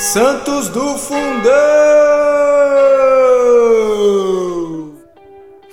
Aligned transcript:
Santos 0.00 0.70
do 0.70 0.96
Fundão! 0.96 1.50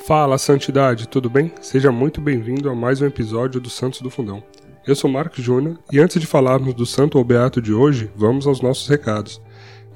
Fala, 0.06 0.38
Santidade, 0.38 1.08
tudo 1.08 1.30
bem? 1.30 1.54
Seja 1.62 1.94
muito 1.94 2.20
bem-vindo 2.20 2.70
a 2.70 2.76
mais 2.76 3.02
um 3.02 3.06
episódio 3.06 3.62
do 3.62 3.70
Santos 3.70 4.02
do 4.02 4.10
Fundão. 4.10 4.44
Eu 4.86 4.98
sou 4.98 5.10
Marcos 5.10 5.42
Júnior 5.42 5.80
e 5.94 6.00
antes 6.00 6.20
de 6.20 6.28
falarmos 6.28 6.74
do 6.74 6.86
Santo 6.86 7.18
ou 7.18 7.24
Beato 7.24 7.62
de 7.62 7.74
hoje, 7.74 8.12
vamos 8.18 8.46
aos 8.46 8.60
nossos 8.60 8.90
recados. 8.90 9.42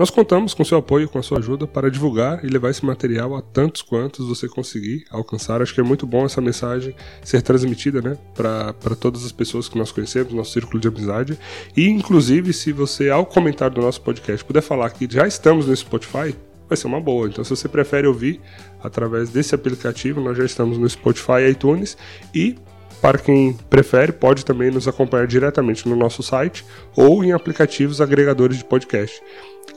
Nós 0.01 0.09
contamos 0.09 0.55
com 0.55 0.65
seu 0.65 0.79
apoio 0.79 1.07
com 1.07 1.19
a 1.19 1.21
sua 1.21 1.37
ajuda 1.37 1.67
para 1.67 1.91
divulgar 1.91 2.43
e 2.43 2.47
levar 2.47 2.71
esse 2.71 2.83
material 2.83 3.35
a 3.35 3.41
tantos 3.43 3.83
quantos 3.83 4.27
você 4.27 4.47
conseguir 4.47 5.05
alcançar. 5.11 5.61
Acho 5.61 5.75
que 5.75 5.79
é 5.79 5.83
muito 5.83 6.07
bom 6.07 6.25
essa 6.25 6.41
mensagem 6.41 6.95
ser 7.23 7.43
transmitida 7.43 8.01
né, 8.01 8.17
para 8.33 8.95
todas 8.99 9.23
as 9.23 9.31
pessoas 9.31 9.69
que 9.69 9.77
nós 9.77 9.91
conhecemos, 9.91 10.33
nosso 10.33 10.53
círculo 10.53 10.79
de 10.79 10.87
amizade. 10.87 11.37
E, 11.77 11.87
inclusive, 11.87 12.51
se 12.51 12.71
você, 12.71 13.11
ao 13.11 13.27
comentar 13.27 13.69
do 13.69 13.79
nosso 13.79 14.01
podcast, 14.01 14.43
puder 14.43 14.63
falar 14.63 14.89
que 14.89 15.07
já 15.07 15.27
estamos 15.27 15.67
no 15.67 15.75
Spotify, 15.77 16.35
vai 16.67 16.75
ser 16.75 16.87
uma 16.87 16.99
boa. 16.99 17.27
Então, 17.27 17.43
se 17.43 17.51
você 17.51 17.69
prefere 17.69 18.07
ouvir 18.07 18.41
através 18.81 19.29
desse 19.29 19.53
aplicativo, 19.53 20.19
nós 20.19 20.35
já 20.35 20.45
estamos 20.45 20.79
no 20.79 20.89
Spotify 20.89 21.47
iTunes. 21.47 21.95
E 22.33 22.55
para 23.01 23.17
quem 23.17 23.53
prefere, 23.69 24.11
pode 24.11 24.45
também 24.45 24.69
nos 24.69 24.87
acompanhar 24.87 25.25
diretamente 25.25 25.89
no 25.89 25.95
nosso 25.95 26.21
site 26.21 26.63
ou 26.95 27.23
em 27.23 27.31
aplicativos 27.31 27.99
agregadores 27.99 28.57
de 28.57 28.63
podcast. 28.63 29.21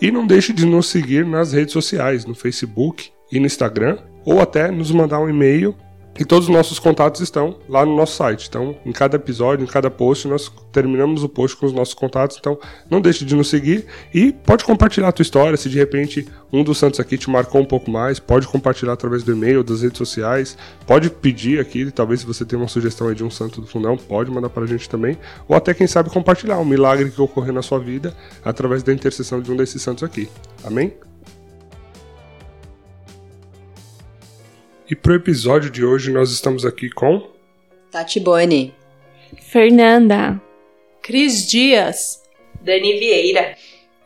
E 0.00 0.10
não 0.10 0.26
deixe 0.26 0.52
de 0.52 0.66
nos 0.66 0.88
seguir 0.88 1.24
nas 1.24 1.52
redes 1.52 1.72
sociais, 1.72 2.26
no 2.26 2.34
Facebook 2.34 3.10
e 3.32 3.40
no 3.40 3.46
Instagram, 3.46 3.98
ou 4.24 4.40
até 4.40 4.70
nos 4.70 4.90
mandar 4.90 5.20
um 5.20 5.28
e-mail. 5.28 5.74
E 6.18 6.24
todos 6.24 6.48
os 6.48 6.54
nossos 6.54 6.78
contatos 6.78 7.20
estão 7.20 7.56
lá 7.68 7.84
no 7.84 7.96
nosso 7.96 8.16
site. 8.16 8.46
Então, 8.48 8.76
em 8.86 8.92
cada 8.92 9.16
episódio, 9.16 9.64
em 9.64 9.66
cada 9.66 9.90
post, 9.90 10.28
nós 10.28 10.50
terminamos 10.72 11.24
o 11.24 11.28
post 11.28 11.56
com 11.56 11.66
os 11.66 11.72
nossos 11.72 11.94
contatos. 11.94 12.36
Então, 12.38 12.58
não 12.88 13.00
deixe 13.00 13.24
de 13.24 13.34
nos 13.34 13.48
seguir 13.48 13.86
e 14.12 14.32
pode 14.32 14.64
compartilhar 14.64 15.08
a 15.08 15.12
tua 15.12 15.22
história. 15.22 15.56
Se 15.56 15.68
de 15.68 15.76
repente 15.76 16.26
um 16.52 16.62
dos 16.62 16.78
santos 16.78 17.00
aqui 17.00 17.18
te 17.18 17.28
marcou 17.28 17.60
um 17.60 17.64
pouco 17.64 17.90
mais, 17.90 18.20
pode 18.20 18.46
compartilhar 18.46 18.92
através 18.92 19.24
do 19.24 19.32
e-mail, 19.32 19.64
das 19.64 19.82
redes 19.82 19.98
sociais. 19.98 20.56
Pode 20.86 21.10
pedir 21.10 21.58
aqui, 21.58 21.90
talvez 21.90 22.20
se 22.20 22.26
você 22.26 22.44
tem 22.44 22.56
uma 22.56 22.68
sugestão 22.68 23.08
aí 23.08 23.14
de 23.14 23.24
um 23.24 23.30
santo 23.30 23.60
do 23.60 23.66
fundão, 23.66 23.96
pode 23.96 24.30
mandar 24.30 24.50
para 24.50 24.64
a 24.64 24.66
gente 24.66 24.88
também. 24.88 25.18
Ou 25.48 25.56
até, 25.56 25.74
quem 25.74 25.86
sabe, 25.86 26.10
compartilhar 26.10 26.58
um 26.58 26.64
milagre 26.64 27.10
que 27.10 27.20
ocorreu 27.20 27.52
na 27.52 27.62
sua 27.62 27.80
vida 27.80 28.14
através 28.44 28.82
da 28.82 28.92
intercessão 28.92 29.40
de 29.40 29.50
um 29.50 29.56
desses 29.56 29.82
santos 29.82 30.04
aqui. 30.04 30.28
Amém? 30.62 30.92
E 34.88 34.94
pro 34.94 35.14
episódio 35.14 35.70
de 35.70 35.82
hoje 35.82 36.12
nós 36.12 36.30
estamos 36.30 36.66
aqui 36.66 36.90
com 36.90 37.30
Tati 37.90 38.20
Boni, 38.20 38.74
Fernanda, 39.40 40.38
Cris 41.02 41.46
Dias, 41.48 42.22
Dani 42.60 42.98
Vieira. 42.98 43.56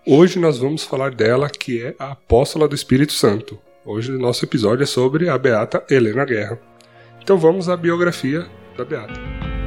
Hoje 0.06 0.39
nós 0.39 0.56
vamos 0.59 0.84
falar 0.84 1.11
dela, 1.11 1.51
que 1.51 1.83
é 1.83 1.97
a 1.99 2.12
apóstola 2.12 2.69
do 2.69 2.77
Espírito 2.77 3.12
Santo. 3.12 3.59
Hoje 3.84 4.12
o 4.12 4.21
nosso 4.21 4.45
episódio 4.45 4.84
é 4.84 4.87
sobre 4.87 5.29
a 5.29 5.37
beata 5.37 5.84
Helena 5.91 6.25
Guerra. 6.25 6.61
Então 7.21 7.37
vamos 7.37 7.69
à 7.69 7.77
biografia 7.77 8.47
da 8.77 8.84
beata. 8.84 9.58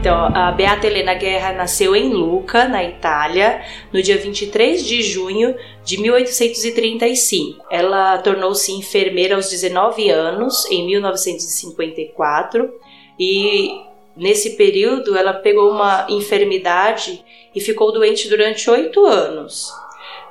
Então, 0.00 0.32
a 0.34 0.50
Beata 0.50 0.86
Helena 0.86 1.12
Guerra 1.12 1.52
nasceu 1.52 1.94
em 1.94 2.10
Lucca, 2.10 2.66
na 2.66 2.82
Itália, 2.82 3.62
no 3.92 4.02
dia 4.02 4.16
23 4.16 4.82
de 4.82 5.02
junho 5.02 5.54
de 5.84 6.00
1835. 6.00 7.62
Ela 7.70 8.16
tornou-se 8.16 8.72
enfermeira 8.72 9.34
aos 9.34 9.50
19 9.50 10.08
anos, 10.08 10.64
em 10.70 10.86
1954, 10.86 12.72
e 13.18 13.78
nesse 14.16 14.56
período 14.56 15.18
ela 15.18 15.34
pegou 15.34 15.70
uma 15.70 16.06
enfermidade 16.08 17.22
e 17.54 17.60
ficou 17.60 17.92
doente 17.92 18.26
durante 18.26 18.70
oito 18.70 19.04
anos. 19.04 19.70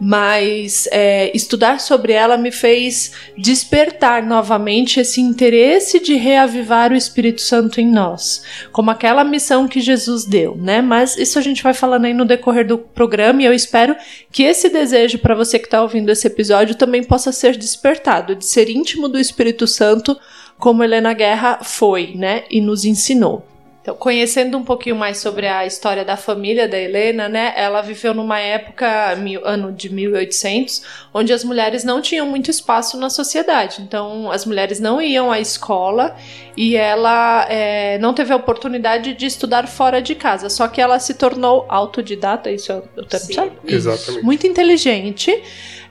mas 0.00 0.88
é, 0.90 1.30
estudar 1.34 1.80
sobre 1.80 2.12
ela 2.12 2.36
me 2.36 2.50
fez 2.50 3.12
despertar 3.36 4.22
novamente 4.22 5.00
esse 5.00 5.20
interesse 5.20 6.00
de 6.00 6.14
reavivar 6.14 6.92
o 6.92 6.96
Espírito 6.96 7.40
Santo 7.40 7.80
em 7.80 7.86
nós, 7.86 8.42
como 8.72 8.90
aquela 8.90 9.24
missão 9.24 9.66
que 9.66 9.80
Jesus 9.80 10.24
deu, 10.24 10.56
né? 10.56 10.82
Mas 10.82 11.16
isso 11.16 11.38
a 11.38 11.42
gente 11.42 11.62
vai 11.62 11.72
falando 11.72 12.04
aí 12.04 12.14
no 12.14 12.24
decorrer 12.24 12.66
do 12.66 12.78
programa 12.78 13.42
e 13.42 13.46
eu 13.46 13.52
espero 13.52 13.96
que 14.30 14.42
esse 14.42 14.68
desejo 14.68 15.18
para 15.18 15.34
você 15.34 15.58
que 15.58 15.66
está 15.66 15.82
ouvindo 15.82 16.10
esse 16.10 16.26
episódio 16.26 16.74
também 16.74 17.02
possa 17.02 17.32
ser 17.32 17.56
despertado, 17.56 18.34
de 18.34 18.44
ser 18.44 18.68
íntimo 18.68 19.08
do 19.08 19.18
Espírito 19.18 19.66
Santo, 19.66 20.18
como 20.58 20.82
Helena 20.82 21.12
Guerra 21.12 21.60
foi, 21.62 22.14
né? 22.14 22.44
E 22.50 22.60
nos 22.60 22.84
ensinou. 22.84 23.55
Então, 23.86 23.94
conhecendo 23.94 24.58
um 24.58 24.64
pouquinho 24.64 24.96
mais 24.96 25.18
sobre 25.18 25.46
a 25.46 25.64
história 25.64 26.04
da 26.04 26.16
família 26.16 26.66
da 26.66 26.76
Helena, 26.76 27.28
né? 27.28 27.52
Ela 27.54 27.80
viveu 27.82 28.12
numa 28.12 28.40
época, 28.40 29.14
mil, 29.14 29.40
ano 29.46 29.70
de 29.70 29.94
1800, 29.94 30.82
onde 31.14 31.32
as 31.32 31.44
mulheres 31.44 31.84
não 31.84 32.02
tinham 32.02 32.26
muito 32.26 32.50
espaço 32.50 32.98
na 32.98 33.08
sociedade. 33.08 33.80
Então, 33.82 34.28
as 34.32 34.44
mulheres 34.44 34.80
não 34.80 35.00
iam 35.00 35.30
à 35.30 35.38
escola 35.38 36.16
e 36.56 36.74
ela 36.74 37.46
é, 37.48 37.96
não 37.98 38.12
teve 38.12 38.32
a 38.32 38.36
oportunidade 38.36 39.14
de 39.14 39.24
estudar 39.24 39.68
fora 39.68 40.02
de 40.02 40.16
casa. 40.16 40.48
Só 40.48 40.66
que 40.66 40.80
ela 40.80 40.98
se 40.98 41.14
tornou 41.14 41.64
autodidata, 41.68 42.50
isso 42.50 42.72
é 42.72 42.82
o 42.96 43.04
termo 43.04 43.26
Sim. 43.26 43.34
certo? 43.34 43.56
Exatamente. 43.64 44.24
Muito 44.24 44.48
inteligente. 44.48 45.30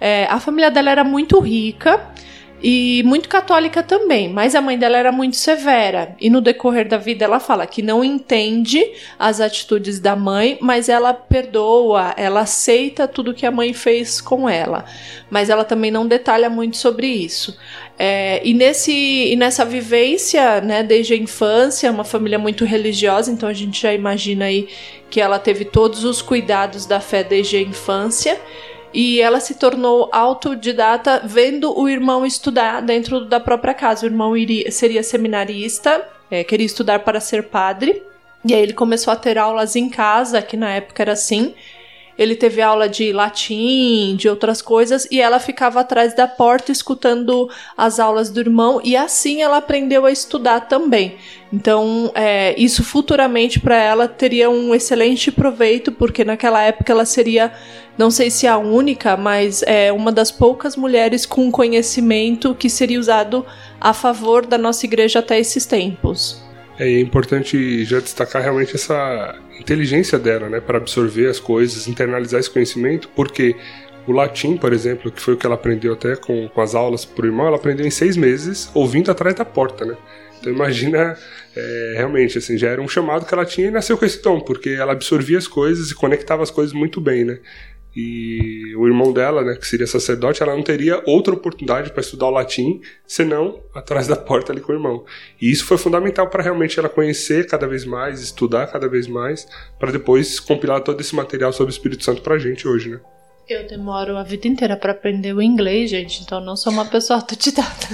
É, 0.02 0.26
a 0.26 0.42
família 0.42 0.70
dela 0.70 0.92
era 0.92 1.06
muito 1.06 1.40
rica 1.40 2.14
e 2.68 3.04
muito 3.04 3.30
católica 3.30 3.84
também, 3.84 4.28
mas 4.28 4.56
a 4.56 4.60
mãe 4.60 4.76
dela 4.76 4.98
era 4.98 5.12
muito 5.12 5.36
severa. 5.36 6.16
E 6.20 6.32
no 6.32 6.42
decorrer 6.42 6.88
da 6.88 6.98
vida 6.98 7.24
ela 7.24 7.40
fala 7.40 7.68
que 7.68 7.84
não 7.84 8.04
entende 8.04 8.84
as 9.20 9.40
atitudes 9.40 10.00
da 10.00 10.16
mãe, 10.16 10.58
mas 10.60 10.90
ela 10.90 11.14
perdoa, 11.14 12.16
ela 12.18 12.40
aceita 12.40 13.08
tudo 13.08 13.36
que 13.36 13.46
a 13.46 13.52
mãe 13.52 13.72
fez 13.72 14.20
com 14.20 14.50
ela. 14.50 14.84
Mas 15.30 15.52
ela 15.52 15.64
também 15.64 15.92
não 15.92 16.08
detalha 16.08 16.50
muito 16.50 16.78
sobre 16.78 17.06
isso. 17.06 17.56
É, 18.00 18.42
e, 18.44 18.52
nesse, 18.52 18.92
e 18.92 19.36
nessa 19.36 19.64
vivência, 19.64 20.60
né, 20.60 20.82
desde 20.82 21.14
a 21.14 21.18
infância, 21.18 21.92
uma 21.92 22.04
família 22.04 22.40
muito 22.40 22.66
religiosa, 22.66 23.32
então 23.32 23.48
a 23.48 23.54
gente 23.54 23.80
já 23.80 23.94
imagina 23.94 24.46
aí 24.46 24.70
que 25.12 25.22
ela 25.22 25.38
teve 25.38 25.66
todos 25.66 26.04
os 26.04 26.20
cuidados 26.20 26.88
da 26.88 27.00
fé 27.00 27.24
desde 27.24 27.58
a 27.58 27.62
infância 27.62 28.42
e 28.96 29.20
ela 29.20 29.42
se 29.42 29.56
tornou 29.56 30.10
autodidata 30.10 31.22
vendo 31.26 31.78
o 31.78 31.90
irmão 31.90 32.26
estudar 32.26 32.82
dentro 32.82 33.26
da 33.26 33.42
própria 33.42 33.74
casa. 33.74 34.06
O 34.06 34.10
irmão 34.10 34.38
iria, 34.38 34.72
seria 34.72 35.04
seminarista, 35.04 36.02
é, 36.32 36.46
queria 36.46 36.66
estudar 36.66 37.00
para 37.00 37.20
ser 37.20 37.44
padre, 37.44 38.02
e 38.46 38.54
aí 38.54 38.62
ele 38.62 38.72
começou 38.72 39.12
a 39.12 39.18
ter 39.18 39.38
aulas 39.38 39.76
em 39.76 39.90
casa, 39.90 40.42
que 40.42 40.56
na 40.56 40.72
época 40.72 41.04
era 41.04 41.12
assim. 41.12 41.54
Ele 42.18 42.36
teve 42.36 42.62
aula 42.62 42.88
de 42.88 43.12
latim, 43.12 44.16
de 44.16 44.30
outras 44.30 44.62
coisas, 44.62 45.08
e 45.12 45.20
ela 45.20 45.40
ficava 45.40 45.82
atrás 45.82 46.16
da 46.16 46.28
porta 46.28 46.72
escutando 46.72 47.50
as 47.78 48.00
aulas 48.00 48.30
do 48.30 48.40
irmão, 48.40 48.80
e 48.84 48.96
assim 48.96 49.42
ela 49.42 49.58
aprendeu 49.58 50.06
a 50.06 50.12
estudar 50.12 50.62
também. 50.62 51.18
Então, 51.52 52.12
é, 52.16 52.54
isso 52.58 52.84
futuramente 52.84 53.60
para 53.60 53.78
ela 53.78 54.08
teria 54.08 54.50
um 54.50 54.74
excelente 54.74 55.32
proveito, 55.32 55.92
porque 55.92 56.24
naquela 56.24 56.62
época 56.62 56.92
ela 56.92 57.06
seria, 57.06 57.52
não 57.98 58.12
sei 58.12 58.30
se 58.30 58.48
a 58.48 58.58
única, 58.58 59.16
mas 59.16 59.64
é 59.64 59.92
uma 59.92 60.12
das 60.12 60.32
poucas 60.32 60.76
mulheres 60.76 61.26
com 61.26 61.52
conhecimento 61.52 62.56
que 62.56 62.70
seria 62.70 63.00
usado 63.00 63.46
a 63.80 63.94
favor 63.94 64.46
da 64.46 64.58
nossa 64.58 64.86
igreja 64.86 65.20
até 65.20 65.40
esses 65.40 65.66
tempos. 65.66 66.45
É 66.78 67.00
importante 67.00 67.86
já 67.86 68.00
destacar 68.00 68.42
realmente 68.42 68.76
essa 68.76 69.36
inteligência 69.60 70.20
dela, 70.20 70.50
né, 70.50 70.60
para 70.60 70.78
absorver 70.78 71.28
as 71.28 71.40
coisas, 71.40 71.88
internalizar 71.88 72.40
esse 72.40 72.50
conhecimento, 72.50 73.08
porque 73.16 73.56
o 74.06 74.12
latim, 74.12 74.58
por 74.58 74.74
exemplo, 74.74 75.12
que 75.12 75.22
foi 75.22 75.34
o 75.34 75.38
que 75.38 75.46
ela 75.46 75.56
aprendeu 75.56 75.94
até 75.94 76.16
com, 76.16 76.48
com 76.50 76.62
as 76.62 76.76
aulas 76.76 77.06
pro 77.06 77.26
irmão, 77.26 77.48
ela 77.48 77.56
aprendeu 77.56 77.86
em 77.86 77.92
seis 77.92 78.18
meses, 78.18 78.70
ouvindo 78.74 79.10
atrás 79.10 79.36
da 79.36 79.46
porta, 79.46 79.86
né? 79.86 79.96
Então 80.40 80.52
imagina, 80.52 81.18
é, 81.56 81.94
realmente, 81.96 82.38
assim, 82.38 82.58
já 82.58 82.70
era 82.70 82.82
um 82.82 82.88
chamado 82.88 83.26
que 83.26 83.34
ela 83.34 83.46
tinha 83.46 83.68
e 83.68 83.72
nasceu 83.72 83.98
com 83.98 84.06
esse 84.06 84.22
tom, 84.22 84.40
porque 84.40 84.70
ela 84.70 84.92
absorvia 84.92 85.38
as 85.38 85.48
coisas 85.48 85.90
e 85.90 85.96
conectava 85.96 86.44
as 86.44 86.52
coisas 86.52 86.74
muito 86.74 87.02
bem, 87.02 87.24
né? 87.24 87.40
E 87.96 88.76
o 88.76 88.86
irmão 88.88 89.14
dela, 89.14 89.42
né, 89.42 89.56
que 89.56 89.66
seria 89.66 89.88
sacerdote, 89.88 90.44
ela 90.44 90.54
não 90.54 90.64
teria 90.64 91.02
outra 91.06 91.34
oportunidade 91.34 91.92
para 91.92 92.02
estudar 92.02 92.26
o 92.28 92.32
latim 92.32 92.82
senão 93.08 93.62
atrás 93.74 94.06
da 94.06 94.18
porta 94.18 94.52
ali 94.52 94.60
com 94.60 94.74
o 94.74 94.76
irmão. 94.76 95.06
E 95.42 95.50
isso 95.50 95.64
foi 95.66 95.78
fundamental 95.78 96.30
para 96.30 96.44
realmente 96.44 96.78
ela 96.78 96.90
conhecer 96.90 97.48
cada 97.48 97.66
vez 97.68 97.86
mais, 97.86 98.20
estudar 98.22 98.68
cada 98.68 98.90
vez 98.90 99.08
mais, 99.08 99.48
para 99.80 99.92
depois 99.94 100.42
compilar 100.42 100.82
todo 100.82 101.00
esse 101.00 101.16
material 101.16 101.54
sobre 101.54 101.72
o 101.72 101.76
Espírito 101.76 102.04
Santo 102.04 102.22
para 102.22 102.36
a 102.36 102.40
gente 102.40 102.68
hoje, 102.68 102.90
né? 102.90 103.00
Eu 103.48 103.66
demoro 103.68 104.18
a 104.18 104.24
vida 104.24 104.48
inteira 104.48 104.76
para 104.76 104.92
aprender 104.92 105.32
o 105.34 105.42
inglês, 105.42 105.90
gente, 105.90 106.22
então 106.22 106.42
não 106.42 106.58
sou 106.58 106.74
uma 106.74 106.86
pessoa 106.86 107.20
autodidata. 107.20 107.88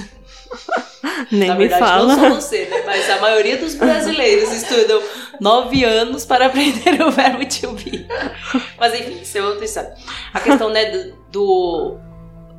Nem 1.30 1.48
Na 1.48 1.54
me 1.54 1.68
verdade, 1.68 1.84
fala. 1.84 2.16
não 2.16 2.30
só 2.30 2.40
você, 2.40 2.64
né? 2.66 2.82
Mas 2.84 3.08
a 3.08 3.20
maioria 3.20 3.56
dos 3.56 3.74
brasileiros 3.74 4.50
estudam 4.52 5.00
nove 5.42 5.84
anos 5.84 6.24
para 6.24 6.46
aprender 6.46 7.02
o 7.02 7.10
verbo 7.10 7.44
to 7.46 7.72
be. 7.72 8.06
Mas 8.78 8.94
enfim, 8.94 9.20
isso 9.20 9.38
é 9.38 9.42
outra 9.42 9.64
história. 9.64 9.94
A 10.32 10.40
questão, 10.40 10.70
né, 10.70 10.90
do, 10.90 11.14
do 11.32 11.98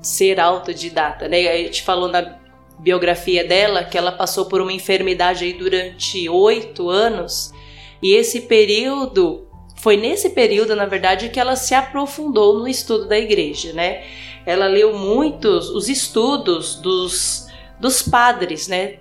ser 0.02 0.40
autodidata, 0.40 1.28
né? 1.30 1.48
A 1.48 1.58
gente 1.58 1.82
falou 1.84 2.10
na 2.10 2.36
biografia 2.80 3.48
dela 3.48 3.84
que 3.86 3.98
ela 3.98 4.12
passou 4.12 4.46
por 4.46 4.60
uma 4.60 4.74
enfermidade 4.74 5.46
aí 5.46 5.54
durante 5.54 6.28
oito 6.28 6.90
anos. 6.90 7.54
E 8.02 8.14
esse 8.14 8.42
período, 8.42 9.48
foi 9.78 9.96
nesse 9.96 10.32
período, 10.32 10.76
na 10.76 10.86
verdade, 10.86 11.30
que 11.30 11.40
ela 11.40 11.56
se 11.56 11.74
aprofundou 11.74 12.60
no 12.60 12.68
estudo 12.68 13.08
da 13.08 13.18
igreja, 13.18 13.72
né? 13.72 14.04
Ela 14.46 14.68
leu 14.68 14.98
muitos 14.98 15.70
os 15.70 15.88
estudos 15.88 16.76
dos, 16.76 17.48
dos 17.80 18.02
padres, 18.02 18.68
né? 18.68 18.96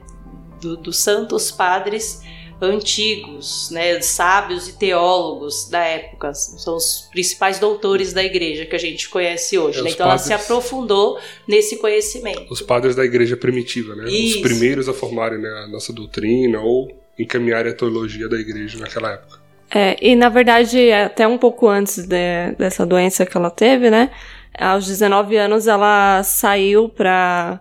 Do- 0.60 0.76
dos 0.76 0.98
santos 0.98 1.50
padres 1.50 2.22
antigos, 2.64 3.70
né, 3.70 4.00
sábios 4.00 4.68
e 4.68 4.78
teólogos 4.78 5.68
da 5.68 5.80
época, 5.84 6.32
são 6.34 6.76
os 6.76 7.08
principais 7.10 7.58
doutores 7.58 8.12
da 8.12 8.22
igreja 8.22 8.64
que 8.64 8.76
a 8.76 8.78
gente 8.78 9.08
conhece 9.08 9.58
hoje. 9.58 9.80
É, 9.80 9.82
né? 9.82 9.90
Então 9.90 10.06
ela 10.06 10.18
se 10.18 10.30
padres. 10.30 10.44
aprofundou 10.46 11.18
nesse 11.46 11.76
conhecimento. 11.78 12.46
Os 12.50 12.62
padres 12.62 12.94
da 12.94 13.04
igreja 13.04 13.36
primitiva, 13.36 13.94
né? 13.96 14.04
Isso. 14.08 14.36
Os 14.36 14.42
primeiros 14.42 14.88
a 14.88 14.94
formarem 14.94 15.38
né, 15.40 15.48
a 15.64 15.68
nossa 15.68 15.92
doutrina 15.92 16.60
ou 16.60 16.90
encaminharem 17.18 17.72
a 17.72 17.74
teologia 17.74 18.28
da 18.28 18.36
igreja 18.38 18.78
naquela 18.78 19.12
época. 19.12 19.40
É, 19.74 19.96
e 20.00 20.14
na 20.14 20.28
verdade, 20.28 20.92
até 20.92 21.26
um 21.26 21.38
pouco 21.38 21.66
antes 21.68 22.04
de- 22.06 22.52
dessa 22.58 22.84
doença 22.86 23.24
que 23.26 23.36
ela 23.36 23.50
teve, 23.50 23.90
né? 23.90 24.10
Aos 24.58 24.86
19 24.86 25.36
anos 25.36 25.66
ela 25.66 26.22
saiu 26.22 26.88
pra 26.90 27.58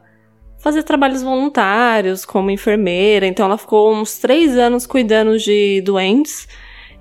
fazer 0.61 0.83
trabalhos 0.83 1.21
voluntários 1.23 2.23
como 2.25 2.51
enfermeira. 2.51 3.25
Então 3.25 3.45
ela 3.45 3.57
ficou 3.57 3.93
uns 3.93 4.17
três 4.17 4.57
anos 4.57 4.85
cuidando 4.85 5.37
de 5.37 5.81
doentes. 5.81 6.47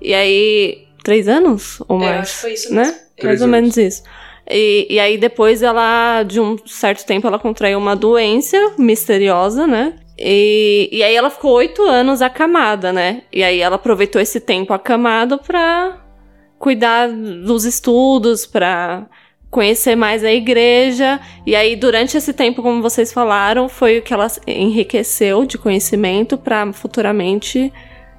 E 0.01 0.13
aí. 0.13 0.87
Três 1.03 1.27
anos? 1.27 1.81
Ou 1.87 1.99
É, 2.01 2.05
mais? 2.05 2.19
acho 2.21 2.33
que 2.35 2.41
foi 2.41 2.53
isso 2.53 2.73
né? 2.73 2.83
mesmo. 2.83 2.97
Três 3.17 3.39
Mais 3.39 3.41
ou 3.41 3.47
anos. 3.47 3.59
menos 3.75 3.77
isso. 3.77 4.03
E, 4.49 4.87
e 4.89 4.99
aí 4.99 5.17
depois 5.17 5.63
ela, 5.63 6.23
de 6.23 6.39
um 6.39 6.57
certo 6.65 7.05
tempo, 7.05 7.25
ela 7.25 7.39
contraiu 7.39 7.77
uma 7.79 7.95
doença 7.95 8.57
misteriosa, 8.77 9.65
né? 9.65 9.95
E, 10.17 10.89
e 10.91 11.01
aí 11.01 11.15
ela 11.15 11.29
ficou 11.31 11.53
oito 11.53 11.81
anos 11.83 12.21
acamada, 12.21 12.91
né? 12.93 13.23
E 13.33 13.43
aí 13.43 13.59
ela 13.59 13.77
aproveitou 13.77 14.21
esse 14.21 14.39
tempo 14.39 14.73
acamado 14.73 15.39
pra 15.39 15.97
cuidar 16.59 17.09
dos 17.09 17.65
estudos, 17.65 18.45
pra 18.45 19.07
conhecer 19.51 19.95
mais 19.95 20.23
a 20.23 20.31
igreja. 20.31 21.19
E 21.45 21.55
aí 21.55 21.75
durante 21.75 22.17
esse 22.17 22.33
tempo, 22.33 22.63
como 22.63 22.81
vocês 22.81 23.13
falaram, 23.13 23.69
foi 23.69 23.99
o 23.99 24.01
que 24.01 24.13
ela 24.13 24.25
enriqueceu 24.47 25.45
de 25.45 25.57
conhecimento 25.57 26.37
pra 26.37 26.71
futuramente 26.71 27.71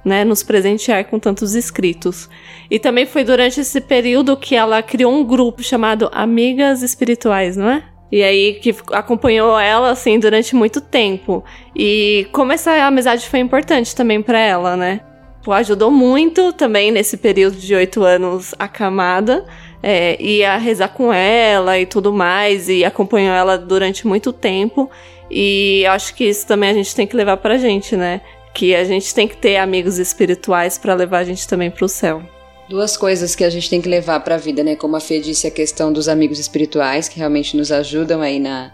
né, 0.05 0.23
nos 0.23 0.43
presentear 0.43 1.05
com 1.05 1.17
tantos 1.17 1.55
escritos. 1.55 2.29
E 2.69 2.77
também 2.77 3.05
foi 3.05 3.23
durante 3.23 3.59
esse 3.59 3.81
período 3.81 4.37
que 4.37 4.55
ela 4.55 4.81
criou 4.83 5.11
um 5.11 5.23
grupo 5.23 5.63
chamado 5.63 6.09
Amigas 6.13 6.83
Espirituais, 6.83 7.57
não 7.57 7.69
é? 7.69 7.83
E 8.11 8.21
aí 8.21 8.53
que 8.61 8.75
acompanhou 8.91 9.59
ela 9.59 9.89
assim 9.89 10.19
durante 10.19 10.55
muito 10.55 10.79
tempo. 10.79 11.43
E 11.75 12.27
como 12.31 12.51
essa 12.51 12.85
amizade 12.85 13.27
foi 13.27 13.39
importante 13.39 13.95
também 13.95 14.21
para 14.21 14.37
ela, 14.37 14.77
né? 14.77 15.01
Ajudou 15.47 15.89
muito 15.89 16.53
também 16.53 16.91
nesse 16.91 17.17
período 17.17 17.57
de 17.57 17.73
oito 17.73 18.03
anos 18.03 18.53
acamada. 18.59 19.45
É, 19.85 20.15
ia 20.21 20.55
rezar 20.55 20.87
com 20.87 21.11
ela 21.11 21.77
e 21.77 21.85
tudo 21.85 22.13
mais, 22.13 22.69
e 22.69 22.85
acompanhou 22.85 23.35
ela 23.35 23.57
durante 23.57 24.07
muito 24.07 24.31
tempo. 24.31 24.89
E 25.29 25.85
acho 25.87 26.15
que 26.15 26.23
isso 26.23 26.47
também 26.47 26.69
a 26.69 26.73
gente 26.73 26.95
tem 26.95 27.05
que 27.05 27.15
levar 27.15 27.37
pra 27.37 27.57
gente, 27.57 27.97
né? 27.97 28.21
Que 28.53 28.73
a 28.73 28.85
gente 28.85 29.13
tem 29.13 29.27
que 29.27 29.35
ter 29.35 29.57
amigos 29.57 29.97
espirituais 29.99 30.77
para 30.77 30.93
levar 30.93 31.19
a 31.19 31.23
gente 31.23 31.47
também 31.47 31.69
pro 31.69 31.89
céu. 31.89 32.23
Duas 32.69 32.95
coisas 32.95 33.35
que 33.35 33.43
a 33.43 33.49
gente 33.49 33.69
tem 33.69 33.81
que 33.81 33.89
levar 33.89 34.21
para 34.21 34.35
a 34.35 34.37
vida, 34.37 34.63
né? 34.63 34.75
Como 34.75 34.95
a 34.95 34.99
Fê 34.99 35.19
disse, 35.19 35.47
a 35.47 35.51
questão 35.51 35.91
dos 35.91 36.07
amigos 36.07 36.39
espirituais, 36.39 37.09
que 37.09 37.19
realmente 37.19 37.57
nos 37.57 37.71
ajudam 37.71 38.21
aí 38.21 38.39
na, 38.39 38.71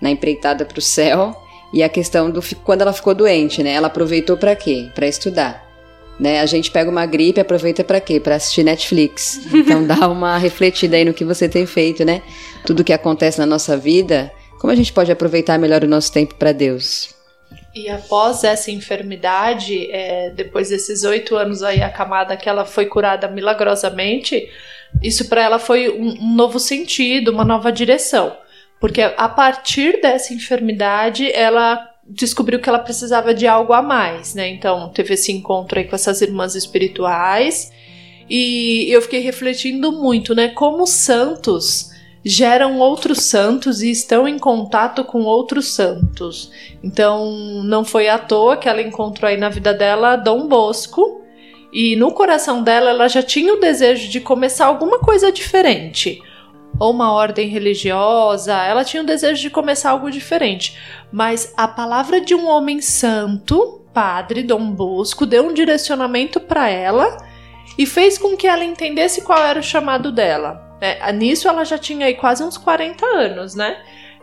na 0.00 0.10
empreitada 0.10 0.64
para 0.64 0.78
o 0.78 0.82
céu. 0.82 1.34
E 1.72 1.82
a 1.82 1.88
questão 1.88 2.30
do 2.30 2.40
quando 2.62 2.82
ela 2.82 2.92
ficou 2.92 3.14
doente, 3.14 3.62
né? 3.62 3.72
Ela 3.72 3.88
aproveitou 3.88 4.36
para 4.36 4.54
quê? 4.54 4.90
Para 4.94 5.08
estudar. 5.08 5.71
Né? 6.22 6.40
A 6.40 6.46
gente 6.46 6.70
pega 6.70 6.88
uma 6.88 7.04
gripe, 7.04 7.40
aproveita 7.40 7.82
para 7.82 8.00
quê? 8.00 8.20
Para 8.20 8.36
assistir 8.36 8.62
Netflix. 8.62 9.40
Então 9.52 9.84
dá 9.84 10.06
uma 10.06 10.38
refletida 10.38 10.96
aí 10.96 11.04
no 11.04 11.12
que 11.12 11.24
você 11.24 11.48
tem 11.48 11.66
feito, 11.66 12.04
né? 12.04 12.22
Tudo 12.64 12.84
que 12.84 12.92
acontece 12.92 13.40
na 13.40 13.46
nossa 13.46 13.76
vida, 13.76 14.32
como 14.60 14.72
a 14.72 14.76
gente 14.76 14.92
pode 14.92 15.10
aproveitar 15.10 15.58
melhor 15.58 15.82
o 15.82 15.88
nosso 15.88 16.12
tempo 16.12 16.36
para 16.36 16.52
Deus? 16.52 17.12
E 17.74 17.88
após 17.88 18.44
essa 18.44 18.70
enfermidade, 18.70 19.90
é, 19.90 20.30
depois 20.30 20.68
desses 20.68 21.02
oito 21.02 21.34
anos 21.34 21.60
aí 21.60 21.82
acamada 21.82 22.36
que 22.36 22.48
ela 22.48 22.64
foi 22.64 22.86
curada 22.86 23.26
milagrosamente, 23.26 24.48
isso 25.02 25.28
para 25.28 25.42
ela 25.42 25.58
foi 25.58 25.90
um, 25.90 26.22
um 26.22 26.34
novo 26.36 26.60
sentido, 26.60 27.32
uma 27.32 27.44
nova 27.44 27.72
direção. 27.72 28.36
Porque 28.78 29.02
a 29.02 29.28
partir 29.28 30.00
dessa 30.00 30.32
enfermidade, 30.32 31.32
ela 31.32 31.91
descobriu 32.06 32.60
que 32.60 32.68
ela 32.68 32.78
precisava 32.78 33.32
de 33.32 33.46
algo 33.46 33.72
a 33.72 33.82
mais, 33.82 34.34
né? 34.34 34.48
Então 34.48 34.88
teve 34.90 35.14
esse 35.14 35.32
encontro 35.32 35.78
aí 35.78 35.86
com 35.86 35.94
essas 35.94 36.20
irmãs 36.20 36.54
espirituais. 36.54 37.72
E 38.28 38.86
eu 38.90 39.02
fiquei 39.02 39.20
refletindo 39.20 39.92
muito, 39.92 40.34
né? 40.34 40.48
Como 40.48 40.84
os 40.84 40.90
santos 40.90 41.92
geram 42.24 42.78
outros 42.78 43.22
santos 43.22 43.82
e 43.82 43.90
estão 43.90 44.28
em 44.28 44.38
contato 44.38 45.04
com 45.04 45.22
outros 45.22 45.74
santos. 45.74 46.50
Então, 46.82 47.62
não 47.64 47.84
foi 47.84 48.08
à 48.08 48.18
toa 48.18 48.56
que 48.56 48.68
ela 48.68 48.80
encontrou 48.80 49.28
aí 49.28 49.36
na 49.36 49.48
vida 49.48 49.74
dela 49.74 50.16
Dom 50.16 50.46
Bosco. 50.46 51.20
E 51.72 51.96
no 51.96 52.12
coração 52.12 52.62
dela, 52.62 52.90
ela 52.90 53.08
já 53.08 53.22
tinha 53.22 53.54
o 53.54 53.60
desejo 53.60 54.08
de 54.08 54.20
começar 54.20 54.66
alguma 54.66 54.98
coisa 55.00 55.32
diferente. 55.32 56.22
Ou 56.78 56.90
uma 56.90 57.12
ordem 57.12 57.48
religiosa, 57.48 58.54
ela 58.54 58.84
tinha 58.84 59.02
o 59.02 59.06
desejo 59.06 59.40
de 59.40 59.50
começar 59.50 59.90
algo 59.90 60.10
diferente. 60.10 60.76
Mas 61.10 61.52
a 61.56 61.68
palavra 61.68 62.20
de 62.20 62.34
um 62.34 62.48
homem 62.48 62.80
santo, 62.80 63.82
padre 63.92 64.42
Dom 64.42 64.70
Bosco, 64.70 65.26
deu 65.26 65.46
um 65.46 65.52
direcionamento 65.52 66.40
para 66.40 66.68
ela 66.68 67.16
e 67.78 67.86
fez 67.86 68.18
com 68.18 68.36
que 68.36 68.46
ela 68.46 68.64
entendesse 68.64 69.22
qual 69.22 69.42
era 69.42 69.60
o 69.60 69.62
chamado 69.62 70.10
dela. 70.10 70.76
É, 70.80 71.12
nisso 71.12 71.48
ela 71.48 71.64
já 71.64 71.78
tinha 71.78 72.06
aí 72.06 72.14
quase 72.14 72.42
uns 72.42 72.58
40 72.58 73.06
anos, 73.06 73.54
né? 73.54 73.80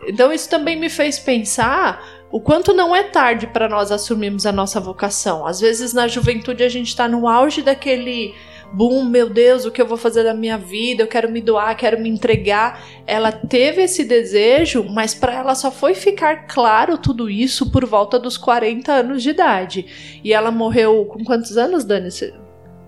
Então 0.07 0.31
isso 0.31 0.49
também 0.49 0.75
me 0.75 0.89
fez 0.89 1.19
pensar 1.19 2.03
o 2.31 2.39
quanto 2.39 2.73
não 2.73 2.95
é 2.95 3.03
tarde 3.03 3.47
para 3.47 3.67
nós 3.67 3.91
assumirmos 3.91 4.45
a 4.45 4.51
nossa 4.51 4.79
vocação. 4.79 5.45
Às 5.45 5.59
vezes 5.59 5.93
na 5.93 6.07
juventude 6.07 6.63
a 6.63 6.69
gente 6.69 6.87
está 6.87 7.07
no 7.07 7.27
auge 7.27 7.61
daquele 7.61 8.35
boom, 8.73 9.03
meu 9.05 9.29
Deus, 9.29 9.65
o 9.65 9.71
que 9.71 9.81
eu 9.81 9.85
vou 9.87 9.97
fazer 9.97 10.23
da 10.23 10.33
minha 10.33 10.57
vida? 10.57 11.03
Eu 11.03 11.07
quero 11.07 11.29
me 11.31 11.41
doar, 11.41 11.75
quero 11.75 11.99
me 11.99 12.09
entregar. 12.09 12.81
Ela 13.07 13.31
teve 13.31 13.81
esse 13.83 14.03
desejo, 14.03 14.85
mas 14.89 15.13
para 15.13 15.33
ela 15.33 15.55
só 15.55 15.71
foi 15.71 15.93
ficar 15.93 16.47
claro 16.47 16.97
tudo 16.97 17.29
isso 17.29 17.71
por 17.71 17.85
volta 17.85 18.17
dos 18.19 18.37
40 18.37 18.91
anos 18.91 19.23
de 19.23 19.29
idade. 19.31 20.19
E 20.23 20.33
ela 20.33 20.51
morreu 20.51 21.05
com 21.05 21.23
quantos 21.23 21.57
anos, 21.57 21.83
Dani? 21.83 22.11
Você- 22.11 22.33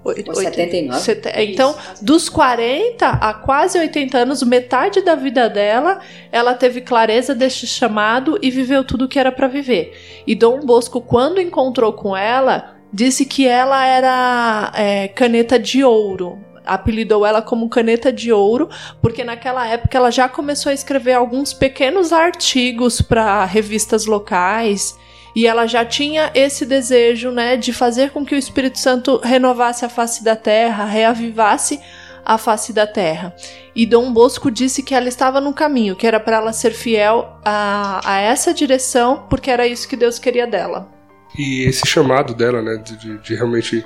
Ou 0.03 0.13
79. 0.35 1.00
Sete- 1.00 1.29
Então, 1.53 1.75
dos 2.01 2.27
40 2.27 3.07
a 3.07 3.35
quase 3.35 3.77
80 3.77 4.17
anos, 4.17 4.41
metade 4.41 5.01
da 5.01 5.13
vida 5.13 5.47
dela, 5.47 6.00
ela 6.31 6.55
teve 6.55 6.81
clareza 6.81 7.35
deste 7.35 7.67
chamado 7.67 8.39
e 8.41 8.50
viveu 8.50 8.83
tudo 8.83 9.05
o 9.05 9.07
que 9.07 9.19
era 9.19 9.31
para 9.31 9.47
viver. 9.47 9.93
E 10.25 10.33
Dom 10.33 10.61
Bosco, 10.61 11.01
quando 11.01 11.39
encontrou 11.39 11.93
com 11.93 12.17
ela, 12.17 12.75
disse 12.91 13.25
que 13.25 13.48
ela 13.48 13.86
era 13.86 14.71
é, 14.75 15.07
caneta 15.07 15.57
de 15.57 15.83
ouro. 15.83 16.39
Apelidou 16.65 17.25
ela 17.25 17.41
como 17.41 17.69
caneta 17.69 18.12
de 18.12 18.31
ouro, 18.31 18.69
porque 19.01 19.24
naquela 19.24 19.67
época 19.67 19.98
ela 19.98 20.12
já 20.12 20.29
começou 20.29 20.69
a 20.69 20.74
escrever 20.74 21.13
alguns 21.13 21.53
pequenos 21.53 22.13
artigos 22.13 23.01
para 23.01 23.43
revistas 23.45 24.05
locais. 24.05 24.95
E 25.36 25.48
ela 25.48 25.65
já 25.65 25.83
tinha 25.86 26.29
esse 26.36 26.65
desejo, 26.65 27.31
né, 27.31 27.55
de 27.55 27.71
fazer 27.71 28.12
com 28.12 28.25
que 28.25 28.36
o 28.36 28.38
Espírito 28.38 28.77
Santo 28.77 29.19
renovasse 29.24 29.86
a 29.86 29.89
face 29.89 30.24
da 30.24 30.36
terra, 30.36 30.86
reavivasse 30.86 31.79
a 32.24 32.38
face 32.38 32.74
da 32.74 32.86
terra. 32.86 33.33
E 33.75 33.86
Dom 33.86 34.12
Bosco 34.12 34.51
disse 34.51 34.83
que 34.83 34.93
ela 34.93 35.07
estava 35.07 35.41
no 35.41 35.53
caminho, 35.53 35.95
que 35.95 36.05
era 36.05 36.19
para 36.19 36.38
ela 36.38 36.53
ser 36.53 36.71
fiel 36.71 37.38
a, 37.43 38.01
a 38.03 38.19
essa 38.19 38.53
direção, 38.53 39.25
porque 39.29 39.50
era 39.50 39.65
isso 39.65 39.88
que 39.88 39.95
Deus 39.95 40.19
queria 40.19 40.45
dela. 40.45 41.00
E 41.38 41.63
esse 41.67 41.88
chamado 41.88 42.33
dela, 42.33 42.61
né, 42.61 42.77
de, 42.77 43.17
de- 43.19 43.35
realmente 43.35 43.85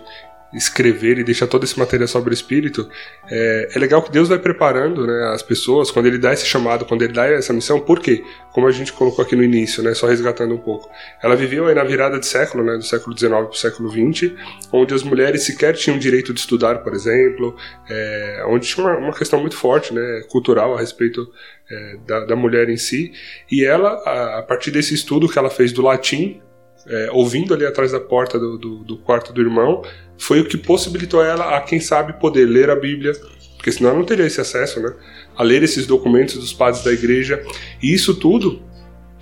escrever 0.54 1.18
e 1.18 1.24
deixar 1.24 1.48
todo 1.48 1.66
esse 1.66 1.78
material 1.78 2.08
sobre 2.08 2.30
o 2.30 2.34
espírito, 2.34 2.90
é, 3.30 3.70
é 3.76 3.80
legal 3.80 4.02
que 4.02 4.10
Deus 4.10 4.30
vai 4.30 4.40
preparando 4.40 5.06
né, 5.06 5.32
as 5.34 5.44
pessoas 5.44 5.92
quando 5.92 6.06
ele 6.06 6.18
dá 6.18 6.32
esse 6.32 6.46
chamado, 6.46 6.86
quando 6.86 7.02
ele 7.02 7.12
dá 7.12 7.26
essa 7.28 7.52
missão, 7.52 7.78
por 7.80 8.00
quê? 8.00 8.24
Como 8.54 8.66
a 8.66 8.72
gente 8.72 8.94
colocou 8.94 9.26
aqui 9.26 9.36
no 9.36 9.44
início, 9.44 9.84
né, 9.84 9.94
só 9.94 10.08
resgatando 10.08 10.54
um 10.54 10.58
pouco. 10.58 10.90
Ela 11.22 11.36
viveu 11.36 11.68
aí 11.68 11.76
na 11.76 11.84
virada 11.84 12.18
de 12.20 12.26
século, 12.26 12.64
né, 12.64 12.78
do 12.78 12.84
século 12.86 13.18
XIX 13.18 13.32
para 13.34 13.50
o 13.50 13.54
século 13.54 13.90
XX, 13.90 14.32
onde 14.72 14.94
as 14.94 15.04
mulheres 15.04 15.44
sequer 15.44 15.74
tinham 15.74 16.00
direito 16.00 16.34
de 16.34 16.40
estudar, 16.40 16.76
por 16.84 16.94
exemplo, 16.94 17.58
é, 17.90 18.46
onde 18.48 18.66
tinha 18.66 18.86
uma, 18.86 18.98
uma 18.98 19.14
questão 19.14 19.42
muito 19.42 19.58
forte, 19.58 19.94
né, 19.94 20.24
cultural 20.30 20.74
a 20.74 20.80
respeito 20.80 21.28
é, 21.70 21.98
da, 22.08 22.26
da 22.28 22.36
mulher 22.36 22.70
em 22.70 22.78
si, 22.78 23.12
e 23.52 23.66
ela, 23.66 23.90
a, 24.06 24.40
a 24.40 24.44
partir 24.44 24.72
desse 24.72 24.94
estudo 24.94 25.28
que 25.28 25.38
ela 25.38 25.50
fez 25.50 25.74
do 25.74 25.82
latim, 25.82 26.42
é, 26.88 27.10
ouvindo 27.12 27.54
ali 27.54 27.66
atrás 27.66 27.92
da 27.92 28.00
porta 28.00 28.38
do, 28.40 28.58
do, 28.58 28.78
do 28.84 28.98
quarto 28.98 29.34
do 29.34 29.42
irmão, 29.42 29.84
foi 30.18 30.40
o 30.40 30.46
que 30.46 30.58
possibilitou 30.58 31.24
ela 31.24 31.58
a, 31.58 31.62
quem 31.62 31.80
sabe, 31.80 32.20
poder 32.20 32.46
ler 32.46 32.70
a 32.70 32.76
Bíblia, 32.76 33.14
porque 33.56 33.72
senão 33.72 33.90
ela 33.90 34.00
não 34.00 34.06
teria 34.06 34.26
esse 34.26 34.40
acesso, 34.40 34.80
né? 34.80 34.94
A 35.36 35.44
ler 35.44 35.64
esses 35.64 35.86
documentos 35.88 36.36
dos 36.36 36.54
padres 36.54 36.84
da 36.84 36.92
igreja. 36.92 37.44
E 37.82 37.94
isso 37.94 38.16
tudo 38.16 38.62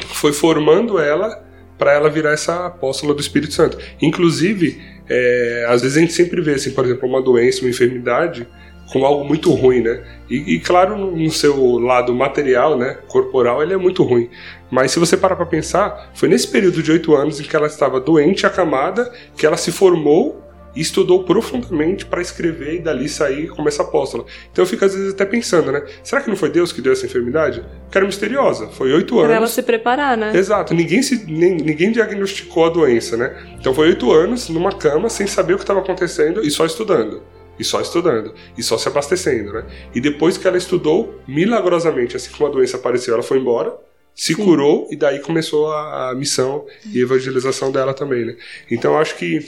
foi 0.08 0.34
formando 0.34 1.00
ela 1.00 1.44
para 1.78 1.94
ela 1.94 2.10
virar 2.10 2.32
essa 2.32 2.68
apóstola 2.68 3.14
do 3.14 3.22
Espírito 3.22 3.54
Santo. 3.54 3.78
Inclusive, 4.02 4.82
é, 5.10 5.66
às 5.68 5.82
vezes 5.82 5.98
a 5.98 6.00
gente 6.02 6.14
sempre 6.14 6.42
vê, 6.42 6.54
assim, 6.54 6.72
por 6.72 6.86
exemplo, 6.86 7.08
uma 7.08 7.22
doença, 7.22 7.62
uma 7.62 7.70
enfermidade 7.70 8.48
como 8.94 9.06
algo 9.08 9.26
muito 9.26 9.52
ruim, 9.52 9.82
né? 9.82 10.04
E, 10.30 10.54
e, 10.54 10.60
claro, 10.60 10.96
no, 10.96 11.12
no 11.18 11.32
seu 11.32 11.80
lado 11.80 12.14
material, 12.14 12.78
né, 12.78 13.00
corporal, 13.08 13.64
ele 13.64 13.74
é 13.74 13.78
muito 13.78 14.04
ruim. 14.04 14.30
Mas 14.70 14.92
se 14.92 15.00
você 15.00 15.18
parar 15.18 15.36
para 15.36 15.48
pensar, 15.48 16.12
foi 16.14 16.30
nesse 16.30 16.48
período 16.48 16.84
de 16.84 16.92
oito 16.92 17.16
anos 17.16 17.40
em 17.40 17.44
que 17.44 17.56
ela 17.56 17.66
estava 17.68 18.00
doente, 18.00 18.46
acamada, 18.46 19.12
que 19.36 19.46
ela 19.48 19.58
se 19.58 19.72
formou 19.72 20.40
e 20.76 20.82
estudou 20.82 21.24
profundamente 21.24 22.04
para 22.06 22.20
escrever 22.22 22.76
e 22.76 22.80
dali 22.80 23.08
sair 23.08 23.48
como 23.50 23.68
essa 23.68 23.84
apóstola. 23.84 24.26
Então 24.52 24.64
eu 24.64 24.68
fico 24.68 24.84
às 24.86 24.94
vezes 24.96 25.14
até 25.14 25.24
pensando, 25.26 25.72
né? 25.72 25.84
Será 26.04 26.22
que 26.22 26.30
não 26.30 26.36
foi 26.36 26.50
Deus 26.50 26.72
que 26.72 26.82
deu 26.82 26.94
essa 26.94 27.06
enfermidade? 27.06 27.64
Que 27.92 27.98
era 27.98 28.06
misteriosa. 28.08 28.68
Foi 28.70 28.92
oito 28.92 29.16
anos. 29.16 29.28
Pra 29.28 29.36
ela 29.36 29.48
se 29.48 29.62
preparar, 29.62 30.18
né? 30.18 30.32
Exato, 30.36 30.74
ninguém, 30.74 31.04
se, 31.04 31.26
nem- 31.32 31.58
ninguém 31.58 31.92
diagnosticou 31.92 32.66
a 32.66 32.70
doença, 32.70 33.16
né? 33.18 33.36
Então 33.60 33.74
foi 33.74 33.90
oito 33.90 34.12
anos 34.12 34.50
numa 34.50 34.72
cama 34.72 35.10
sem 35.10 35.28
saber 35.28 35.54
o 35.54 35.58
que 35.58 35.64
estava 35.64 35.80
acontecendo 35.80 36.42
e 36.44 36.50
só 36.50 36.66
estudando. 36.66 37.22
E 37.58 37.64
só 37.64 37.82
estudando. 37.82 38.34
E 38.58 38.64
só 38.64 38.78
se 38.78 38.88
abastecendo, 38.88 39.54
né? 39.54 39.66
E 39.94 40.02
depois 40.02 40.38
que 40.38 40.48
ela 40.48 40.58
estudou, 40.58 41.22
milagrosamente, 41.28 42.16
assim 42.16 42.32
que 42.32 42.40
uma 42.40 42.50
doença 42.50 42.78
apareceu, 42.78 43.14
ela 43.14 43.24
foi 43.24 43.38
embora, 43.40 43.76
se 44.16 44.36
curou 44.36 44.88
e 44.92 44.96
daí 44.96 45.20
começou 45.20 45.72
a, 45.72 46.12
a 46.12 46.16
missão 46.16 46.66
e 46.86 47.02
evangelização 47.02 47.72
dela 47.72 47.94
também, 47.94 48.26
né? 48.26 48.36
Então 48.70 48.98
acho 48.98 49.16
que 49.16 49.40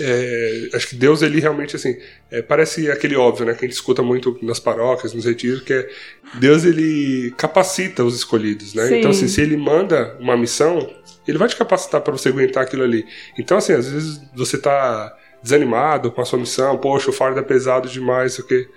é, 0.00 0.68
acho 0.74 0.90
que 0.90 0.96
Deus, 0.96 1.22
ele 1.22 1.40
realmente, 1.40 1.74
assim, 1.74 1.96
é, 2.30 2.40
parece 2.40 2.90
aquele 2.90 3.16
óbvio, 3.16 3.44
né, 3.44 3.52
que 3.52 3.64
a 3.64 3.68
gente 3.68 3.74
escuta 3.74 4.00
muito 4.02 4.38
nas 4.40 4.60
paróquias, 4.60 5.12
nos 5.12 5.24
retiros, 5.24 5.62
que 5.62 5.72
é 5.72 5.88
Deus, 6.34 6.64
ele 6.64 7.32
capacita 7.36 8.04
os 8.04 8.14
escolhidos, 8.14 8.74
né? 8.74 8.86
Sim. 8.86 8.98
Então, 8.98 9.10
assim, 9.10 9.26
se 9.26 9.40
ele 9.40 9.56
manda 9.56 10.16
uma 10.20 10.36
missão, 10.36 10.88
ele 11.26 11.36
vai 11.36 11.48
te 11.48 11.56
capacitar 11.56 12.00
para 12.00 12.12
você 12.12 12.28
aguentar 12.28 12.62
aquilo 12.62 12.84
ali. 12.84 13.04
Então, 13.36 13.58
assim, 13.58 13.72
às 13.72 13.88
vezes 13.88 14.20
você 14.34 14.56
tá 14.56 15.16
desanimado 15.42 16.10
com 16.10 16.20
a 16.20 16.24
sua 16.24 16.38
missão, 16.38 16.78
poxa, 16.78 17.10
o 17.10 17.12
fardo 17.12 17.40
é 17.40 17.42
pesado 17.42 17.88
demais, 17.88 18.38
o 18.38 18.46
quê? 18.46 18.68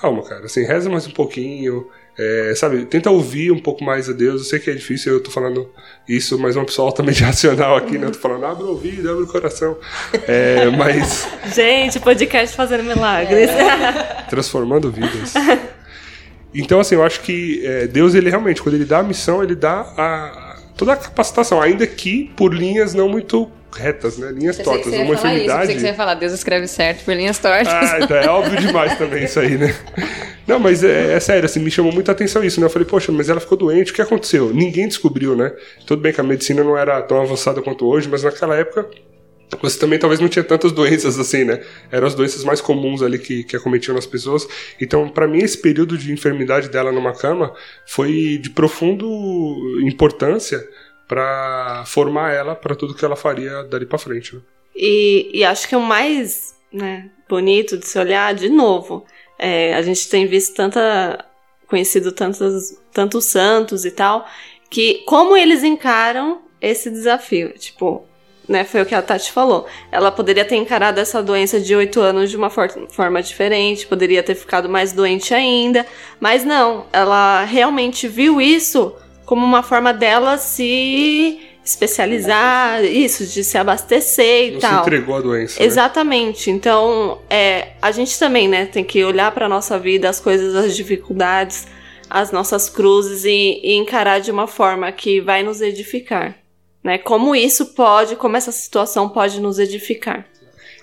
Calma, 0.00 0.22
cara, 0.22 0.46
assim, 0.46 0.64
reza 0.64 0.90
mais 0.90 1.06
um 1.06 1.12
pouquinho, 1.12 1.86
é, 2.18 2.54
sabe, 2.56 2.86
tenta 2.86 3.10
ouvir 3.10 3.52
um 3.52 3.58
pouco 3.58 3.84
mais 3.84 4.08
a 4.08 4.12
Deus. 4.12 4.40
Eu 4.40 4.46
sei 4.46 4.58
que 4.58 4.70
é 4.70 4.74
difícil, 4.74 5.12
eu 5.12 5.22
tô 5.22 5.30
falando 5.30 5.70
isso, 6.08 6.38
mas 6.38 6.56
uma 6.56 6.64
pessoa 6.64 6.88
altamente 6.88 7.22
racional 7.22 7.76
aqui, 7.76 7.98
né? 7.98 8.06
Eu 8.06 8.12
tô 8.12 8.18
falando, 8.18 8.46
abre 8.46 8.64
o 8.64 8.68
ouvido, 8.68 9.10
abre 9.10 9.24
o 9.24 9.26
coração. 9.26 9.76
É, 10.26 10.70
mas 10.70 11.28
Gente, 11.54 12.00
podcast 12.00 12.56
fazendo 12.56 12.84
milagres. 12.84 13.50
transformando 14.30 14.90
vidas. 14.90 15.34
Então, 16.54 16.80
assim, 16.80 16.94
eu 16.94 17.02
acho 17.04 17.20
que 17.20 17.64
é, 17.66 17.86
Deus, 17.86 18.14
ele 18.14 18.30
realmente, 18.30 18.62
quando 18.62 18.76
ele 18.76 18.86
dá 18.86 19.00
a 19.00 19.02
missão, 19.02 19.44
ele 19.44 19.54
dá 19.54 19.80
a, 19.80 20.56
toda 20.74 20.94
a 20.94 20.96
capacitação, 20.96 21.60
ainda 21.60 21.86
que 21.86 22.32
por 22.34 22.54
linhas 22.54 22.94
não 22.94 23.10
muito 23.10 23.52
retas, 23.76 24.18
né? 24.18 24.32
Linhas 24.32 24.58
tortas. 24.58 24.92
Uma 24.92 25.04
isso, 25.04 25.12
enfermidade. 25.12 25.60
pensei 25.60 25.74
que 25.74 25.80
você 25.80 25.86
ia 25.88 25.94
falar, 25.94 26.14
Deus 26.14 26.32
escreve 26.32 26.66
certo 26.66 27.04
por 27.04 27.14
linhas 27.14 27.38
tortas. 27.38 27.68
Ah, 27.68 27.98
então 28.02 28.16
é 28.16 28.28
óbvio 28.28 28.60
demais 28.60 28.96
também 28.98 29.24
isso 29.24 29.38
aí, 29.38 29.56
né? 29.56 29.74
Não, 30.46 30.60
mas 30.60 30.84
é, 30.84 31.14
é 31.14 31.20
sério, 31.20 31.44
assim, 31.44 31.60
me 31.60 31.70
chamou 31.70 31.92
muita 31.92 32.12
atenção 32.12 32.42
isso, 32.44 32.60
né? 32.60 32.66
Eu 32.66 32.70
falei, 32.70 32.86
poxa, 32.86 33.10
mas 33.10 33.28
ela 33.28 33.40
ficou 33.40 33.58
doente, 33.58 33.90
o 33.90 33.94
que 33.94 34.02
aconteceu? 34.02 34.52
Ninguém 34.54 34.86
descobriu, 34.86 35.34
né? 35.34 35.52
Tudo 35.86 36.00
bem 36.00 36.12
que 36.12 36.20
a 36.20 36.24
medicina 36.24 36.62
não 36.62 36.78
era 36.78 37.02
tão 37.02 37.20
avançada 37.20 37.60
quanto 37.60 37.86
hoje, 37.86 38.08
mas 38.08 38.22
naquela 38.22 38.54
época 38.56 38.88
você 39.62 39.78
também 39.78 39.98
talvez 39.98 40.20
não 40.20 40.28
tinha 40.28 40.44
tantas 40.44 40.72
doenças 40.72 41.18
assim, 41.18 41.44
né? 41.44 41.62
Eram 41.90 42.06
as 42.06 42.14
doenças 42.14 42.42
mais 42.42 42.60
comuns 42.60 43.02
ali 43.02 43.18
que, 43.18 43.44
que 43.44 43.56
acometiam 43.56 43.96
as 43.96 44.06
pessoas. 44.06 44.46
Então, 44.80 45.08
para 45.08 45.28
mim, 45.28 45.38
esse 45.38 45.58
período 45.58 45.96
de 45.96 46.12
enfermidade 46.12 46.68
dela 46.68 46.90
numa 46.90 47.12
cama 47.12 47.54
foi 47.86 48.38
de 48.42 48.50
profundo 48.50 49.06
importância 49.82 50.66
para 51.06 51.84
formar 51.86 52.32
ela 52.32 52.54
para 52.54 52.74
tudo 52.74 52.94
que 52.94 53.04
ela 53.04 53.16
faria 53.16 53.62
dali 53.64 53.86
para 53.86 53.98
frente. 53.98 54.34
Né? 54.34 54.42
E, 54.74 55.30
e 55.32 55.44
acho 55.44 55.68
que 55.68 55.76
o 55.76 55.80
mais 55.80 56.54
né, 56.72 57.10
bonito 57.28 57.76
de 57.76 57.86
se 57.86 57.98
olhar, 57.98 58.34
de 58.34 58.48
novo, 58.48 59.04
é, 59.38 59.74
a 59.74 59.82
gente 59.82 60.08
tem 60.08 60.26
visto 60.26 60.54
tanta. 60.54 61.24
conhecido 61.66 62.12
tantos, 62.12 62.76
tantos 62.92 63.24
santos 63.26 63.84
e 63.84 63.90
tal, 63.90 64.26
que 64.68 65.02
como 65.06 65.36
eles 65.36 65.62
encaram 65.62 66.42
esse 66.60 66.90
desafio. 66.90 67.50
Tipo, 67.58 68.04
né, 68.48 68.64
foi 68.64 68.82
o 68.82 68.86
que 68.86 68.94
a 68.94 69.02
Tati 69.02 69.32
falou. 69.32 69.66
Ela 69.90 70.10
poderia 70.10 70.44
ter 70.44 70.56
encarado 70.56 71.00
essa 71.00 71.22
doença 71.22 71.60
de 71.60 71.74
8 71.74 72.00
anos 72.00 72.30
de 72.30 72.36
uma 72.36 72.50
for 72.50 72.68
forma 72.90 73.22
diferente, 73.22 73.86
poderia 73.86 74.22
ter 74.22 74.34
ficado 74.34 74.68
mais 74.68 74.92
doente 74.92 75.34
ainda, 75.34 75.86
mas 76.20 76.44
não, 76.44 76.86
ela 76.92 77.44
realmente 77.44 78.06
viu 78.08 78.40
isso 78.40 78.94
como 79.26 79.44
uma 79.44 79.62
forma 79.62 79.92
dela 79.92 80.38
se 80.38 81.38
especializar, 81.64 82.84
isso, 82.84 83.26
de 83.26 83.42
se 83.42 83.58
abastecer 83.58 84.48
e 84.48 84.50
Não 84.52 84.60
tal. 84.60 84.74
se 84.74 84.80
entregou 84.82 85.16
à 85.16 85.20
doença. 85.20 85.58
né? 85.60 85.66
Exatamente. 85.66 86.50
Então, 86.50 87.20
é, 87.28 87.72
a 87.82 87.90
gente 87.90 88.16
também, 88.18 88.48
né, 88.48 88.66
tem 88.66 88.84
que 88.84 89.02
olhar 89.04 89.32
para 89.32 89.48
nossa 89.48 89.76
vida, 89.78 90.08
as 90.08 90.20
coisas, 90.20 90.54
as 90.54 90.76
dificuldades, 90.76 91.66
as 92.08 92.30
nossas 92.30 92.70
cruzes 92.70 93.24
e, 93.24 93.60
e 93.64 93.74
encarar 93.74 94.20
de 94.20 94.30
uma 94.30 94.46
forma 94.46 94.90
que 94.92 95.20
vai 95.20 95.42
nos 95.42 95.60
edificar, 95.60 96.36
né? 96.84 96.98
Como 96.98 97.34
isso 97.34 97.74
pode, 97.74 98.14
como 98.14 98.36
essa 98.36 98.52
situação 98.52 99.08
pode 99.08 99.40
nos 99.40 99.58
edificar. 99.58 100.24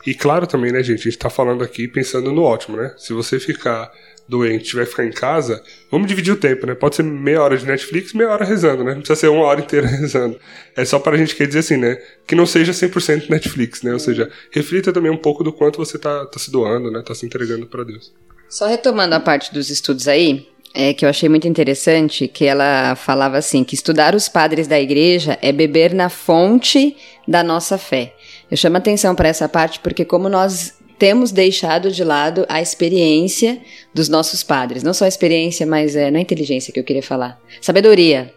E 0.06 0.14
claro 0.14 0.46
também, 0.46 0.70
né, 0.74 0.84
gente, 0.84 1.00
a 1.00 1.04
gente 1.04 1.18
tá 1.18 1.30
falando 1.30 1.64
aqui 1.64 1.88
pensando 1.88 2.34
no 2.34 2.44
ótimo, 2.44 2.76
né? 2.76 2.94
Se 2.98 3.14
você 3.14 3.40
ficar 3.40 3.90
doente, 4.34 4.76
que 4.76 4.86
ficar 4.86 5.06
em 5.06 5.12
casa, 5.12 5.64
vamos 5.92 6.08
dividir 6.08 6.34
o 6.34 6.36
tempo, 6.36 6.66
né? 6.66 6.74
Pode 6.74 6.96
ser 6.96 7.04
meia 7.04 7.42
hora 7.42 7.56
de 7.56 7.66
Netflix, 7.66 8.14
meia 8.14 8.30
hora 8.30 8.44
rezando, 8.44 8.84
né? 8.84 8.94
Não 8.94 9.02
precisa 9.02 9.20
ser 9.20 9.28
uma 9.28 9.46
hora 9.46 9.62
inteira 9.62 9.86
rezando. 9.88 10.38
É 10.76 10.84
só 10.84 10.98
pra 11.00 11.16
gente 11.16 11.36
quer 11.36 11.48
dizer 11.48 11.60
assim, 11.60 11.78
né? 11.78 11.98
Que 12.26 12.36
não 12.36 12.46
seja 12.46 12.72
100% 12.72 13.30
Netflix, 13.30 13.84
né? 13.84 13.94
Ou 13.94 14.00
seja, 14.00 14.30
reflita 14.52 14.92
também 14.92 15.12
um 15.12 15.18
pouco 15.18 15.44
do 15.44 15.54
quanto 15.54 15.78
você 15.78 15.98
tá, 16.00 16.26
tá 16.26 16.40
se 16.40 16.52
doando, 16.52 16.92
né? 16.92 17.04
Tá 17.06 17.14
se 17.14 17.26
entregando 17.26 17.68
para 17.68 17.84
Deus. 17.84 18.12
Só 18.50 18.68
retomando 18.68 19.16
a 19.16 19.20
parte 19.20 19.54
dos 19.54 19.70
estudos 19.70 20.08
aí, 20.08 20.48
é 20.74 20.94
que 20.94 21.06
eu 21.06 21.10
achei 21.10 21.30
muito 21.30 21.48
interessante 21.48 22.28
que 22.28 22.46
ela 22.46 22.96
falava 22.96 23.38
assim, 23.38 23.64
que 23.64 23.76
estudar 23.76 24.16
os 24.16 24.28
padres 24.28 24.68
da 24.68 24.80
igreja 24.80 25.38
é 25.42 25.52
beber 25.52 25.94
na 25.94 26.10
fonte 26.10 26.98
da 27.28 27.44
nossa 27.44 27.78
fé. 27.78 28.16
Eu 28.50 28.58
chamo 28.58 28.78
atenção 28.78 29.14
para 29.14 29.30
essa 29.30 29.48
parte 29.48 29.80
porque 29.80 30.04
como 30.04 30.28
nós 30.28 30.74
temos 30.98 31.32
deixado 31.32 31.92
de 31.92 32.04
lado 32.04 32.46
a 32.48 32.62
experiência 32.62 33.62
dos 33.94 34.10
nossos 34.10 34.44
padres, 34.44 34.84
não 34.84 34.94
só 34.94 35.06
a 35.06 35.08
experiência, 35.08 35.66
mas 35.66 35.96
é, 35.96 36.10
não 36.10 36.20
é 36.20 36.22
inteligência 36.22 36.74
que 36.74 36.80
eu 36.80 36.84
queria 36.84 37.04
falar, 37.04 37.40
sabedoria. 37.62 38.34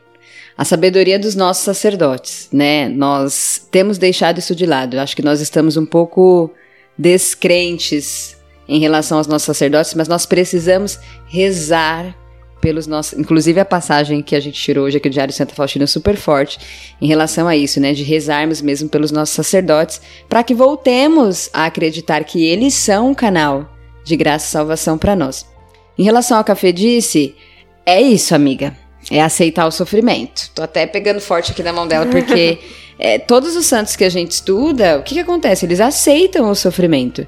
A 0.58 0.64
sabedoria 0.64 1.18
dos 1.18 1.34
nossos 1.34 1.64
sacerdotes, 1.64 2.48
né? 2.50 2.88
Nós 2.88 3.68
temos 3.70 3.98
deixado 3.98 4.38
isso 4.38 4.54
de 4.54 4.64
lado. 4.64 4.96
Eu 4.96 5.00
acho 5.02 5.14
que 5.14 5.20
nós 5.20 5.42
estamos 5.42 5.76
um 5.76 5.84
pouco 5.84 6.50
descrentes 6.96 8.36
em 8.66 8.80
relação 8.80 9.18
aos 9.18 9.26
nossos 9.26 9.44
sacerdotes, 9.44 9.92
mas 9.92 10.08
nós 10.08 10.24
precisamos 10.24 10.98
rezar 11.26 12.16
pelos 12.60 12.86
nossos. 12.86 13.18
Inclusive 13.18 13.60
a 13.60 13.64
passagem 13.64 14.22
que 14.22 14.34
a 14.34 14.40
gente 14.40 14.60
tirou 14.60 14.86
hoje 14.86 14.96
aqui 14.96 15.08
do 15.08 15.12
Diário 15.12 15.32
Santa 15.32 15.54
Faustina 15.54 15.84
é 15.84 15.86
super 15.86 16.16
forte 16.16 16.58
em 17.00 17.06
relação 17.06 17.46
a 17.46 17.56
isso, 17.56 17.80
né? 17.80 17.92
De 17.92 18.02
rezarmos 18.02 18.60
mesmo 18.60 18.88
pelos 18.88 19.10
nossos 19.10 19.34
sacerdotes, 19.34 20.00
para 20.28 20.42
que 20.42 20.54
voltemos 20.54 21.50
a 21.52 21.66
acreditar 21.66 22.24
que 22.24 22.44
eles 22.44 22.74
são 22.74 23.10
um 23.10 23.14
canal 23.14 23.70
de 24.04 24.16
graça 24.16 24.46
e 24.46 24.50
salvação 24.50 24.96
para 24.96 25.16
nós. 25.16 25.46
Em 25.98 26.04
relação 26.04 26.38
ao 26.38 26.44
café 26.44 26.72
disse, 26.72 27.34
é 27.84 28.00
isso, 28.00 28.34
amiga. 28.34 28.76
É 29.10 29.22
aceitar 29.22 29.66
o 29.66 29.70
sofrimento. 29.70 30.50
Tô 30.54 30.62
até 30.62 30.86
pegando 30.86 31.20
forte 31.20 31.52
aqui 31.52 31.62
na 31.62 31.72
mão 31.72 31.86
dela, 31.86 32.06
porque 32.06 32.58
é, 32.98 33.18
todos 33.18 33.54
os 33.54 33.66
santos 33.66 33.94
que 33.94 34.04
a 34.04 34.08
gente 34.08 34.32
estuda, 34.32 34.98
o 34.98 35.02
que, 35.02 35.14
que 35.14 35.20
acontece? 35.20 35.64
Eles 35.64 35.80
aceitam 35.80 36.50
o 36.50 36.54
sofrimento. 36.54 37.26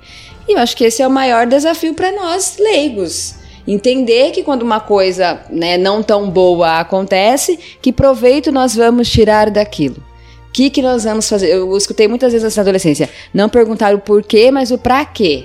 E 0.49 0.55
eu 0.55 0.59
acho 0.59 0.77
que 0.77 0.85
esse 0.85 1.01
é 1.03 1.07
o 1.07 1.11
maior 1.11 1.47
desafio 1.47 1.95
para 1.95 2.11
nós 2.11 2.57
leigos. 2.59 3.38
Entender 3.69 4.31
que 4.31 4.43
quando 4.43 4.63
uma 4.63 4.81
coisa 4.81 5.43
né, 5.51 5.77
não 5.77 6.03
tão 6.03 6.31
boa 6.31 6.81
acontece, 6.81 7.59
que 7.83 7.93
proveito 7.93 8.51
nós 8.51 8.75
vamos 8.75 9.11
tirar 9.11 9.51
daquilo. 9.51 10.03
O 10.49 10.53
que, 10.53 10.71
que 10.71 10.81
nós 10.81 11.05
vamos 11.05 11.29
fazer? 11.29 11.51
Eu 11.51 11.77
escutei 11.77 12.09
muitas 12.09 12.33
vezes 12.33 12.57
na 12.57 12.63
adolescência, 12.63 13.11
não 13.33 13.47
perguntar 13.51 13.95
o 13.95 13.99
porquê, 13.99 14.51
mas 14.51 14.71
o 14.71 14.79
pra 14.79 15.05
quê. 15.05 15.45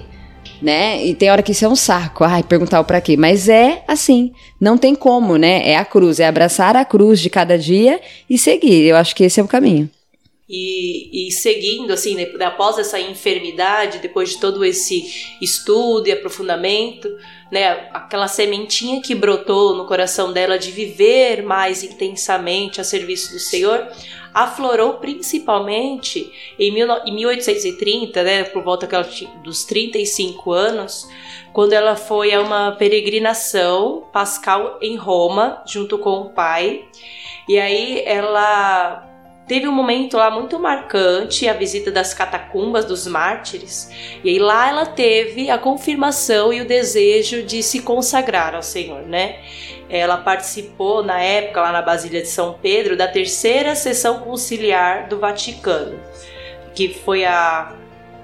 Né? 0.62 1.06
E 1.06 1.14
tem 1.14 1.30
hora 1.30 1.44
que 1.44 1.52
isso 1.52 1.66
é 1.66 1.68
um 1.68 1.76
saco, 1.76 2.24
ai, 2.24 2.42
perguntar 2.42 2.80
o 2.80 2.86
pra 2.86 3.02
quê. 3.02 3.18
Mas 3.18 3.50
é 3.50 3.84
assim, 3.86 4.32
não 4.58 4.78
tem 4.78 4.96
como, 4.96 5.36
né? 5.36 5.70
É 5.70 5.76
a 5.76 5.84
cruz, 5.84 6.22
é 6.22 6.26
abraçar 6.26 6.78
a 6.78 6.86
cruz 6.86 7.20
de 7.20 7.30
cada 7.30 7.58
dia 7.58 8.00
e 8.30 8.38
seguir. 8.38 8.86
Eu 8.86 8.96
acho 8.96 9.14
que 9.14 9.26
esse 9.26 9.42
é 9.42 9.44
o 9.44 9.48
caminho. 9.48 9.90
E, 10.56 11.28
e, 11.28 11.32
seguindo, 11.32 11.92
assim, 11.92 12.16
né, 12.16 12.28
após 12.42 12.78
essa 12.78 13.00
enfermidade, 13.00 14.00
depois 14.00 14.32
de 14.32 14.40
todo 14.40 14.64
esse 14.64 15.36
estudo 15.42 16.08
e 16.08 16.12
aprofundamento, 16.12 17.10
né, 17.54 17.88
aquela 17.94 18.28
sementinha 18.28 19.00
que 19.00 19.14
brotou 19.14 19.76
no 19.76 19.86
coração 19.86 20.34
dela 20.34 20.58
de 20.58 20.72
viver 20.72 21.44
mais 21.44 21.84
intensamente 21.84 22.82
a 22.82 22.84
serviço 22.84 23.32
do 23.32 23.38
Senhor, 23.38 23.88
aflorou 24.34 24.96
principalmente 24.96 26.34
em, 26.58 26.72
mil, 26.72 26.88
em 27.06 27.14
1830, 27.14 28.24
né, 28.24 28.44
por 28.46 28.64
volta 28.64 28.90
dos 29.44 29.66
35 29.66 30.52
anos, 30.52 31.08
quando 31.54 31.74
ela 31.74 31.96
foi 31.96 32.34
a 32.34 32.42
uma 32.42 32.72
peregrinação 32.72 34.04
pascal 34.12 34.80
em 34.82 34.96
Roma, 34.96 35.62
junto 35.68 36.00
com 36.00 36.22
o 36.22 36.30
pai. 36.32 36.84
E 37.48 37.60
aí 37.60 38.02
ela 38.04 39.13
Teve 39.54 39.68
um 39.68 39.72
momento 39.72 40.18
lá 40.18 40.32
muito 40.32 40.58
marcante, 40.58 41.48
a 41.48 41.54
visita 41.54 41.92
das 41.92 42.12
catacumbas 42.12 42.86
dos 42.86 43.06
mártires, 43.06 43.88
e 44.24 44.30
aí 44.32 44.40
lá 44.40 44.68
ela 44.68 44.84
teve 44.84 45.48
a 45.52 45.60
confirmação 45.60 46.52
e 46.52 46.60
o 46.60 46.66
desejo 46.66 47.44
de 47.44 47.62
se 47.62 47.84
consagrar 47.84 48.56
ao 48.56 48.64
Senhor, 48.64 49.04
né? 49.04 49.42
Ela 49.88 50.18
participou 50.18 51.04
na 51.04 51.22
época 51.22 51.62
lá 51.62 51.72
na 51.72 51.84
Basília 51.84 52.20
de 52.24 52.30
São 52.30 52.58
Pedro 52.64 52.98
da 52.98 53.08
terceira 53.08 53.76
sessão 53.76 54.22
conciliar 54.22 55.08
do 55.08 55.20
Vaticano, 55.20 56.00
que 56.74 56.90
foi 56.92 57.24
a 57.24 57.76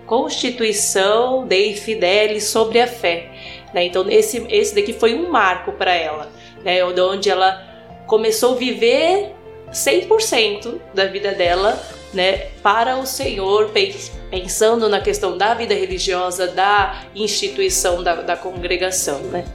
Constituição 0.07 1.45
Dei 1.45 1.75
Fidelis 1.75 2.45
sobre 2.45 2.81
a 2.81 2.87
fé. 2.87 3.29
Né? 3.71 3.85
Então 3.85 4.09
esse, 4.09 4.47
esse 4.49 4.73
daqui 4.73 4.93
foi 4.93 5.13
um 5.13 5.29
marco 5.29 5.73
para 5.73 5.93
ela, 5.93 6.31
né? 6.63 6.83
onde 6.83 7.29
ela 7.29 7.63
começou 8.07 8.55
a 8.55 8.57
viver 8.57 9.35
100% 9.71 10.79
da 10.93 11.05
vida 11.05 11.31
dela, 11.31 11.81
né, 12.13 12.47
para 12.63 12.97
o 12.97 13.05
Senhor, 13.05 13.71
pensando 14.31 14.89
na 14.89 14.99
questão 14.99 15.37
da 15.37 15.53
vida 15.53 15.73
religiosa, 15.73 16.47
da 16.47 17.05
instituição 17.15 18.03
da, 18.03 18.15
da 18.15 18.35
congregação, 18.35 19.19
né? 19.23 19.45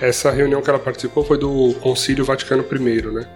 Essa 0.00 0.30
reunião 0.30 0.60
que 0.60 0.68
ela 0.68 0.78
participou 0.78 1.24
foi 1.24 1.38
do 1.38 1.74
Concílio 1.80 2.24
Vaticano 2.24 2.64
I, 2.70 3.02
né? 3.02 3.26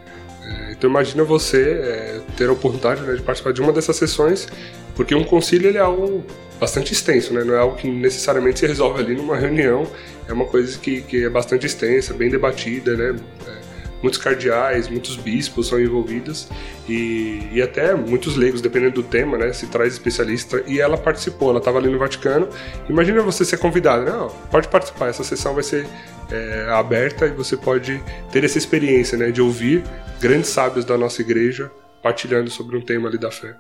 É, 0.45 0.73
então 0.73 0.89
imagina 0.91 1.25
você 1.25 1.73
é, 1.73 2.21
ter 2.37 2.49
a 2.49 2.53
oportunidade 2.53 3.01
né, 3.03 3.15
de 3.15 3.23
participar 3.23 3.53
de 3.53 3.61
uma 3.61 3.73
dessas 3.73 3.97
sessões, 3.97 4.47
porque 4.95 5.15
um 5.15 5.25
concílio 5.25 5.69
ele 5.69 5.79
é 5.79 5.81
algo 5.81 6.25
bastante 6.59 6.93
extenso, 6.93 7.33
né? 7.33 7.43
Não 7.43 7.55
é 7.55 7.59
algo 7.59 7.77
que 7.77 7.89
necessariamente 7.89 8.59
se 8.59 8.67
resolve 8.67 9.01
ali 9.01 9.15
numa 9.15 9.37
reunião, 9.37 9.87
é 10.29 10.33
uma 10.33 10.45
coisa 10.45 10.79
que, 10.79 11.01
que 11.03 11.25
é 11.25 11.29
bastante 11.31 11.67
extensa, 11.67 12.13
bem 12.13 12.29
debatida, 12.29 12.95
né? 12.95 13.19
É, 13.47 13.60
muitos 14.03 14.19
cardeais, 14.19 14.89
muitos 14.89 15.17
bispos 15.17 15.69
são 15.69 15.81
envolvidos 15.81 16.49
e, 16.89 17.49
e 17.53 17.63
até 17.63 17.95
muitos 17.95 18.37
leigos, 18.37 18.61
dependendo 18.61 18.95
do 18.97 19.03
tema, 19.03 19.37
né? 19.39 19.53
Se 19.53 19.67
traz 19.67 19.93
especialista 19.93 20.63
e 20.67 20.81
ela 20.81 20.97
participou, 20.97 21.51
ela 21.51 21.59
estava 21.59 21.79
ali 21.79 21.89
no 21.89 21.99
Vaticano. 21.99 22.49
Imagina 22.89 23.23
você 23.23 23.45
ser 23.45 23.59
convidado, 23.59 24.05
né? 24.05 24.29
pode 24.51 24.69
participar, 24.69 25.09
essa 25.09 25.25
sessão 25.25 25.55
vai 25.55 25.63
ser 25.63 25.87
é, 26.31 26.69
aberta 26.71 27.27
e 27.27 27.31
você 27.31 27.57
pode 27.57 28.03
ter 28.33 28.45
essa 28.45 28.59
experiência, 28.59 29.17
né? 29.19 29.31
De 29.31 29.41
ouvir 29.41 29.85
grandes 30.21 30.51
sábios 30.51 30.85
da 30.85 30.97
nossa 30.97 31.21
igreja 31.21 31.71
partilhando 32.03 32.51
sobre 32.51 32.77
um 32.77 32.81
tema 32.81 33.09
ali 33.09 33.19
da 33.19 33.31
fé. 33.31 33.57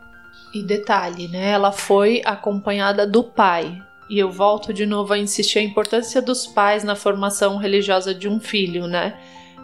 E 0.53 0.63
detalhe, 0.63 1.29
né? 1.29 1.51
Ela 1.51 1.71
foi 1.71 2.23
acompanhada 2.25 3.07
do 3.07 3.23
pai. 3.23 3.81
E 4.09 4.19
eu 4.19 4.31
volto 4.31 4.75
de 4.75 4.85
novo 4.85 5.13
a 5.13 5.19
insistir 5.19 5.61
a 5.61 5.63
importância 5.63 6.21
dos 6.21 6.45
pais 6.45 6.83
na 6.83 6.97
formação 6.97 7.57
religiosa 7.57 8.13
de 8.13 8.29
um 8.29 8.41
filho, 8.41 8.89
né? 8.89 9.17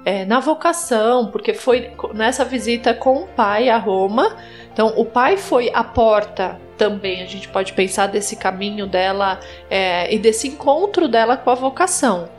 É, 0.07 0.25
na 0.25 0.39
vocação, 0.39 1.33
porque 1.33 1.53
foi 1.53 1.91
nessa 2.15 2.45
visita 2.45 2.95
com 2.95 3.25
o 3.25 3.27
pai 3.27 3.69
a 3.69 3.77
Roma. 3.77 4.37
Então, 4.73 4.95
o 4.97 5.05
pai 5.05 5.37
foi 5.37 5.69
a 5.75 5.83
porta 5.83 6.61
também. 6.79 7.23
A 7.23 7.27
gente 7.27 7.49
pode 7.49 7.73
pensar 7.73 8.07
desse 8.07 8.37
caminho 8.37 8.87
dela 8.87 9.41
é, 9.69 10.15
e 10.15 10.17
desse 10.17 10.47
encontro 10.47 11.09
dela 11.09 11.37
com 11.37 11.51
a 11.51 11.57
vocação. 11.57 12.31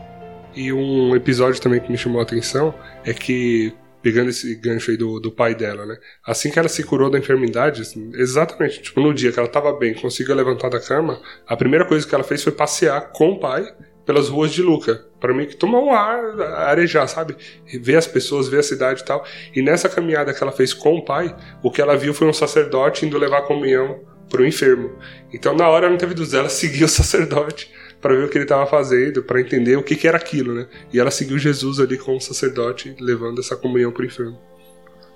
E 0.55 0.71
um 0.71 1.13
episódio 1.13 1.61
também 1.61 1.81
que 1.81 1.91
me 1.91 1.97
chamou 1.97 2.21
a 2.21 2.23
atenção 2.23 2.73
é 3.03 3.13
que 3.13 3.73
pegando 4.01 4.29
esse 4.29 4.55
gancho 4.55 4.91
aí 4.91 4.95
do, 4.95 5.19
do 5.19 5.29
pai 5.29 5.53
dela, 5.53 5.85
né? 5.85 5.97
Assim 6.25 6.49
que 6.49 6.57
ela 6.57 6.69
se 6.69 6.81
curou 6.83 7.09
da 7.09 7.19
enfermidade, 7.19 7.81
exatamente, 8.13 8.81
tipo, 8.81 9.01
no 9.01 9.13
dia 9.13 9.33
que 9.33 9.39
ela 9.39 9.47
estava 9.49 9.73
bem, 9.73 9.93
conseguiu 9.93 10.33
levantar 10.35 10.69
da 10.69 10.79
cama, 10.79 11.21
a 11.45 11.57
primeira 11.57 11.83
coisa 11.83 12.07
que 12.07 12.15
ela 12.15 12.23
fez 12.23 12.41
foi 12.41 12.53
passear 12.53 13.11
com 13.11 13.31
o 13.31 13.39
pai 13.41 13.67
pelas 14.07 14.29
ruas 14.29 14.53
de 14.53 14.61
Luca, 14.63 15.05
para 15.19 15.33
mim 15.33 15.45
que 15.45 15.55
tomar 15.55 15.79
um 15.79 15.93
ar, 15.93 16.39
arejar, 16.69 17.05
sabe? 17.07 17.35
Ver 17.81 17.97
as 17.97 18.07
pessoas, 18.07 18.47
ver 18.47 18.59
a 18.59 18.63
cidade 18.63 19.01
e 19.01 19.05
tal. 19.05 19.25
E 19.53 19.61
nessa 19.61 19.89
caminhada 19.89 20.33
que 20.33 20.41
ela 20.41 20.53
fez 20.53 20.73
com 20.73 20.95
o 20.95 21.03
pai, 21.03 21.35
o 21.61 21.69
que 21.69 21.81
ela 21.81 21.97
viu 21.97 22.13
foi 22.13 22.25
um 22.25 22.33
sacerdote 22.33 23.05
indo 23.05 23.17
levar 23.17 23.41
comunhão 23.41 23.99
para 24.29 24.41
o 24.41 24.45
enfermo. 24.45 24.97
Então 25.33 25.53
na 25.53 25.67
hora 25.67 25.89
não 25.89 25.97
teve 25.97 26.13
dúvida, 26.13 26.37
ela 26.37 26.49
seguiu 26.49 26.85
o 26.85 26.89
sacerdote 26.89 27.69
para 28.01 28.15
ver 28.15 28.23
o 28.23 28.29
que 28.29 28.37
ele 28.37 28.45
estava 28.45 28.65
fazendo, 28.65 29.21
para 29.23 29.41
entender 29.41 29.75
o 29.75 29.83
que, 29.83 29.95
que 29.95 30.07
era 30.07 30.17
aquilo, 30.17 30.53
né? 30.53 30.67
E 30.93 30.99
ela 30.99 31.11
seguiu 31.11 31.37
Jesus 31.37 31.79
ali 31.81 31.97
com 31.97 32.15
o 32.15 32.21
sacerdote 32.21 32.95
levando 33.01 33.39
essa 33.41 33.57
comunhão 33.57 33.91
para 33.91 34.03
o 34.03 34.05
enfermo. 34.05 34.39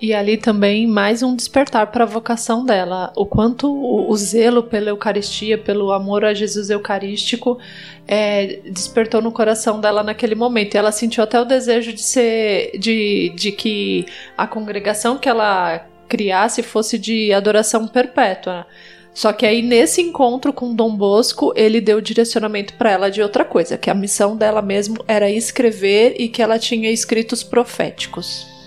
E 0.02 0.16
ali 0.16 0.36
também 0.36 0.88
mais 0.88 1.22
um 1.22 1.36
despertar 1.36 1.92
para 1.92 2.06
a 2.06 2.08
vocação 2.08 2.66
dela, 2.66 3.14
o 3.16 3.24
quanto 3.24 3.72
o, 3.72 4.18
zelo 4.18 4.64
pela 4.64 4.90
Eucaristia, 4.90 5.60
pelo 5.60 5.92
amor 5.92 6.26
a 6.26 6.34
Jesus 6.34 6.72
Eucarístico, 6.72 7.60
é, 8.08 8.62
despertou 8.66 9.22
no 9.22 9.32
coração 9.32 9.80
dela 9.80 10.02
naquele 10.02 10.34
momento. 10.34 10.74
E 10.74 10.78
ela 10.80 10.92
sentiu 10.92 11.24
até 11.24 11.40
o 11.40 11.46
desejo 11.46 11.94
de 11.94 12.02
ser, 12.02 12.72
de, 12.80 13.32
de 13.36 13.52
que 13.52 14.08
a 14.36 14.48
congregação 14.48 15.20
que 15.20 15.30
ela 15.30 15.86
criasse 16.10 16.64
fosse 16.64 16.98
de 16.98 17.32
adoração 17.32 17.88
perpétua. 17.88 18.66
Só 19.14 19.32
que 19.32 19.46
aí 19.46 19.62
nesse 19.62 20.02
encontro 20.02 20.52
com 20.52 20.74
Dom 20.74 20.96
Bosco, 20.96 21.54
ele 21.56 21.80
deu 21.80 22.02
direcionamento 22.02 22.74
para 22.74 22.90
ela 22.90 23.12
de 23.12 23.22
outra 23.22 23.46
coisa, 23.46 23.78
que 23.78 23.90
a 23.90 23.94
missão 23.94 24.36
dela 24.36 24.64
mesmo 24.64 24.98
era 25.08 25.30
escrever 25.30 26.16
e 26.18 26.28
que 26.28 26.42
ela 26.42 26.58
tinha 26.58 26.90
escritos 26.90 27.44
proféticos. 27.44 28.61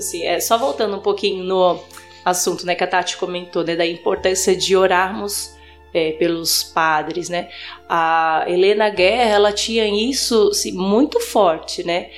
Assim, 0.00 0.24
é, 0.24 0.40
só 0.40 0.56
voltando 0.56 0.96
um 0.96 1.00
pouquinho 1.00 1.44
no 1.44 1.78
assunto 2.24 2.64
né, 2.64 2.74
que 2.74 2.82
a 2.82 2.86
Tati 2.86 3.16
comentou, 3.16 3.62
né, 3.62 3.76
da 3.76 3.86
importância 3.86 4.56
de 4.56 4.74
orarmos 4.74 5.54
é, 5.92 6.12
pelos 6.12 6.62
padres, 6.62 7.28
né? 7.28 7.48
A 7.88 8.44
Helena 8.46 8.88
Guerra, 8.88 9.30
ela 9.30 9.52
tinha 9.52 9.86
isso 9.86 10.48
assim, 10.50 10.72
muito 10.72 11.20
forte, 11.20 11.84
né? 11.84 12.10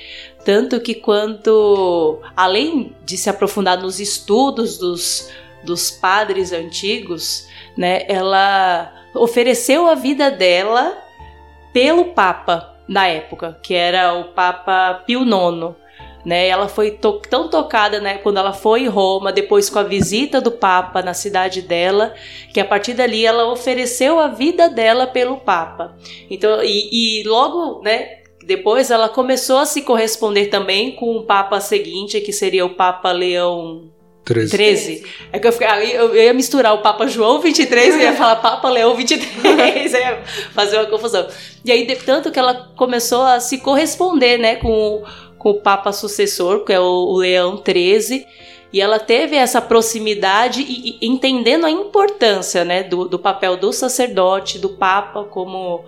Tanto 0.45 0.79
que 0.79 0.95
quando, 0.95 2.21
além 2.35 2.95
de 3.03 3.17
se 3.17 3.29
aprofundar 3.29 3.81
nos 3.81 3.99
estudos 3.99 4.77
dos, 4.77 5.29
dos 5.63 5.91
padres 5.91 6.51
antigos, 6.51 7.47
né, 7.77 8.05
ela 8.07 8.93
ofereceu 9.15 9.87
a 9.87 9.95
vida 9.95 10.29
dela 10.29 10.97
pelo 11.71 12.13
Papa 12.13 12.77
na 12.87 13.07
época, 13.07 13.59
que 13.63 13.73
era 13.73 14.13
o 14.13 14.25
Papa 14.25 15.03
Pio 15.05 15.23
IX 15.23 15.75
né? 16.25 16.47
Ela 16.47 16.67
foi 16.67 16.91
to 16.91 17.21
tão 17.29 17.49
tocada, 17.49 17.99
né, 17.99 18.17
quando 18.17 18.37
ela 18.37 18.53
foi 18.53 18.83
em 18.83 18.87
Roma, 18.87 19.31
depois 19.31 19.69
com 19.69 19.79
a 19.79 19.83
visita 19.83 20.39
do 20.39 20.51
Papa 20.51 21.01
na 21.01 21.13
cidade 21.13 21.61
dela, 21.61 22.13
que 22.53 22.59
a 22.59 22.65
partir 22.65 22.93
dali 22.93 23.25
ela 23.25 23.51
ofereceu 23.51 24.19
a 24.19 24.27
vida 24.27 24.69
dela 24.69 25.07
pelo 25.07 25.37
Papa. 25.37 25.95
Então, 26.29 26.63
e, 26.63 27.21
e 27.21 27.23
logo, 27.27 27.81
né, 27.83 28.23
depois 28.45 28.91
ela 28.91 29.09
começou 29.09 29.57
a 29.57 29.65
se 29.65 29.81
corresponder 29.81 30.47
também 30.47 30.91
com 30.95 31.17
o 31.17 31.23
Papa 31.23 31.59
seguinte, 31.59 32.19
que 32.21 32.33
seria 32.33 32.65
o 32.65 32.75
Papa 32.75 33.11
Leão 33.11 33.91
13. 34.25 34.51
13. 34.51 35.05
É 35.33 35.39
que 35.39 35.47
eu, 35.47 35.51
fiquei, 35.51 35.67
aí 35.67 35.93
eu 35.93 36.15
ia 36.15 36.33
misturar 36.33 36.73
o 36.73 36.81
Papa 36.81 37.07
João 37.07 37.41
23 37.41 37.95
e 37.95 37.99
ia 37.99 38.13
falar 38.13 38.37
Papa 38.37 38.69
Leão 38.69 38.95
23, 38.95 39.91
ia 39.93 40.23
fazer 40.53 40.77
uma 40.77 40.85
confusão. 40.85 41.27
E 41.65 41.71
aí, 41.71 41.85
de, 41.85 41.95
tanto 41.97 42.31
que 42.31 42.39
ela 42.39 42.71
começou 42.77 43.23
a 43.23 43.39
se 43.41 43.57
corresponder, 43.57 44.37
né, 44.37 44.55
com, 44.55 45.03
com 45.43 45.49
o 45.49 45.61
Papa 45.61 45.91
sucessor, 45.91 46.63
que 46.63 46.71
é 46.71 46.79
o, 46.79 46.83
o 46.83 47.17
Leão 47.17 47.57
13, 47.57 48.25
e 48.71 48.79
ela 48.79 48.97
teve 48.97 49.35
essa 49.35 49.61
proximidade 49.61 50.61
e, 50.61 50.97
e 51.01 51.05
entendendo 51.05 51.65
a 51.65 51.69
importância, 51.69 52.63
né, 52.63 52.81
do, 52.81 53.09
do 53.09 53.19
papel 53.19 53.57
do 53.57 53.73
sacerdote, 53.73 54.57
do 54.57 54.69
Papa 54.69 55.25
como 55.25 55.83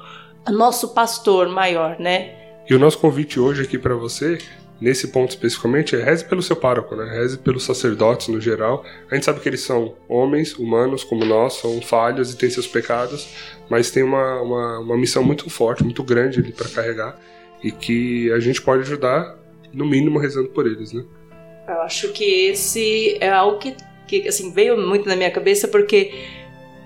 nosso 0.50 0.90
pastor 0.90 1.48
maior, 1.48 1.98
né? 1.98 2.34
E 2.70 2.76
o 2.76 2.80
nosso 2.80 3.00
convite 3.00 3.40
hoje 3.40 3.64
aqui 3.64 3.80
para 3.80 3.96
você 3.96 4.38
nesse 4.80 5.08
ponto 5.08 5.30
especificamente, 5.30 5.96
é 5.96 6.04
reze 6.04 6.26
pelo 6.26 6.42
seu 6.42 6.56
pároco, 6.56 6.98
né? 6.98 7.06
Reze 7.06 7.38
pelos 7.38 7.64
sacerdotes 7.64 8.28
no 8.28 8.42
geral. 8.42 8.84
A 9.10 9.16
gente 9.16 9.24
sabe 9.24 9.40
que 9.40 9.48
eles 9.48 9.62
são 9.62 9.96
homens, 10.06 10.54
humanos 10.54 11.02
como 11.02 11.24
nós, 11.24 11.54
são 11.54 11.82
falhos 11.82 12.34
e 12.34 12.38
têm 12.38 12.50
seus 12.50 12.68
pecados, 12.68 13.26
mas 13.70 13.90
tem 13.90 14.04
uma, 14.04 14.42
uma, 14.42 14.80
uma 14.80 14.98
missão 14.98 15.24
muito 15.24 15.50
forte, 15.50 15.82
muito 15.82 16.04
grande 16.04 16.40
ali 16.40 16.52
para 16.52 16.68
carregar 16.68 17.18
e 17.64 17.72
que 17.72 18.32
a 18.32 18.40
gente 18.40 18.62
pode 18.62 18.84
ajudar, 18.84 19.36
no 19.76 19.86
mínimo, 19.86 20.18
rezando 20.18 20.50
por 20.50 20.66
eles, 20.66 20.94
né? 20.94 21.04
Eu 21.68 21.82
acho 21.82 22.12
que 22.14 22.24
esse 22.24 23.18
é 23.20 23.30
algo 23.30 23.58
que, 23.58 23.76
que 24.08 24.28
assim, 24.28 24.52
veio 24.52 24.78
muito 24.78 25.08
na 25.08 25.16
minha 25.16 25.32
cabeça 25.32 25.68
porque 25.68 26.14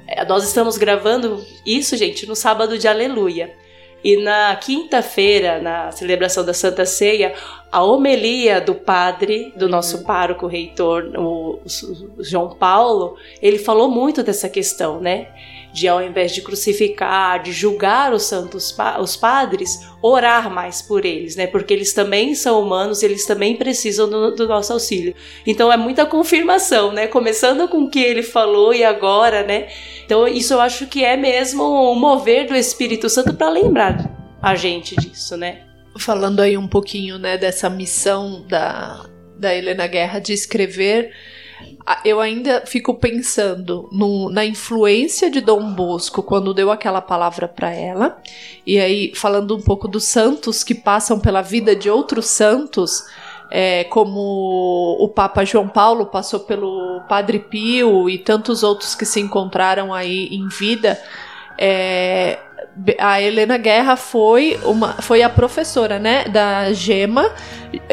é, 0.07 0.25
nós 0.25 0.43
estamos 0.43 0.77
gravando 0.77 1.43
isso, 1.65 1.95
gente, 1.95 2.25
no 2.25 2.35
sábado 2.35 2.77
de 2.77 2.87
Aleluia. 2.87 3.53
E 4.01 4.15
na 4.15 4.55
quinta-feira, 4.55 5.61
na 5.61 5.91
celebração 5.91 6.45
da 6.45 6.53
Santa 6.53 6.85
Ceia, 6.85 7.33
a 7.69 7.83
homilia 7.83 8.61
do 8.61 8.73
padre, 8.73 9.53
do 9.57 9.67
nosso 9.67 10.05
pároco 10.05 10.47
reitor, 10.47 11.11
o, 11.17 11.59
o 12.17 12.23
João 12.23 12.55
Paulo, 12.55 13.17
ele 13.41 13.59
falou 13.59 13.89
muito 13.91 14.23
dessa 14.23 14.47
questão, 14.47 15.01
né? 15.01 15.27
De 15.71 15.87
ao 15.87 16.01
invés 16.01 16.31
de 16.31 16.41
crucificar, 16.41 17.41
de 17.41 17.51
julgar 17.51 18.13
os 18.13 18.23
santos 18.23 18.75
os 18.99 19.15
padres, 19.15 19.87
orar 20.01 20.49
mais 20.49 20.81
por 20.81 21.05
eles, 21.05 21.35
né? 21.35 21.45
Porque 21.47 21.73
eles 21.73 21.93
também 21.93 22.33
são 22.33 22.61
humanos, 22.61 23.03
eles 23.03 23.25
também 23.25 23.55
precisam 23.55 24.09
do, 24.09 24.35
do 24.35 24.47
nosso 24.47 24.73
auxílio. 24.73 25.13
Então 25.45 25.71
é 25.71 25.77
muita 25.77 26.05
confirmação, 26.05 26.91
né? 26.91 27.07
Começando 27.07 27.67
com 27.67 27.83
o 27.83 27.89
que 27.89 27.99
ele 27.99 28.23
falou 28.23 28.73
e 28.73 28.83
agora, 28.83 29.43
né? 29.43 29.67
Então 30.05 30.27
isso 30.27 30.53
eu 30.53 30.61
acho 30.61 30.87
que 30.87 31.03
é 31.03 31.15
mesmo 31.15 31.63
o 31.63 31.95
mover 31.95 32.47
do 32.47 32.55
Espírito 32.55 33.09
Santo 33.09 33.33
para 33.33 33.49
lembrar 33.49 34.19
a 34.41 34.55
gente 34.55 34.95
disso, 34.95 35.37
né? 35.37 35.61
Falando 35.97 36.39
aí 36.39 36.57
um 36.57 36.67
pouquinho, 36.67 37.17
né, 37.17 37.37
dessa 37.37 37.69
missão 37.69 38.45
da, 38.47 39.05
da 39.37 39.53
Helena 39.53 39.85
Guerra 39.87 40.19
de 40.19 40.33
escrever 40.33 41.11
eu 42.05 42.19
ainda 42.19 42.63
fico 42.65 42.93
pensando 42.93 43.89
no, 43.91 44.29
na 44.29 44.45
influência 44.45 45.29
de 45.29 45.41
Dom 45.41 45.73
Bosco 45.73 46.21
quando 46.21 46.53
deu 46.53 46.71
aquela 46.71 47.01
palavra 47.01 47.47
para 47.47 47.73
ela. 47.73 48.21
E 48.65 48.79
aí, 48.79 49.13
falando 49.15 49.55
um 49.55 49.61
pouco 49.61 49.87
dos 49.87 50.05
santos 50.05 50.63
que 50.63 50.75
passam 50.75 51.19
pela 51.19 51.41
vida 51.41 51.75
de 51.75 51.89
outros 51.89 52.27
santos, 52.27 53.03
é, 53.49 53.83
como 53.85 54.97
o 54.99 55.07
Papa 55.09 55.43
João 55.43 55.67
Paulo 55.67 56.05
passou 56.05 56.41
pelo 56.41 57.01
Padre 57.09 57.39
Pio 57.39 58.09
e 58.09 58.17
tantos 58.17 58.61
outros 58.61 58.93
que 58.93 59.05
se 59.05 59.19
encontraram 59.19 59.93
aí 59.93 60.27
em 60.27 60.47
vida. 60.47 61.01
É, 61.57 62.39
a 62.97 63.21
Helena 63.21 63.57
Guerra 63.57 63.95
foi 63.95 64.59
uma 64.63 64.93
foi 65.01 65.21
a 65.21 65.29
professora, 65.29 65.99
né, 65.99 66.25
da 66.25 66.71
Gema. 66.73 67.31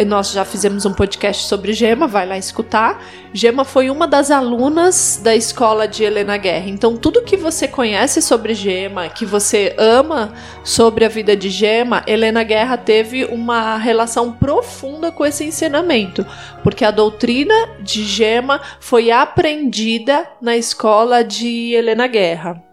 Nós 0.07 0.33
já 0.33 0.45
fizemos 0.45 0.87
um 0.87 0.93
podcast 0.93 1.47
sobre 1.47 1.73
Gema, 1.73 2.07
vai 2.07 2.27
lá 2.27 2.39
escutar. 2.39 3.03
Gema 3.33 3.65
foi 3.65 3.91
uma 3.91 4.07
das 4.07 4.31
alunas 4.31 5.21
da 5.23 5.35
escola 5.35 5.87
de 5.87 6.05
Helena 6.05 6.37
Guerra. 6.37 6.69
Então 6.69 6.97
tudo 6.97 7.23
que 7.23 7.37
você 7.37 7.69
conhece 7.69 8.23
sobre 8.23 8.55
Gema, 8.55 9.09
que 9.09 9.27
você 9.27 9.75
ama 9.77 10.33
sobre 10.65 11.05
a 11.05 11.09
vida 11.09 11.37
de 11.37 11.51
Gema, 11.51 12.03
Helena 12.07 12.43
Guerra 12.43 12.77
teve 12.77 13.25
uma 13.25 13.77
relação 13.77 14.33
profunda 14.33 15.11
com 15.11 15.27
esse 15.27 15.45
ensinamento, 15.45 16.25
porque 16.63 16.85
a 16.85 16.91
doutrina 16.91 17.55
de 17.81 18.05
Gema 18.05 18.61
foi 18.81 19.11
aprendida 19.11 20.27
na 20.41 20.57
escola 20.57 21.23
de 21.23 21.75
Helena 21.75 22.07
Guerra. 22.07 22.66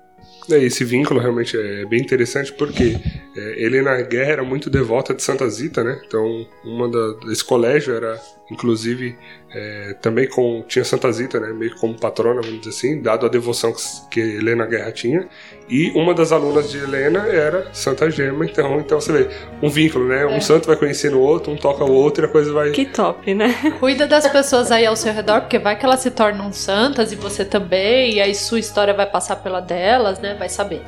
Esse 0.50 0.84
vínculo 0.84 1.20
realmente 1.20 1.58
é 1.58 1.86
bem 1.86 2.02
interessante 2.02 2.52
porque 2.54 2.98
é, 3.36 3.64
Helena 3.64 4.02
Guerra 4.02 4.32
era 4.32 4.44
muito 4.44 4.70
devota 4.70 5.14
de 5.14 5.24
Santa 5.24 5.48
Zita, 5.50 5.84
né? 5.84 6.02
Então, 6.06 6.46
uma 6.64 6.90
da, 6.90 7.32
esse 7.32 7.44
colégio 7.44 7.96
era, 7.96 8.20
inclusive, 8.54 9.18
é, 9.52 9.96
também 10.02 10.28
com 10.28 10.64
tinha 10.68 10.86
Santa 10.86 11.12
Zita, 11.12 11.40
né? 11.40 11.52
Meio 11.52 11.76
como 11.76 11.94
patrona, 11.94 12.42
vamos 12.42 12.60
dizer 12.60 12.70
assim, 12.70 13.02
dado 13.02 13.26
a 13.26 13.30
devoção 13.30 13.74
que, 13.74 13.82
que 14.10 14.20
Helena 14.20 14.66
Guerra 14.66 14.92
tinha. 14.92 15.28
E 15.70 15.92
uma 15.92 16.14
das 16.14 16.32
alunas 16.32 16.72
de 16.72 16.78
Helena 16.78 17.28
era 17.28 17.74
Santa 17.74 18.10
Gema, 18.10 18.46
então, 18.46 18.80
então 18.80 19.00
você 19.00 19.12
vê 19.12 19.30
um 19.62 19.70
vínculo, 19.70 20.08
né? 20.08 20.26
Um 20.26 20.36
é. 20.36 20.40
santo 20.40 20.68
vai 20.68 20.76
conhecendo 20.76 21.18
o 21.18 21.22
outro, 21.22 21.52
um 21.52 21.58
toca 21.58 21.84
o 21.84 21.92
outro 21.92 22.26
e 22.26 22.28
a 22.28 22.30
coisa 22.30 22.54
vai. 22.54 22.72
Que 22.72 22.86
top, 22.86 23.34
né? 23.34 23.54
Cuida 23.80 24.08
das 24.08 24.28
pessoas 24.28 24.72
aí 24.72 24.86
ao 24.86 24.96
seu 24.96 25.14
redor, 25.14 25.42
porque 25.42 25.60
vai 25.60 25.78
que 25.78 25.86
elas 25.86 26.00
se 26.00 26.12
tornam 26.12 26.52
santas 26.54 27.12
e 27.12 27.16
você 27.16 27.44
também, 27.44 28.16
e 28.16 28.22
aí 28.22 28.34
sua 28.34 28.60
história 28.60 28.94
vai 28.94 29.06
passar 29.06 29.38
pela 29.38 29.60
delas, 29.60 30.20
né? 30.20 30.36
Vai 30.38 30.50
saber. 30.50 30.82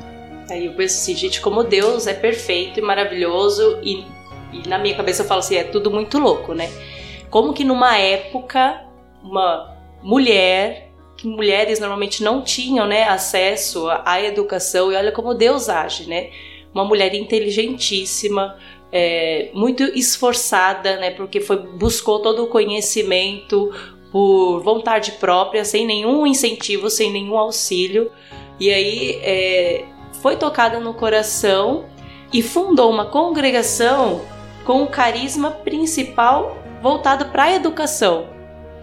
Aí 0.50 0.66
eu 0.66 0.72
penso 0.72 0.96
assim, 0.96 1.14
gente, 1.16 1.40
como 1.40 1.64
Deus 1.64 2.06
é 2.06 2.14
perfeito 2.14 2.78
e 2.78 2.82
maravilhoso, 2.82 3.80
e, 3.82 4.04
e 4.52 4.68
na 4.68 4.78
minha 4.78 4.94
cabeça 4.94 5.22
eu 5.22 5.26
falo 5.26 5.40
assim, 5.40 5.56
é 5.56 5.64
tudo 5.64 5.90
muito 5.90 6.18
louco, 6.18 6.54
né? 6.54 6.70
Como 7.30 7.52
que 7.52 7.64
numa 7.64 7.96
época, 7.98 8.82
uma 9.22 9.76
mulher, 10.02 10.90
que 11.16 11.26
mulheres 11.26 11.80
normalmente 11.80 12.22
não 12.22 12.42
tinham 12.42 12.86
né, 12.86 13.04
acesso 13.04 13.88
à 14.04 14.22
educação, 14.22 14.92
e 14.92 14.96
olha 14.96 15.12
como 15.12 15.34
Deus 15.34 15.68
age, 15.68 16.08
né? 16.08 16.30
Uma 16.72 16.84
mulher 16.84 17.14
inteligentíssima, 17.14 18.56
é, 18.92 19.50
muito 19.52 19.82
esforçada, 19.82 20.96
né? 20.98 21.10
Porque 21.10 21.40
foi, 21.40 21.56
buscou 21.56 22.20
todo 22.20 22.44
o 22.44 22.48
conhecimento 22.48 23.72
por 24.12 24.60
vontade 24.60 25.12
própria, 25.12 25.64
sem 25.64 25.86
nenhum 25.86 26.26
incentivo, 26.26 26.88
sem 26.88 27.10
nenhum 27.10 27.36
auxílio. 27.36 28.10
E 28.58 28.70
aí 28.70 29.18
é, 29.22 29.84
foi 30.22 30.36
tocada 30.36 30.78
no 30.80 30.94
coração 30.94 31.86
e 32.32 32.42
fundou 32.42 32.90
uma 32.90 33.06
congregação 33.06 34.22
com 34.64 34.82
o 34.82 34.86
carisma 34.86 35.50
principal 35.50 36.56
voltado 36.86 37.26
para 37.26 37.44
a 37.44 37.52
educação, 37.52 38.28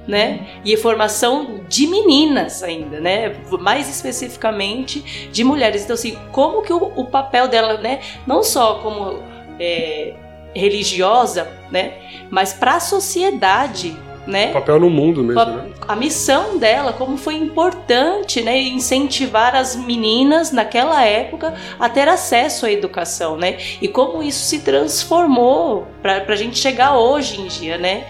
né? 0.05 0.59
E 0.65 0.75
formação 0.75 1.61
de 1.69 1.87
meninas 1.87 2.61
ainda, 2.61 2.99
né? 2.99 3.37
Mais 3.61 3.87
especificamente 3.87 5.29
de 5.31 5.41
mulheres. 5.41 5.83
Então, 5.83 5.93
assim, 5.93 6.17
como 6.33 6.61
que 6.61 6.73
o, 6.73 6.91
o 6.97 7.05
papel 7.05 7.47
dela, 7.47 7.77
né? 7.77 8.01
Não 8.27 8.43
só 8.43 8.79
como 8.79 9.23
é, 9.57 10.15
religiosa, 10.53 11.49
né? 11.71 11.93
Mas 12.29 12.51
para 12.51 12.75
a 12.75 12.79
sociedade 12.81 13.97
né? 14.25 14.49
O 14.49 14.53
papel 14.53 14.79
no 14.79 14.89
mundo 14.89 15.23
mesmo, 15.23 15.39
a, 15.39 15.45
né? 15.45 15.71
A 15.87 15.95
missão 15.95 16.57
dela, 16.57 16.93
como 16.93 17.17
foi 17.17 17.35
importante, 17.35 18.41
né, 18.41 18.61
incentivar 18.61 19.55
as 19.55 19.75
meninas 19.75 20.51
naquela 20.51 21.03
época 21.03 21.53
a 21.79 21.89
ter 21.89 22.07
acesso 22.07 22.65
à 22.65 22.71
educação, 22.71 23.37
né? 23.37 23.57
E 23.81 23.87
como 23.87 24.23
isso 24.23 24.45
se 24.45 24.59
transformou 24.59 25.87
para 26.01 26.23
a 26.27 26.35
gente 26.35 26.57
chegar 26.57 26.97
hoje 26.97 27.41
em 27.41 27.47
dia, 27.47 27.77
né? 27.77 28.05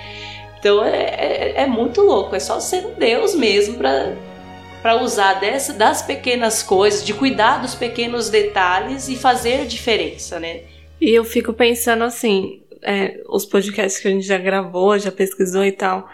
Então 0.59 0.83
é, 0.83 0.97
é, 0.97 1.53
é 1.63 1.65
muito 1.65 2.01
louco, 2.01 2.35
é 2.35 2.39
só 2.39 2.59
ser 2.59 2.85
um 2.85 2.93
Deus 2.93 3.35
mesmo 3.35 3.77
para 3.77 4.13
para 4.81 5.01
usar 5.01 5.35
dessa, 5.35 5.71
das 5.71 6.01
pequenas 6.01 6.61
coisas, 6.61 7.05
de 7.05 7.13
cuidar 7.13 7.61
dos 7.61 7.73
pequenos 7.73 8.29
detalhes 8.29 9.07
e 9.07 9.15
fazer 9.15 9.65
diferença, 9.65 10.41
né? 10.41 10.63
E 10.99 11.09
eu 11.09 11.23
fico 11.23 11.53
pensando 11.53 12.03
assim, 12.03 12.61
é, 12.83 13.21
os 13.29 13.45
podcasts 13.45 14.01
que 14.01 14.07
a 14.07 14.11
gente 14.11 14.25
já 14.25 14.37
gravou, 14.37 14.97
já 14.97 15.11
pesquisou 15.11 15.63
e 15.63 15.71
tal, 15.71 16.07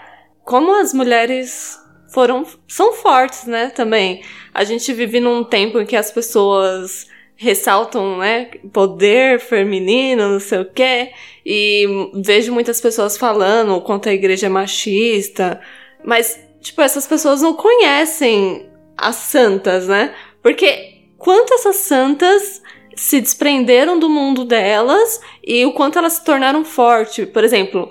como 0.43 0.79
as 0.79 0.93
mulheres 0.93 1.77
foram 2.13 2.45
são 2.67 2.93
fortes, 2.93 3.45
né, 3.45 3.69
também. 3.69 4.23
A 4.53 4.63
gente 4.63 4.91
vive 4.93 5.19
num 5.19 5.43
tempo 5.43 5.79
em 5.79 5.85
que 5.85 5.95
as 5.95 6.11
pessoas 6.11 7.07
ressaltam, 7.35 8.17
né, 8.17 8.49
poder 8.73 9.39
feminino, 9.39 10.29
não 10.29 10.39
sei 10.39 10.59
o 10.59 10.65
quê, 10.65 11.11
e 11.45 11.85
vejo 12.15 12.51
muitas 12.51 12.81
pessoas 12.81 13.17
falando 13.17 13.75
o 13.75 13.81
quanto 13.81 14.09
a 14.09 14.13
igreja 14.13 14.47
é 14.47 14.49
machista, 14.49 15.61
mas 16.03 16.39
tipo, 16.61 16.81
essas 16.81 17.07
pessoas 17.07 17.41
não 17.41 17.53
conhecem 17.53 18.69
as 18.97 19.15
santas, 19.15 19.87
né? 19.87 20.13
Porque 20.41 21.03
quanto 21.17 21.53
essas 21.53 21.77
santas 21.77 22.61
se 22.99 23.21
desprenderam 23.21 23.97
do 23.97 24.09
mundo 24.09 24.43
delas 24.43 25.21
e 25.41 25.65
o 25.65 25.71
quanto 25.71 25.97
elas 25.97 26.13
se 26.13 26.25
tornaram 26.25 26.65
fortes. 26.65 27.25
Por 27.29 27.45
exemplo, 27.45 27.89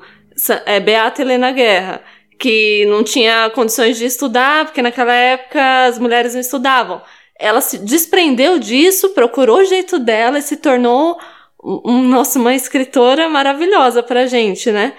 é, 0.67 0.79
Beata 0.79 1.23
Helena 1.23 1.51
Guerra, 1.51 2.03
que 2.39 2.85
não 2.87 3.03
tinha 3.03 3.49
condições 3.51 3.97
de 3.97 4.05
estudar, 4.05 4.67
porque 4.67 4.83
naquela 4.83 5.15
época 5.15 5.87
as 5.87 5.99
mulheres 5.99 6.35
não 6.35 6.41
estudavam. 6.43 7.01
Ela 7.39 7.63
se 7.63 7.79
desprendeu 7.79 8.59
disso, 8.59 9.11
procurou 9.11 9.61
o 9.61 9.65
jeito 9.65 9.99
dela 9.99 10.39
e 10.39 10.43
se 10.43 10.59
tornou, 10.59 11.19
um, 11.65 12.03
nossa, 12.03 12.39
uma 12.39 12.55
escritora 12.55 13.31
maravilhosa 13.31 14.03
pra 14.03 14.27
gente, 14.27 14.71
né? 14.71 14.93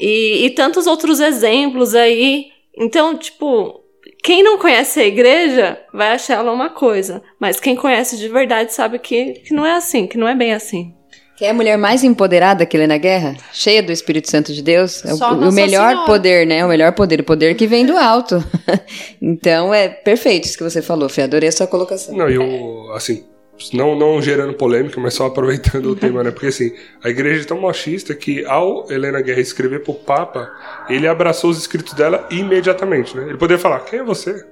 E, 0.00 0.46
e 0.46 0.50
tantos 0.50 0.88
outros 0.88 1.20
exemplos 1.20 1.94
aí 1.94 2.50
Então, 2.76 3.16
tipo, 3.16 3.83
quem 4.24 4.42
não 4.42 4.56
conhece 4.56 5.00
a 5.00 5.06
igreja 5.06 5.78
vai 5.92 6.12
achar 6.12 6.38
ela 6.38 6.50
uma 6.50 6.70
coisa, 6.70 7.22
mas 7.38 7.60
quem 7.60 7.76
conhece 7.76 8.16
de 8.16 8.26
verdade 8.26 8.72
sabe 8.72 8.98
que, 8.98 9.34
que 9.34 9.52
não 9.52 9.66
é 9.66 9.74
assim, 9.74 10.06
que 10.06 10.16
não 10.16 10.26
é 10.26 10.34
bem 10.34 10.54
assim. 10.54 10.94
Quem 11.36 11.48
é 11.48 11.50
a 11.50 11.54
mulher 11.54 11.76
mais 11.76 12.02
empoderada 12.02 12.64
que 12.64 12.74
Helena 12.74 12.96
Guerra? 12.96 13.36
Cheia 13.52 13.82
do 13.82 13.92
Espírito 13.92 14.30
Santo 14.30 14.54
de 14.54 14.62
Deus? 14.62 15.04
É 15.04 15.12
o, 15.12 15.16
o 15.16 15.52
melhor 15.52 15.90
Senhora. 15.90 16.06
poder, 16.06 16.46
né? 16.46 16.64
O 16.64 16.68
melhor 16.68 16.92
poder, 16.92 17.20
o 17.20 17.24
poder 17.24 17.54
que 17.54 17.66
vem 17.66 17.84
do 17.84 17.98
alto. 17.98 18.42
então 19.20 19.74
é 19.74 19.88
perfeito 19.88 20.46
isso 20.46 20.56
que 20.56 20.64
você 20.64 20.80
falou, 20.80 21.08
Fê. 21.08 21.22
Adorei 21.22 21.50
a 21.50 21.52
sua 21.52 21.66
colocação. 21.66 22.16
Não, 22.16 22.30
e 22.30 22.38
o, 22.38 22.92
assim, 22.94 23.24
não, 23.72 23.96
não 23.96 24.20
gerando 24.20 24.54
polêmica, 24.54 25.00
mas 25.00 25.14
só 25.14 25.26
aproveitando 25.26 25.86
o 25.86 25.96
tema, 25.96 26.22
né? 26.22 26.30
Porque 26.30 26.46
assim, 26.46 26.72
a 27.02 27.08
igreja 27.08 27.42
é 27.42 27.44
tão 27.44 27.60
machista 27.60 28.14
que 28.14 28.44
ao 28.44 28.90
Helena 28.90 29.20
Guerra 29.20 29.40
escrever 29.40 29.80
pro 29.80 29.94
Papa, 29.94 30.50
ele 30.88 31.06
abraçou 31.06 31.50
os 31.50 31.58
escritos 31.58 31.94
dela 31.94 32.26
imediatamente, 32.30 33.16
né? 33.16 33.28
Ele 33.28 33.38
poderia 33.38 33.60
falar, 33.60 33.80
quem 33.80 34.00
é 34.00 34.02
você? 34.02 34.44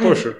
Poxa, 0.00 0.36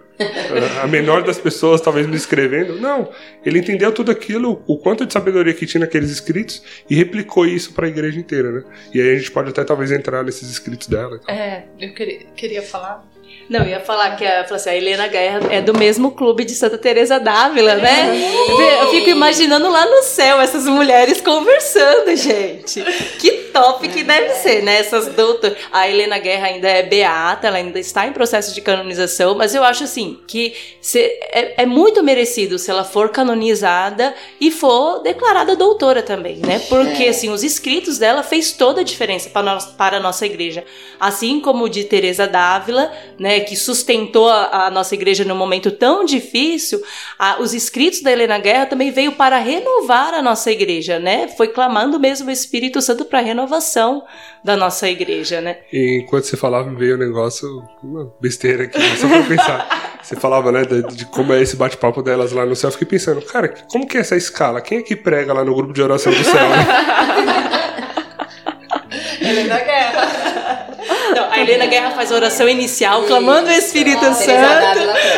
a 0.82 0.86
menor 0.86 1.22
das 1.22 1.38
pessoas 1.38 1.80
talvez 1.80 2.06
me 2.06 2.16
escrevendo. 2.16 2.78
Não, 2.78 3.08
ele 3.44 3.58
entendeu 3.58 3.92
tudo 3.92 4.10
aquilo, 4.10 4.62
o 4.66 4.76
quanto 4.76 5.06
de 5.06 5.12
sabedoria 5.12 5.54
que 5.54 5.66
tinha 5.66 5.80
naqueles 5.80 6.10
escritos 6.10 6.62
e 6.88 6.94
replicou 6.94 7.46
isso 7.46 7.72
para 7.72 7.86
a 7.86 7.88
igreja 7.88 8.18
inteira, 8.18 8.52
né? 8.52 8.64
E 8.92 9.00
aí 9.00 9.14
a 9.14 9.18
gente 9.18 9.30
pode 9.30 9.50
até 9.50 9.64
talvez 9.64 9.90
entrar 9.90 10.22
nesses 10.22 10.50
escritos 10.50 10.86
dela. 10.86 11.18
É, 11.26 11.62
eu 11.80 11.94
queria, 11.94 12.20
queria 12.36 12.62
falar. 12.62 13.11
Não, 13.48 13.60
eu 13.60 13.68
ia 13.68 13.80
falar 13.80 14.16
que 14.16 14.24
a, 14.24 14.42
assim, 14.42 14.70
a 14.70 14.76
Helena 14.76 15.06
Guerra 15.08 15.40
é 15.50 15.60
do 15.60 15.76
mesmo 15.76 16.12
clube 16.12 16.44
de 16.44 16.54
Santa 16.54 16.78
Teresa 16.78 17.18
d'Ávila, 17.18 17.74
né? 17.74 18.10
Eu 18.80 18.90
fico 18.90 19.10
imaginando 19.10 19.70
lá 19.70 19.84
no 19.84 20.02
céu 20.02 20.40
essas 20.40 20.66
mulheres 20.66 21.20
conversando, 21.20 22.14
gente. 22.16 22.82
Que 23.18 23.50
top 23.52 23.88
que 23.88 24.02
deve 24.02 24.30
ser, 24.34 24.62
né? 24.62 24.78
Essas 24.78 25.08
doutoras. 25.14 25.56
A 25.72 25.88
Helena 25.88 26.18
Guerra 26.18 26.46
ainda 26.48 26.68
é 26.68 26.82
beata, 26.82 27.46
ela 27.48 27.58
ainda 27.58 27.78
está 27.78 28.06
em 28.06 28.12
processo 28.12 28.54
de 28.54 28.60
canonização, 28.60 29.34
mas 29.34 29.54
eu 29.54 29.62
acho 29.62 29.84
assim 29.84 30.18
que 30.26 30.54
se- 30.80 30.98
é, 31.32 31.62
é 31.62 31.66
muito 31.66 32.02
merecido 32.02 32.58
se 32.58 32.70
ela 32.70 32.84
for 32.84 33.10
canonizada 33.10 34.14
e 34.40 34.50
for 34.50 35.00
declarada 35.02 35.54
doutora 35.56 36.02
também, 36.02 36.36
né? 36.36 36.58
Porque 36.68 37.04
assim, 37.06 37.30
os 37.30 37.42
escritos 37.42 37.98
dela 37.98 38.22
fez 38.22 38.52
toda 38.52 38.80
a 38.80 38.84
diferença 38.84 39.30
para 39.30 39.42
nós, 39.42 39.66
para 39.66 39.96
a 39.96 40.00
nossa 40.00 40.24
igreja. 40.26 40.64
Assim 40.98 41.40
como 41.40 41.64
o 41.64 41.68
de 41.68 41.84
Teresa 41.84 42.26
d'Ávila, 42.26 42.90
né, 43.18 43.40
que 43.40 43.56
sustentou 43.56 44.28
a, 44.28 44.66
a 44.66 44.70
nossa 44.70 44.94
igreja 44.94 45.24
num 45.24 45.34
momento 45.36 45.70
tão 45.70 46.04
difícil, 46.04 46.82
a- 47.18 47.36
os 47.40 47.52
escritos 47.52 48.00
da 48.02 48.10
Helena 48.12 48.38
Guerra 48.38 48.66
também 48.66 48.90
veio 48.90 49.12
para 49.12 49.38
renovar 49.38 50.14
a 50.14 50.22
nossa 50.22 50.50
igreja, 50.50 50.98
né? 50.98 51.28
Foi 51.36 51.48
clamando 51.48 51.98
mesmo 51.98 52.28
o 52.28 52.30
Espírito 52.32 52.80
Santo 52.80 53.04
para 53.04 53.18
a 53.18 53.22
renovação 53.42 54.04
da 54.42 54.56
nossa 54.56 54.88
igreja, 54.88 55.40
né? 55.40 55.58
E 55.72 56.00
enquanto 56.02 56.24
você 56.24 56.36
falava, 56.36 56.68
me 56.70 56.76
veio 56.76 56.96
um 56.96 56.98
negócio, 56.98 57.48
uma 57.82 58.12
besteira 58.20 58.64
aqui, 58.64 58.80
só 58.96 59.08
pra 59.08 59.22
pensar. 59.22 59.92
Você 60.02 60.16
falava, 60.16 60.50
né, 60.50 60.64
de, 60.64 60.82
de 60.96 61.06
como 61.06 61.32
é 61.32 61.40
esse 61.40 61.54
bate-papo 61.54 62.02
delas 62.02 62.32
lá 62.32 62.44
no 62.44 62.56
céu. 62.56 62.66
Eu 62.66 62.72
fiquei 62.72 62.88
pensando, 62.88 63.22
cara, 63.22 63.54
como 63.70 63.86
que 63.86 63.96
é 63.96 64.00
essa 64.00 64.16
escala? 64.16 64.60
Quem 64.60 64.78
é 64.78 64.82
que 64.82 64.96
prega 64.96 65.32
lá 65.32 65.44
no 65.44 65.54
grupo 65.54 65.72
de 65.72 65.80
oração 65.80 66.12
do 66.12 66.24
céu? 66.24 66.34
né? 66.34 66.66
Helena 69.22 69.60
Guerra. 69.60 70.76
Não, 71.14 71.30
a 71.30 71.38
Helena 71.38 71.66
Guerra 71.66 71.92
faz 71.92 72.10
a 72.10 72.16
oração 72.16 72.48
inicial, 72.48 73.04
clamando 73.04 73.48
o 73.48 73.52
Espírito 73.52 74.00
Teresa 74.00 74.14
Santo. 74.24 75.12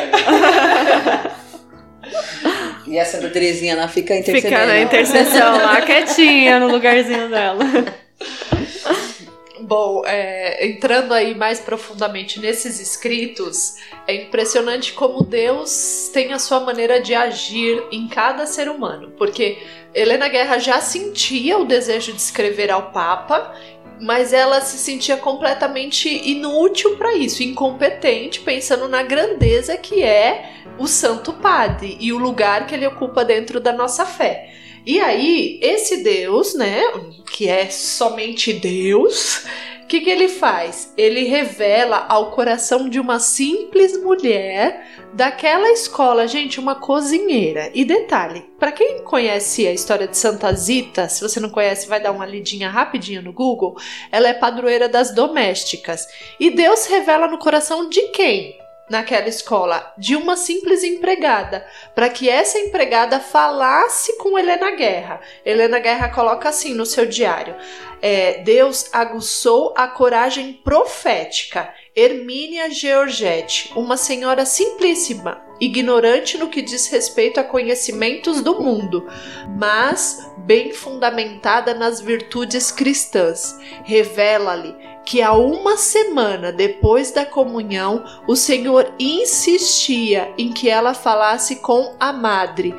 E 2.86 2.98
a 3.00 3.04
Santa 3.06 3.30
Terezinha 3.30 3.74
lá 3.74 3.88
fica 3.88 4.14
intercedendo. 4.14 4.54
Fica 4.54 4.66
na 4.66 4.80
intercessão 4.80 5.56
lá, 5.56 5.80
quietinha 5.80 6.60
no 6.60 6.68
lugarzinho 6.68 7.30
dela. 7.30 7.64
Bom, 9.60 10.02
é, 10.04 10.66
entrando 10.66 11.14
aí 11.14 11.34
mais 11.34 11.60
profundamente 11.60 12.38
nesses 12.38 12.80
escritos, 12.80 13.76
é 14.06 14.14
impressionante 14.14 14.92
como 14.92 15.22
Deus 15.22 16.10
tem 16.12 16.32
a 16.32 16.38
sua 16.38 16.60
maneira 16.60 17.00
de 17.00 17.14
agir 17.14 17.82
em 17.90 18.06
cada 18.08 18.46
ser 18.46 18.68
humano. 18.68 19.12
Porque 19.16 19.58
Helena 19.94 20.28
Guerra 20.28 20.58
já 20.58 20.80
sentia 20.80 21.56
o 21.56 21.64
desejo 21.64 22.12
de 22.12 22.20
escrever 22.20 22.70
ao 22.70 22.90
Papa, 22.90 23.54
mas 24.00 24.32
ela 24.32 24.60
se 24.60 24.76
sentia 24.76 25.16
completamente 25.16 26.08
inútil 26.08 26.96
para 26.96 27.14
isso, 27.14 27.42
incompetente, 27.42 28.40
pensando 28.40 28.88
na 28.88 29.02
grandeza 29.02 29.76
que 29.76 30.02
é 30.02 30.52
o 30.78 30.86
Santo 30.86 31.32
Padre 31.32 31.96
e 32.00 32.12
o 32.12 32.18
lugar 32.18 32.66
que 32.66 32.74
ele 32.74 32.86
ocupa 32.86 33.24
dentro 33.24 33.60
da 33.60 33.72
nossa 33.72 34.04
fé. 34.04 34.52
E 34.86 35.00
aí, 35.00 35.58
esse 35.62 36.02
Deus, 36.02 36.54
né, 36.54 36.82
que 37.30 37.48
é 37.48 37.70
somente 37.70 38.52
Deus, 38.52 39.46
o 39.82 39.86
que, 39.86 40.00
que 40.00 40.10
ele 40.10 40.28
faz? 40.28 40.92
Ele 40.96 41.24
revela 41.24 42.04
ao 42.08 42.30
coração 42.30 42.88
de 42.88 43.00
uma 43.00 43.18
simples 43.18 44.02
mulher 44.02 44.86
daquela 45.14 45.70
escola, 45.70 46.26
gente, 46.26 46.58
uma 46.58 46.74
cozinheira. 46.74 47.70
E 47.74 47.84
detalhe, 47.84 48.44
para 48.58 48.72
quem 48.72 49.02
conhece 49.02 49.66
a 49.66 49.72
história 49.72 50.08
de 50.08 50.16
Santa 50.16 50.52
Zita, 50.52 51.08
se 51.08 51.22
você 51.22 51.38
não 51.38 51.48
conhece, 51.50 51.86
vai 51.86 52.00
dar 52.00 52.12
uma 52.12 52.26
lidinha 52.26 52.68
rapidinho 52.68 53.22
no 53.22 53.32
Google. 53.32 53.76
Ela 54.10 54.28
é 54.28 54.34
padroeira 54.34 54.88
das 54.88 55.14
domésticas. 55.14 56.06
E 56.40 56.50
Deus 56.50 56.86
revela 56.86 57.26
no 57.26 57.38
coração 57.38 57.88
de 57.88 58.08
quem? 58.08 58.63
Naquela 58.88 59.28
escola, 59.28 59.94
de 59.96 60.14
uma 60.14 60.36
simples 60.36 60.84
empregada, 60.84 61.66
para 61.94 62.10
que 62.10 62.28
essa 62.28 62.58
empregada 62.58 63.18
falasse 63.18 64.18
com 64.18 64.38
Helena 64.38 64.72
Guerra. 64.72 65.20
Helena 65.42 65.78
Guerra 65.78 66.10
coloca 66.10 66.50
assim 66.50 66.74
no 66.74 66.84
seu 66.84 67.06
diário: 67.06 67.56
é, 68.02 68.42
Deus 68.42 68.90
aguçou 68.92 69.72
a 69.74 69.88
coragem 69.88 70.52
profética. 70.52 71.72
Hermínia 71.96 72.68
Georgette, 72.70 73.72
uma 73.74 73.96
senhora 73.96 74.44
simplíssima, 74.44 75.40
ignorante 75.60 76.36
no 76.36 76.50
que 76.50 76.60
diz 76.60 76.88
respeito 76.88 77.40
a 77.40 77.44
conhecimentos 77.44 78.42
do 78.42 78.60
mundo, 78.60 79.08
mas 79.58 80.30
bem 80.38 80.72
fundamentada 80.72 81.72
nas 81.72 82.00
virtudes 82.00 82.70
cristãs, 82.70 83.58
revela-lhe 83.84 84.74
que 85.04 85.20
há 85.20 85.32
uma 85.34 85.76
semana 85.76 86.50
depois 86.50 87.10
da 87.10 87.26
comunhão, 87.26 88.04
o 88.26 88.34
Senhor 88.34 88.92
insistia 88.98 90.32
em 90.38 90.52
que 90.52 90.68
ela 90.68 90.94
falasse 90.94 91.56
com 91.56 91.94
a 92.00 92.12
madre, 92.12 92.74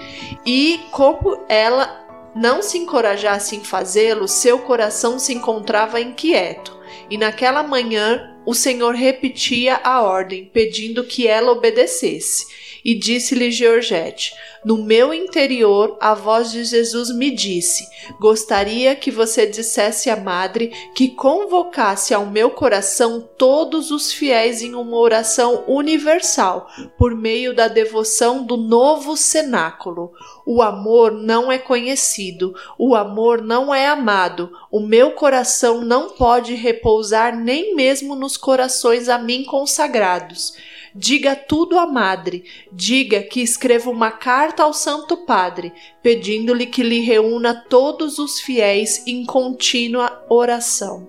e 0.46 0.80
como 0.92 1.40
ela 1.48 2.04
não 2.36 2.62
se 2.62 2.78
encorajasse 2.78 3.56
em 3.56 3.64
fazê-lo, 3.64 4.28
seu 4.28 4.60
coração 4.60 5.18
se 5.18 5.34
encontrava 5.34 6.02
inquieto. 6.02 6.78
E 7.10 7.18
naquela 7.18 7.64
manhã 7.64 8.36
o 8.46 8.54
Senhor 8.54 8.94
repetia 8.94 9.80
a 9.84 10.02
ordem, 10.02 10.46
pedindo 10.46 11.04
que 11.04 11.28
ela 11.28 11.52
obedecesse. 11.52 12.65
E 12.86 12.94
disse-lhe 12.94 13.50
Georgette: 13.50 14.36
No 14.64 14.78
meu 14.78 15.12
interior 15.12 15.98
a 16.00 16.14
voz 16.14 16.52
de 16.52 16.64
Jesus 16.64 17.10
me 17.10 17.32
disse: 17.32 17.90
Gostaria 18.20 18.96
que 18.96 19.10
você 19.10 19.48
dissesse 19.48 20.08
à 20.08 20.16
madre 20.16 20.72
que 20.94 21.10
convocasse 21.10 22.14
ao 22.14 22.28
meu 22.28 22.52
coração 22.52 23.28
todos 23.40 23.90
os 23.90 24.14
fiéis 24.14 24.62
em 24.62 24.76
uma 24.76 24.98
oração 24.98 25.64
universal, 25.68 26.70
por 26.96 27.16
meio 27.16 27.56
da 27.56 27.68
devoção 27.68 28.44
do 28.44 28.56
novo 28.56 29.18
cenáculo. 29.18 30.14
O 30.46 30.62
amor 30.62 31.12
não 31.12 31.52
é 31.52 31.58
conhecido, 31.58 32.54
o 32.78 32.94
amor 32.94 33.42
não 33.42 33.74
é 33.74 33.88
amado, 33.88 34.52
o 34.70 34.80
meu 34.80 35.14
coração 35.14 35.82
não 35.82 36.12
pode 36.12 36.54
repousar 36.54 37.36
nem 37.36 37.74
mesmo 37.74 38.16
nos 38.16 38.38
corações 38.38 39.10
a 39.10 39.18
mim 39.18 39.44
consagrados. 39.44 40.54
Diga 40.98 41.36
tudo 41.36 41.78
à 41.78 41.86
madre, 41.86 42.46
diga 42.72 43.22
que 43.22 43.42
escreva 43.42 43.90
uma 43.90 44.12
carta 44.12 44.64
ao 44.64 44.74
Santo 44.74 45.18
Padre, 45.18 45.74
pedindo-lhe 46.02 46.66
que 46.66 46.82
lhe 46.82 47.02
reúna 47.02 47.66
todos 47.70 48.18
os 48.18 48.40
fiéis 48.40 49.06
em 49.06 49.26
contínua 49.26 50.26
oração. 50.30 51.06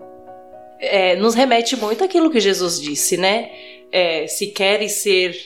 É, 0.81 1.15
nos 1.15 1.37
remete 1.37 1.77
muito 1.77 2.03
àquilo 2.03 2.33
que 2.33 2.41
Jesus 2.41 2.81
disse, 2.81 3.17
né? 3.17 3.53
É, 3.93 4.27
se 4.27 4.49
queres 4.49 4.91
ser 4.95 5.37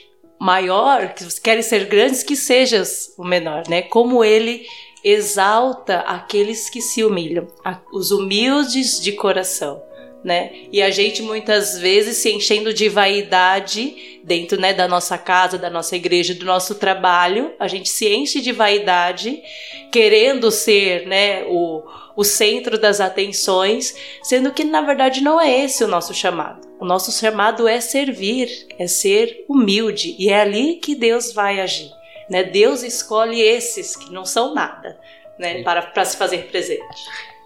maior, 0.41 1.13
que 1.13 1.23
se 1.31 1.41
queres 1.41 1.67
ser 1.67 1.85
grandes, 1.85 2.23
que 2.23 2.35
sejas 2.35 3.13
o 3.19 3.25
menor, 3.25 3.65
né? 3.69 3.83
Como 3.83 4.25
ele 4.25 4.65
exalta 5.05 6.01
aqueles 6.01 6.71
que 6.71 6.81
se 6.81 7.05
humilham, 7.05 7.47
os 7.93 8.11
humildes 8.11 9.01
de 9.03 9.13
coração. 9.13 9.83
Né? 10.23 10.51
E 10.71 10.83
a 10.83 10.91
gente 10.91 11.23
muitas 11.23 11.79
vezes 11.79 12.19
se 12.19 12.31
enchendo 12.31 12.75
de 12.75 12.91
vaidade 12.91 14.21
dentro 14.23 14.61
né, 14.61 14.75
da 14.75 14.87
nossa 14.87 15.17
casa, 15.17 15.57
da 15.57 15.71
nossa 15.71 15.97
igreja, 15.97 16.35
do 16.35 16.45
nosso 16.45 16.75
trabalho, 16.75 17.55
a 17.59 17.67
gente 17.67 17.89
se 17.89 18.07
enche 18.07 18.41
de 18.41 18.53
vaidade, 18.53 19.43
querendo 19.91 20.51
ser 20.51 21.07
né, 21.07 21.45
o, 21.45 21.83
o 22.15 22.23
centro 22.23 22.79
das 22.79 23.01
atenções, 23.01 23.95
sendo 24.23 24.53
que 24.53 24.63
na 24.63 24.83
verdade 24.83 25.23
não 25.23 25.41
é 25.41 25.65
esse 25.65 25.83
o 25.83 25.89
nosso 25.89 26.13
chamado. 26.13 26.69
O 26.79 26.85
nosso 26.85 27.11
chamado 27.13 27.67
é 27.67 27.81
servir, 27.81 28.67
é 28.79 28.87
ser 28.87 29.45
humilde, 29.49 30.17
e 30.19 30.29
é 30.29 30.41
ali 30.41 30.77
que 30.77 30.95
Deus 30.95 31.33
vai 31.33 31.61
agir. 31.61 31.91
Né? 32.29 32.45
Deus 32.45 32.83
escolhe 32.83 33.41
esses 33.41 33.97
que 33.97 34.13
não 34.13 34.25
são 34.25 34.55
nada 34.55 34.99
né, 35.39 35.63
para, 35.63 35.83
para 35.83 36.05
se 36.05 36.17
fazer 36.17 36.49
presente. 36.51 36.81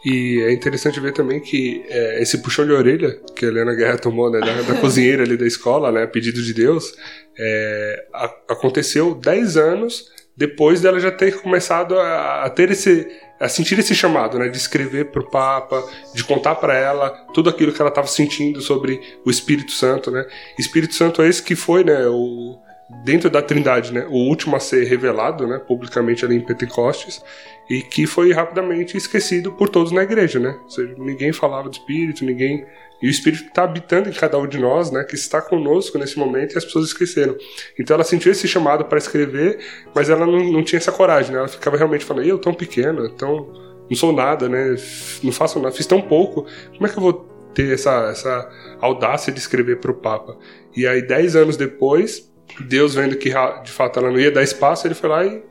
E 0.05 0.43
é 0.43 0.53
interessante 0.53 1.01
ver 1.01 1.13
também 1.13 1.41
que 1.41 1.85
é, 1.89 2.23
esse 2.23 2.39
puxão 2.43 2.67
de 2.67 2.73
orelha 2.73 3.19
que 3.35 3.47
a 3.47 3.49
Helena 3.49 3.75
Guerra 3.75 3.97
tomou 3.97 4.31
né, 4.31 4.39
da, 4.41 4.63
da 4.63 4.75
cozinheira 4.81 5.23
ali 5.23 5.37
da 5.37 5.47
escola, 5.47 5.91
né, 5.91 6.03
a 6.03 6.07
pedido 6.07 6.43
de 6.43 6.53
Deus, 6.53 6.95
é, 7.39 8.07
a, 8.13 8.25
aconteceu 8.51 9.15
10 9.15 9.57
anos 9.57 10.13
depois 10.37 10.81
dela 10.81 10.99
já 10.99 11.11
ter 11.11 11.41
começado 11.41 11.99
a, 11.99 12.45
a 12.45 12.51
ter 12.51 12.71
esse 12.71 13.07
a 13.41 13.49
sentir 13.49 13.79
esse 13.79 13.95
chamado, 13.95 14.39
né, 14.39 14.49
de 14.49 14.57
escrever 14.57 15.11
para 15.11 15.21
o 15.21 15.29
Papa, 15.29 15.85
de 16.15 16.23
contar 16.23 16.55
para 16.55 16.75
ela 16.75 17.11
tudo 17.35 17.51
aquilo 17.51 17.73
que 17.73 17.81
ela 17.81 17.89
estava 17.89 18.07
sentindo 18.07 18.61
sobre 18.61 19.01
o 19.25 19.31
Espírito 19.31 19.73
Santo, 19.73 20.11
né? 20.11 20.25
Espírito 20.59 20.95
Santo 20.95 21.21
é 21.21 21.29
esse 21.29 21.43
que 21.43 21.57
foi, 21.57 21.83
né, 21.83 22.07
o 22.07 22.57
dentro 23.05 23.31
da 23.31 23.41
Trindade, 23.41 23.93
né, 23.93 24.07
o 24.09 24.29
último 24.29 24.57
a 24.57 24.61
ser 24.61 24.85
revelado, 24.85 25.47
né, 25.47 25.59
publicamente 25.59 26.25
ali 26.25 26.37
em 26.37 26.41
Pentecostes, 26.41 27.23
e 27.69 27.81
que 27.81 28.07
foi 28.07 28.33
rapidamente 28.33 28.97
esquecido 28.97 29.53
por 29.53 29.69
todos 29.69 29.91
na 29.91 30.03
igreja, 30.03 30.39
né? 30.39 30.59
Ou 30.63 30.71
seja, 30.71 30.95
ninguém 30.99 31.33
falava 31.33 31.69
do 31.69 31.73
Espírito, 31.73 32.25
ninguém 32.25 32.67
e 33.03 33.07
o 33.07 33.11
Espírito 33.11 33.45
está 33.45 33.65
habitando 33.65 34.09
em 34.09 34.13
cada 34.13 34.39
um 34.39 34.47
de 34.47 34.59
nós, 34.59 34.91
né, 34.91 35.05
que 35.05 35.15
está 35.15 35.43
conosco 35.43 35.99
nesse 35.99 36.19
momento 36.19 36.55
e 36.55 36.59
as 36.59 36.65
pessoas 36.65 36.87
esqueceram. 36.87 37.37
Então 37.79 37.95
ela 37.95 38.05
sentiu 38.05 38.33
esse 38.33 38.49
chamado 38.49 38.85
para 38.87 38.97
escrever, 38.97 39.59
mas 39.95 40.09
ela 40.09 40.25
não, 40.25 40.43
não 40.53 40.63
tinha 40.63 40.79
essa 40.79 40.93
coragem, 40.93 41.33
né? 41.33 41.39
Ela 41.39 41.49
ficava 41.49 41.77
realmente 41.77 42.05
falando: 42.05 42.27
eu 42.27 42.39
tão 42.39 42.55
pequena, 42.55 43.11
tão 43.11 43.53
não 43.91 43.97
sou 43.97 44.13
nada, 44.13 44.49
né? 44.49 44.75
Não 45.23 45.33
faço 45.33 45.59
nada, 45.59 45.75
fiz 45.75 45.87
tão 45.87 46.01
pouco. 46.01 46.47
Como 46.73 46.87
é 46.87 46.89
que 46.89 46.97
eu 46.97 47.03
vou 47.03 47.13
ter 47.53 47.75
essa, 47.75 48.09
essa 48.11 48.51
audácia 48.81 49.33
de 49.33 49.39
escrever 49.39 49.81
para 49.81 49.91
o 49.91 49.95
Papa? 49.95 50.39
E 50.75 50.87
aí 50.87 51.07
dez 51.07 51.37
anos 51.37 51.57
depois, 51.57 52.33
Deus 52.61 52.95
vendo 52.95 53.17
que 53.17 53.31
de 53.63 53.71
fato 53.71 53.99
ela 53.99 54.11
não 54.11 54.19
ia 54.19 54.31
dar 54.31 54.43
espaço, 54.43 54.87
ele 54.87 54.95
foi 54.95 55.09
lá 55.09 55.25
e 55.25 55.43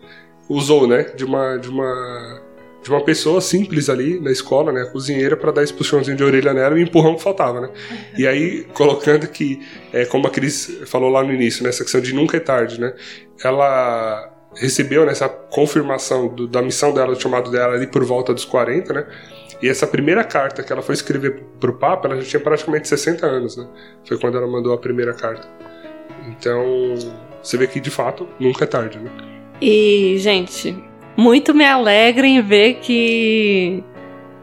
usou, 0.49 0.88
né? 0.88 1.03
De 1.15 1.25
uma 1.25 1.58
de 1.58 1.69
uma 1.69 2.41
de 2.84 2.89
uma 2.89 3.01
pessoa 3.01 3.39
simples 3.39 3.89
ali 3.89 4.19
na 4.19 4.29
escola, 4.29 4.71
né, 4.73 4.82
a 4.82 4.86
cozinheira, 4.86 5.38
para 5.38 5.53
dar 5.53 5.63
esse 5.63 5.73
puxãozinho 5.73 6.17
de 6.17 6.23
orelha 6.23 6.53
nela 6.53 6.77
e 6.77 6.82
o 6.82 6.84
empurrão 6.84 7.15
que 7.15 7.23
faltava, 7.23 7.62
né? 7.62 7.69
E 8.17 8.27
aí, 8.27 8.65
colocando 8.73 9.25
que, 9.25 9.65
é, 9.93 10.06
como 10.06 10.27
a 10.27 10.29
Cris 10.29 10.82
falou 10.86 11.10
lá 11.10 11.23
no 11.23 11.34
início, 11.34 11.63
nessa 11.63 11.79
né, 11.79 11.84
questão 11.86 12.01
de 12.01 12.13
nunca 12.13 12.36
é 12.36 12.41
tarde, 12.41 12.82
né? 12.82 12.93
Ela 13.41 14.29
recebeu 14.56 15.06
nessa 15.06 15.27
né, 15.27 15.34
confirmação 15.49 16.27
do, 16.27 16.45
da 16.45 16.62
missão 16.62 16.93
dela, 16.93 17.15
do 17.15 17.21
chamado 17.21 17.49
dela 17.49 17.73
ali 17.73 17.88
por 17.88 18.03
volta 18.03 18.34
dos 18.34 18.43
40, 18.43 18.93
né? 18.93 19.06
E 19.62 19.69
essa 19.69 19.88
primeira 19.88 20.25
carta 20.25 20.62
que 20.62 20.73
ela 20.73 20.82
foi 20.82 20.93
escrever 20.93 21.41
para 21.58 21.71
o 21.71 21.73
Papa, 21.73 22.10
ela 22.10 22.19
já 22.19 22.27
tinha 22.27 22.39
praticamente 22.41 22.88
60 22.89 23.25
anos, 23.25 23.56
né? 23.56 23.65
Foi 24.06 24.19
quando 24.19 24.38
ela 24.38 24.45
mandou 24.45 24.73
a 24.73 24.77
primeira 24.77 25.13
carta. 25.13 25.47
Então, 26.38 26.96
você 27.41 27.58
vê 27.58 27.67
que 27.67 27.80
de 27.80 27.91
fato 27.91 28.28
nunca 28.39 28.63
é 28.63 28.67
tarde, 28.67 29.00
né? 29.00 29.10
E, 29.62 30.15
gente, 30.17 30.76
muito 31.15 31.54
me 31.54 31.65
alegra 31.65 32.26
em 32.26 32.41
ver 32.41 32.76
que 32.76 33.84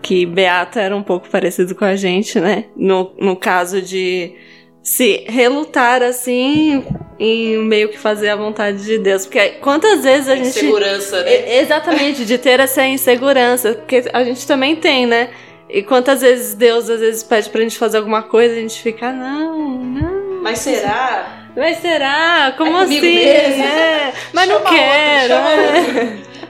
que 0.03 0.25
Beata 0.25 0.81
era 0.81 0.97
um 0.97 1.03
pouco 1.03 1.29
parecido 1.29 1.75
com 1.75 1.85
a 1.85 1.95
gente, 1.95 2.41
né? 2.41 2.65
No, 2.75 3.13
no 3.19 3.37
caso 3.37 3.83
de 3.83 4.35
se 4.83 5.25
relutar 5.29 6.03
assim 6.03 6.83
em 7.19 7.59
meio 7.59 7.91
que 7.91 7.99
fazer 7.99 8.31
a 8.31 8.37
vontade 8.37 8.83
de 8.83 8.99
Deus. 8.99 9.27
Porque 9.27 9.51
quantas 9.61 10.03
vezes 10.03 10.29
a 10.29 10.37
gente. 10.37 10.49
Insegurança, 10.49 11.23
né? 11.23 11.59
Exatamente, 11.61 12.25
de 12.25 12.39
ter 12.39 12.61
essa 12.61 12.87
insegurança. 12.87 13.75
Porque 13.75 14.05
a 14.13 14.25
gente 14.25 14.47
também 14.47 14.75
tem, 14.77 15.07
né? 15.07 15.31
E 15.69 15.83
quantas 15.83 16.23
vezes 16.23 16.55
Deus 16.55 16.89
às 16.89 17.01
vezes 17.01 17.23
pede 17.23 17.51
pra 17.51 17.61
gente 17.61 17.79
fazer 17.79 17.99
alguma 17.99 18.23
coisa 18.23 18.55
e 18.55 18.59
a 18.59 18.61
gente 18.63 18.81
fica, 18.81 19.13
não, 19.13 19.85
não. 19.85 20.43
Mas 20.43 20.61
será? 20.61 21.40
Mas 21.57 21.79
será? 21.79 22.55
Como 22.57 22.77
é 22.79 22.83
assim? 22.85 23.19
É, 23.19 24.13
mas 24.33 24.47
chama 24.47 24.61
não 24.61 24.71
quero. 24.71 25.35
Outro. 25.35 26.31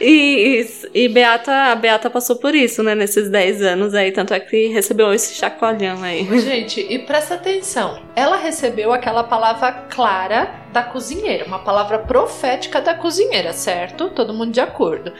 E, 0.00 0.62
e, 0.94 1.04
e, 1.04 1.08
Beata, 1.08 1.52
a 1.52 1.74
Beata 1.74 2.08
passou 2.08 2.36
por 2.36 2.54
isso, 2.54 2.82
né, 2.82 2.94
nesses 2.94 3.28
10 3.28 3.62
anos 3.62 3.94
aí, 3.94 4.12
tanto 4.12 4.32
é 4.32 4.38
que 4.38 4.68
recebeu 4.68 5.12
esse 5.12 5.34
chacoalhão 5.34 6.02
aí. 6.04 6.24
Gente, 6.40 6.80
e 6.80 7.00
presta 7.00 7.34
atenção, 7.34 8.00
ela 8.14 8.36
recebeu 8.36 8.92
aquela 8.92 9.24
palavra 9.24 9.72
clara 9.90 10.54
da 10.72 10.82
cozinheira, 10.82 11.44
uma 11.44 11.58
palavra 11.58 11.98
profética 11.98 12.80
da 12.80 12.94
cozinheira, 12.94 13.52
certo? 13.52 14.10
Todo 14.10 14.32
mundo 14.32 14.52
de 14.52 14.60
acordo. 14.60 15.12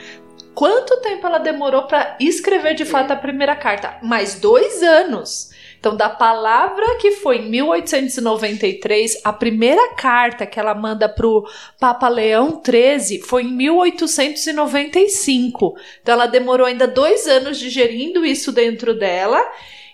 Quanto 0.55 0.97
tempo 1.01 1.25
ela 1.25 1.39
demorou 1.39 1.83
para 1.83 2.15
escrever 2.19 2.73
de 2.73 2.85
fato 2.85 3.11
a 3.11 3.15
primeira 3.15 3.55
carta? 3.55 3.97
Mais 4.01 4.35
dois 4.35 4.81
anos. 4.81 5.51
Então, 5.79 5.95
da 5.95 6.09
palavra 6.09 6.97
que 6.97 7.11
foi 7.11 7.37
em 7.37 7.49
1893, 7.49 9.21
a 9.23 9.31
primeira 9.31 9.95
carta 9.95 10.45
que 10.45 10.59
ela 10.59 10.75
manda 10.75 11.07
para 11.07 11.25
o 11.25 11.47
Papa 11.79 12.09
Leão 12.09 12.61
XIII 12.63 13.21
foi 13.21 13.43
em 13.43 13.53
1895. 13.53 15.75
Então, 16.01 16.13
ela 16.13 16.27
demorou 16.27 16.67
ainda 16.67 16.85
dois 16.85 17.25
anos 17.27 17.57
digerindo 17.57 18.25
isso 18.25 18.51
dentro 18.51 18.93
dela. 18.97 19.41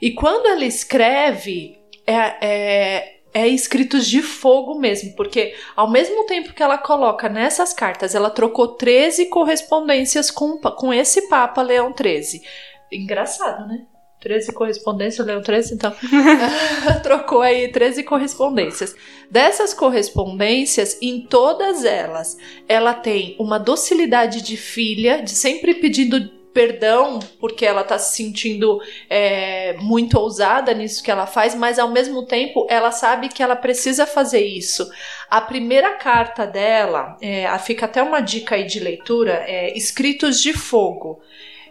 E 0.02 0.10
quando 0.12 0.48
ela 0.48 0.66
escreve, 0.66 1.78
é, 2.08 2.34
é 2.42 3.12
é 3.36 3.50
escritos 3.50 4.08
de 4.08 4.22
fogo 4.22 4.80
mesmo, 4.80 5.14
porque 5.14 5.54
ao 5.76 5.92
mesmo 5.92 6.26
tempo 6.26 6.54
que 6.54 6.64
ela 6.64 6.78
coloca 6.78 7.28
nessas 7.28 7.74
cartas, 7.74 8.16
ela 8.16 8.30
trocou 8.30 8.70
13 8.70 9.26
correspondências 9.26 10.32
com, 10.32 10.58
com 10.58 10.94
esse 10.94 11.28
Papa 11.28 11.62
Leão 11.62 11.94
XIII. 11.94 12.42
Engraçado, 12.90 13.68
né? 13.68 13.86
13 14.26 14.54
correspondências, 14.54 15.26
leu 15.26 15.40
13, 15.40 15.76
então. 15.76 15.94
Trocou 17.04 17.44
aí 17.44 17.68
13 17.68 18.02
correspondências. 18.02 18.96
Dessas 19.30 19.72
correspondências, 19.72 20.98
em 21.00 21.22
todas 21.22 21.86
elas, 21.86 22.36
ela 22.68 22.96
tem 22.96 23.36
uma 23.38 23.60
docilidade 23.60 24.42
de 24.42 24.58
filha, 24.58 25.22
de 25.22 25.30
sempre 25.30 25.76
pedindo 25.76 26.34
perdão 26.52 27.20
porque 27.40 27.66
ela 27.66 27.84
tá 27.84 28.00
se 28.00 28.16
sentindo 28.16 28.80
é, 29.10 29.74
muito 29.74 30.18
ousada 30.18 30.74
nisso 30.74 31.04
que 31.04 31.12
ela 31.12 31.28
faz, 31.28 31.54
mas 31.54 31.78
ao 31.78 31.92
mesmo 31.92 32.26
tempo 32.26 32.66
ela 32.70 32.92
sabe 32.92 33.28
que 33.28 33.44
ela 33.44 33.58
precisa 33.58 34.08
fazer 34.08 34.44
isso. 34.44 34.90
A 35.30 35.42
primeira 35.42 35.96
carta 35.96 36.48
dela, 36.48 37.18
é, 37.22 37.46
fica 37.60 37.86
até 37.86 38.02
uma 38.02 38.22
dica 38.22 38.56
aí 38.56 38.64
de 38.64 38.80
leitura, 38.80 39.44
é 39.46 39.78
Escritos 39.78 40.42
de 40.42 40.54
Fogo. 40.54 41.22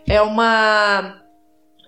É 0.07 0.21
uma 0.21 1.24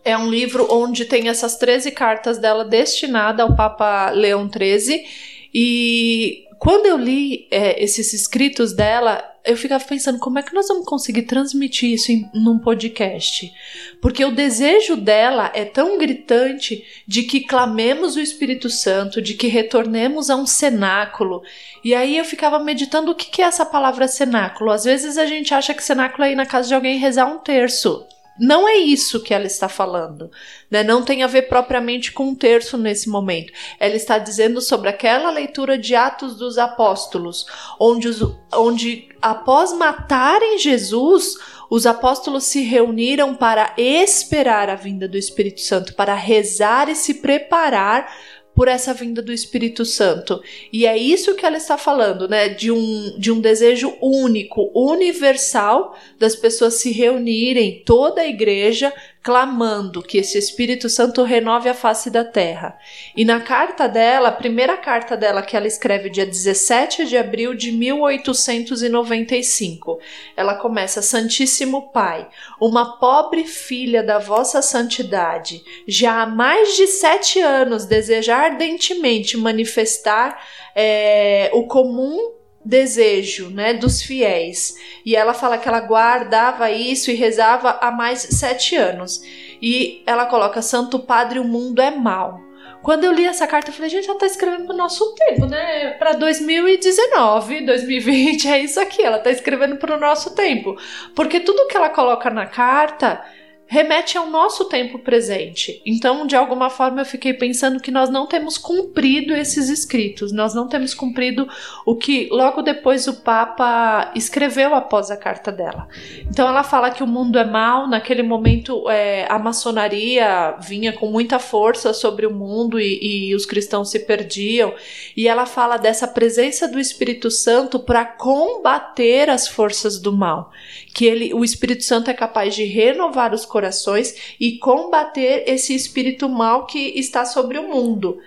é 0.07 0.17
um 0.17 0.31
livro 0.31 0.69
onde 0.71 1.05
tem 1.05 1.29
essas 1.29 1.57
13 1.57 1.91
cartas 1.91 2.39
dela 2.39 2.65
destinada 2.65 3.43
ao 3.43 3.57
Papa 3.57 4.11
Leão 4.11 4.49
XIII. 4.49 5.05
E 5.53 6.45
quando 6.61 6.87
eu 6.87 6.97
li 6.97 7.49
é, 7.51 7.83
esses 7.83 8.13
escritos 8.13 8.73
dela, 8.73 9.21
eu 9.45 9.57
ficava 9.57 9.83
pensando 9.85 10.21
como 10.21 10.39
é 10.39 10.45
que 10.45 10.55
nós 10.55 10.69
vamos 10.69 10.87
conseguir 10.87 11.23
transmitir 11.23 11.91
isso 11.91 12.13
em 12.13 12.31
num 12.33 12.57
podcast? 12.57 13.53
Porque 14.01 14.25
o 14.25 14.31
desejo 14.31 14.97
dela 14.97 15.51
é 15.53 15.65
tão 15.65 15.99
gritante 15.99 16.85
de 17.05 17.25
que 17.25 17.41
clamemos 17.41 18.15
o 18.15 18.21
Espírito 18.21 18.71
Santo, 18.71 19.21
de 19.21 19.35
que 19.35 19.49
retornemos 19.49 20.31
a 20.31 20.37
um 20.37 20.47
cenáculo. 20.47 21.43
E 21.83 21.97
aí 21.97 22.17
eu 22.17 22.25
ficava 22.25 22.61
meditando 22.61 23.11
o 23.11 23.15
que, 23.15 23.29
que 23.29 23.43
é 23.43 23.47
essa 23.47 23.67
palavra 23.67 24.07
cenáculo. 24.07 24.71
Às 24.71 24.85
vezes 24.85 25.19
a 25.19 25.27
gente 25.27 25.53
acha 25.53 25.75
que 25.75 25.83
cenáculo 25.83 26.23
é 26.23 26.31
ir 26.31 26.37
na 26.37 26.47
casa 26.47 26.69
de 26.69 26.75
alguém 26.75 26.97
rezar 26.97 27.27
um 27.27 27.39
terço. 27.39 28.07
Não 28.39 28.69
é 28.69 28.77
isso 28.77 29.23
que 29.23 29.33
ela 29.33 29.47
está 29.47 29.69
falando, 29.69 30.31
né? 30.71 30.83
Não 30.83 31.03
tem 31.03 31.23
a 31.23 31.27
ver 31.27 31.43
propriamente 31.43 32.13
com 32.13 32.29
um 32.29 32.35
terço 32.35 32.77
nesse 32.77 33.09
momento. 33.09 33.53
Ela 33.81 33.95
está 33.95 34.19
dizendo 34.19 34.61
sobre 34.61 34.89
aquela 34.89 35.31
leitura 35.31 35.79
de 35.79 35.95
Atos 35.95 36.37
dos 36.37 36.59
Apóstolos, 36.59 37.47
onde, 37.81 38.09
os, 38.09 38.21
onde 38.53 39.09
após 39.23 39.73
matarem 39.73 40.59
Jesus, 40.59 41.35
os 41.71 41.87
apóstolos 41.87 42.45
se 42.45 42.63
reuniram 42.63 43.35
para 43.35 43.75
esperar 43.77 44.69
a 44.71 44.75
vinda 44.75 45.09
do 45.09 45.17
Espírito 45.17 45.61
Santo, 45.61 45.95
para 45.95 46.15
rezar 46.15 46.89
e 46.89 46.95
se 46.95 47.15
preparar 47.15 48.09
por 48.57 48.69
essa 48.69 48.95
vinda 48.95 49.21
do 49.21 49.35
Espírito 49.35 49.85
Santo. 49.85 50.43
E 50.73 50.87
é 50.87 50.97
isso 50.97 51.35
que 51.35 51.45
ela 51.45 51.59
está 51.59 51.77
falando, 51.77 52.27
né? 52.27 52.49
De 52.49 52.73
um, 52.73 53.15
de 53.19 53.31
um 53.31 53.39
desejo 53.39 53.95
único, 54.01 54.71
universal, 54.75 55.95
das 56.19 56.35
pessoas 56.35 56.75
se 56.75 56.91
reunirem, 56.91 57.83
toda 57.85 58.23
a 58.23 58.27
igreja, 58.27 58.91
clamando 59.27 60.03
que 60.05 60.19
esse 60.19 60.39
Espírito 60.39 60.89
Santo 60.89 61.25
renove 61.25 61.69
a 61.69 61.75
face 61.75 62.09
da 62.11 62.25
terra. 62.25 62.79
E 63.17 63.25
na 63.25 63.41
carta 63.41 63.89
dela, 63.89 64.29
a 64.29 64.33
primeira 64.33 64.77
carta 64.77 65.17
dela 65.17 65.43
que 65.43 65.57
ela 65.57 65.67
escreve 65.67 66.09
dia 66.09 66.25
17 66.25 67.07
de 67.07 67.17
abril 67.17 67.53
de 67.53 67.73
1895, 67.73 69.99
ela 70.37 70.55
começa: 70.55 71.03
Santíssimo 71.03 71.91
Pai, 71.91 72.29
uma 72.61 73.01
pobre 73.01 73.43
filha 73.43 74.01
da 74.01 74.21
vossa 74.21 74.63
santidade, 74.63 75.61
já 75.89 76.23
há 76.23 76.27
mais 76.27 76.77
de 76.77 76.87
sete 76.87 77.41
anos 77.41 77.85
deseja 77.85 78.37
ardentemente 78.37 79.37
manifestar 79.37 80.41
é, 80.73 81.51
o 81.53 81.67
comum 81.67 82.46
desejo, 82.67 83.49
né, 83.51 83.75
dos 83.75 84.03
fiéis. 84.03 84.75
E 85.05 85.15
ela 85.15 85.33
fala 85.33 85.57
que 85.57 85.69
ela 85.69 85.81
guardava 85.81 86.71
isso 86.71 87.11
e 87.11 87.15
rezava 87.15 87.79
há 87.81 87.91
mais 87.91 88.21
sete 88.21 88.77
anos. 88.77 89.23
E 89.63 90.03
ela 90.05 90.27
coloca: 90.27 90.61
Santo 90.61 90.99
Padre, 90.99 91.39
o 91.39 91.45
mundo 91.45 91.81
é 91.81 91.91
mal. 91.91 92.45
Quando 92.83 93.05
eu 93.05 93.13
li 93.13 93.25
essa 93.25 93.47
carta, 93.47 93.71
eu 93.71 93.75
falei, 93.75 93.91
gente, 93.91 94.09
ela 94.09 94.19
tá 94.19 94.27
escrevendo 94.27 94.67
pro 94.67 94.77
nosso 94.77 95.13
tempo, 95.15 95.47
né? 95.47 95.91
Pra 95.99 96.13
2019, 96.13 97.67
2020, 97.67 98.49
é 98.49 98.61
isso 98.61 98.79
aqui. 98.79 99.03
Ela 99.03 99.19
tá 99.19 99.31
escrevendo 99.31 99.77
pro 99.77 99.99
nosso 99.99 100.35
tempo. 100.37 100.77
Porque 101.15 101.41
tudo 101.41 101.67
que 101.67 101.77
ela 101.77 101.89
coloca 101.89 102.31
na 102.31 102.47
carta 102.47 103.25
remete 103.69 104.17
ao 104.17 104.31
nosso 104.31 104.67
tempo 104.67 105.01
presente. 105.01 105.83
Então, 105.85 106.27
de 106.27 106.37
alguma 106.37 106.71
forma, 106.71 107.01
eu 107.01 107.05
fiquei 107.05 107.35
pensando 107.35 107.81
que 107.81 107.91
nós 107.91 108.09
não 108.09 108.27
temos 108.27 108.57
cumprido 108.57 109.35
esses 109.35 109.69
escritos, 109.69 110.31
nós 110.31 110.55
não 110.55 110.69
temos 110.69 110.95
cumprido 110.95 111.49
o 111.85 111.97
que 111.97 112.29
logo 112.31 112.63
depois 112.63 113.09
o 113.09 113.23
Papa 113.23 114.13
escreveu 114.15 114.75
após 114.75 115.11
a 115.11 115.17
carta 115.17 115.51
dela. 115.51 115.89
Então, 116.31 116.47
ela 116.47 116.63
fala 116.63 116.93
que 116.93 117.03
o 117.03 117.07
mundo 117.07 117.39
é 117.39 117.45
mau, 117.45 117.89
naquele 117.89 118.23
momento 118.23 118.89
é, 118.89 119.27
a 119.29 119.39
maçonaria 119.39 120.57
vinha 120.61 120.93
com 120.93 121.11
muita 121.11 121.41
força 121.41 121.93
sobre 121.93 122.25
o 122.25 122.33
mundo 122.33 122.79
e, 122.79 123.31
e 123.31 123.35
os 123.35 123.45
cristãos 123.45 123.91
se 123.91 123.99
perdiam, 124.01 124.75
e 125.17 125.27
ela 125.27 125.45
fala 125.45 125.77
dessa 125.77 126.07
presença 126.07 126.69
do 126.69 126.79
Espírito 126.79 127.31
Santo 127.33 127.81
para 127.81 128.05
combater 128.05 129.29
as 129.29 129.49
forças 129.49 129.99
do 129.99 130.13
mal, 130.13 130.53
que 130.95 131.05
ele, 131.05 131.35
o 131.35 131.45
Espírito 131.45 131.83
Santo 131.83 132.11
é 132.11 132.15
capaz 132.15 132.55
de 132.55 132.65
renovar 132.65 133.35
os 133.35 133.45
corações 133.57 134.37
e 134.39 134.59
combater 134.59 135.45
esse 135.47 135.75
espírito 135.75 136.29
mal 136.29 136.67
que 136.67 136.79
está 136.99 137.25
sobre 137.25 137.59
o 137.59 137.67
mundo. 137.67 138.19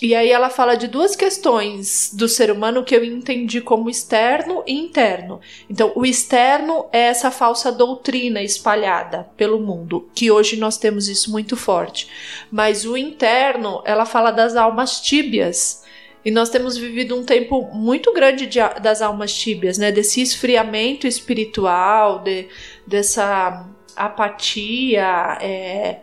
E 0.00 0.14
aí 0.14 0.30
ela 0.30 0.48
fala 0.48 0.76
de 0.76 0.88
duas 0.88 1.14
questões 1.14 2.10
do 2.14 2.26
ser 2.26 2.50
humano 2.50 2.82
que 2.82 2.96
eu 2.96 3.04
entendi 3.04 3.60
como 3.60 3.90
externo 3.90 4.62
e 4.66 4.72
interno. 4.72 5.40
Então, 5.68 5.92
o 5.94 6.06
externo 6.06 6.86
é 6.90 7.00
essa 7.00 7.30
falsa 7.30 7.70
doutrina 7.70 8.40
espalhada 8.40 9.28
pelo 9.36 9.60
mundo, 9.60 10.08
que 10.14 10.30
hoje 10.30 10.56
nós 10.56 10.78
temos 10.78 11.06
isso 11.06 11.30
muito 11.30 11.54
forte. 11.54 12.08
Mas 12.50 12.86
o 12.86 12.96
interno, 12.96 13.82
ela 13.84 14.06
fala 14.06 14.30
das 14.30 14.56
almas 14.56 15.02
tíbias. 15.02 15.84
E 16.24 16.30
nós 16.30 16.48
temos 16.48 16.78
vivido 16.78 17.14
um 17.14 17.24
tempo 17.24 17.68
muito 17.74 18.12
grande 18.14 18.46
de, 18.46 18.60
das 18.80 19.02
almas 19.02 19.34
tíbias, 19.34 19.76
né? 19.76 19.92
Desse 19.92 20.22
esfriamento 20.22 21.06
espiritual, 21.06 22.20
de, 22.20 22.46
dessa 22.86 23.68
apatia, 23.98 25.38
é, 25.40 26.00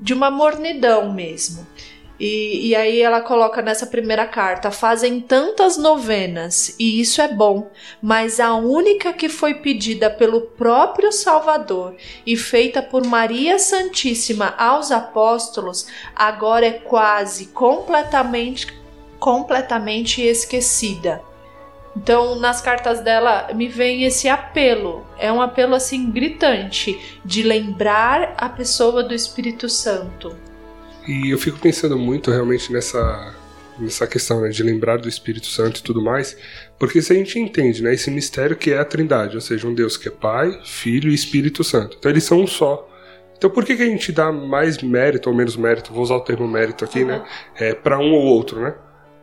de 0.00 0.12
uma 0.12 0.30
mornidão 0.30 1.12
mesmo. 1.12 1.66
E, 2.18 2.68
e, 2.68 2.76
aí 2.76 3.00
ela 3.02 3.20
coloca 3.20 3.60
nessa 3.60 3.86
primeira 3.86 4.26
carta: 4.26 4.70
fazem 4.70 5.20
tantas 5.20 5.76
novenas, 5.76 6.74
e 6.78 7.00
isso 7.00 7.20
é 7.20 7.26
bom, 7.26 7.70
mas 8.00 8.38
a 8.38 8.54
única 8.54 9.12
que 9.12 9.28
foi 9.28 9.54
pedida 9.54 10.08
pelo 10.08 10.42
próprio 10.42 11.10
Salvador 11.10 11.96
e 12.24 12.36
feita 12.36 12.80
por 12.80 13.04
Maria 13.04 13.58
Santíssima 13.58 14.54
aos 14.56 14.92
apóstolos, 14.92 15.88
agora 16.14 16.66
é 16.66 16.72
quase 16.72 17.46
completamente, 17.46 18.72
completamente 19.18 20.22
esquecida. 20.22 21.33
Então, 21.96 22.38
nas 22.38 22.60
cartas 22.60 23.00
dela 23.00 23.52
me 23.54 23.68
vem 23.68 24.04
esse 24.04 24.28
apelo. 24.28 25.06
É 25.18 25.32
um 25.32 25.40
apelo 25.40 25.74
assim 25.74 26.10
gritante 26.10 27.00
de 27.24 27.42
lembrar 27.42 28.34
a 28.36 28.48
pessoa 28.48 29.02
do 29.02 29.14
Espírito 29.14 29.68
Santo. 29.68 30.36
E 31.06 31.30
eu 31.30 31.38
fico 31.38 31.58
pensando 31.58 31.98
muito 31.98 32.30
realmente 32.30 32.72
nessa 32.72 33.34
nessa 33.78 34.06
questão 34.06 34.40
né, 34.40 34.50
de 34.50 34.62
lembrar 34.62 34.98
do 34.98 35.08
Espírito 35.08 35.46
Santo 35.46 35.80
e 35.80 35.82
tudo 35.82 36.00
mais, 36.00 36.36
porque 36.78 37.02
se 37.02 37.12
a 37.12 37.16
gente 37.16 37.38
entende 37.38 37.82
né, 37.82 37.92
esse 37.92 38.10
mistério 38.10 38.56
que 38.56 38.70
é 38.70 38.78
a 38.78 38.84
Trindade, 38.84 39.34
ou 39.34 39.40
seja, 39.40 39.66
um 39.66 39.74
Deus 39.74 39.96
que 39.96 40.08
é 40.08 40.10
Pai, 40.10 40.60
Filho 40.64 41.10
e 41.10 41.14
Espírito 41.14 41.64
Santo. 41.64 41.96
Então 41.98 42.10
eles 42.10 42.24
são 42.24 42.40
um 42.40 42.46
só. 42.46 42.88
Então 43.36 43.50
por 43.50 43.64
que, 43.64 43.76
que 43.76 43.82
a 43.82 43.86
gente 43.86 44.12
dá 44.12 44.30
mais 44.30 44.80
mérito 44.80 45.28
ou 45.28 45.34
menos 45.34 45.56
mérito, 45.56 45.92
vou 45.92 46.02
usar 46.02 46.14
o 46.14 46.20
termo 46.20 46.46
mérito 46.46 46.84
aqui, 46.84 47.00
uhum. 47.00 47.08
né, 47.08 47.24
é, 47.56 47.74
para 47.74 47.98
um 47.98 48.12
ou 48.12 48.22
outro, 48.22 48.60
né? 48.60 48.74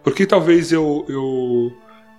Porque 0.03 0.25
talvez 0.25 0.71
eu, 0.71 1.05
eu 1.07 1.71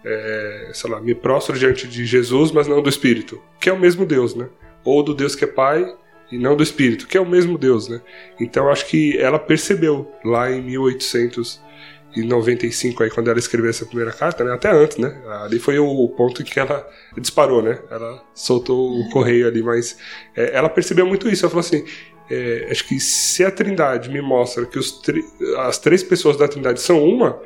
é, 0.05 0.70
sei 0.72 0.90
lá, 0.90 1.00
me 1.00 1.14
prostro 1.14 1.59
diante 1.59 1.88
de 1.88 2.05
Jesus, 2.05 2.53
mas 2.53 2.66
não 2.66 2.82
do 2.82 2.88
Espírito, 2.88 3.40
que 3.61 3.68
é 3.68 3.72
o 3.72 3.78
mesmo 3.78 4.05
Deus, 4.05 4.34
né? 4.34 4.48
Ou 4.84 5.03
do 5.03 5.14
Deus 5.14 5.34
que 5.34 5.44
é 5.44 5.46
Pai 5.46 5.86
e 6.30 6.38
não 6.38 6.57
do 6.57 6.62
Espírito, 6.62 7.07
que 7.07 7.16
é 7.16 7.20
o 7.20 7.26
mesmo 7.26 7.59
Deus, 7.59 7.88
né? 7.88 8.00
Então 8.40 8.70
acho 8.70 8.86
que 8.86 9.16
ela 9.18 9.38
percebeu 9.38 10.11
lá 10.24 10.50
em 10.50 10.62
1895, 10.62 13.03
aí 13.03 13.11
quando 13.11 13.30
ela 13.30 13.38
escreveu 13.38 13.70
essa 13.70 13.86
primeira 13.86 14.12
carta, 14.12 14.42
né? 14.42 14.53
Até 14.53 14.70
antes, 14.70 14.98
né? 14.98 15.20
Ali 15.42 15.59
foi 15.59 15.78
o 15.78 16.09
ponto 16.09 16.42
em 16.42 16.44
que 16.44 16.59
ela 16.59 16.86
disparou, 17.16 17.62
né? 17.62 17.78
Ela 17.90 18.22
soltou 18.34 18.98
o 18.98 19.09
correio 19.11 19.46
ali, 19.46 19.62
mas 19.62 19.96
é, 20.34 20.57
ela 20.57 20.68
percebeu 20.68 21.07
muito 21.07 21.28
isso. 21.28 21.44
Ela 21.44 21.50
falou 21.50 21.64
assim: 21.64 21.84
é, 22.30 22.68
acho 22.70 22.88
que 22.88 22.98
se 22.98 23.44
a 23.44 23.50
Trindade 23.50 24.09
me 24.09 24.22
mostra 24.22 24.64
que 24.64 24.78
as 24.78 25.78
três 25.78 26.03
pessoas 26.03 26.36
da 26.36 26.48
Trindade 26.48 26.80
são 26.80 27.05
uma, 27.05 27.38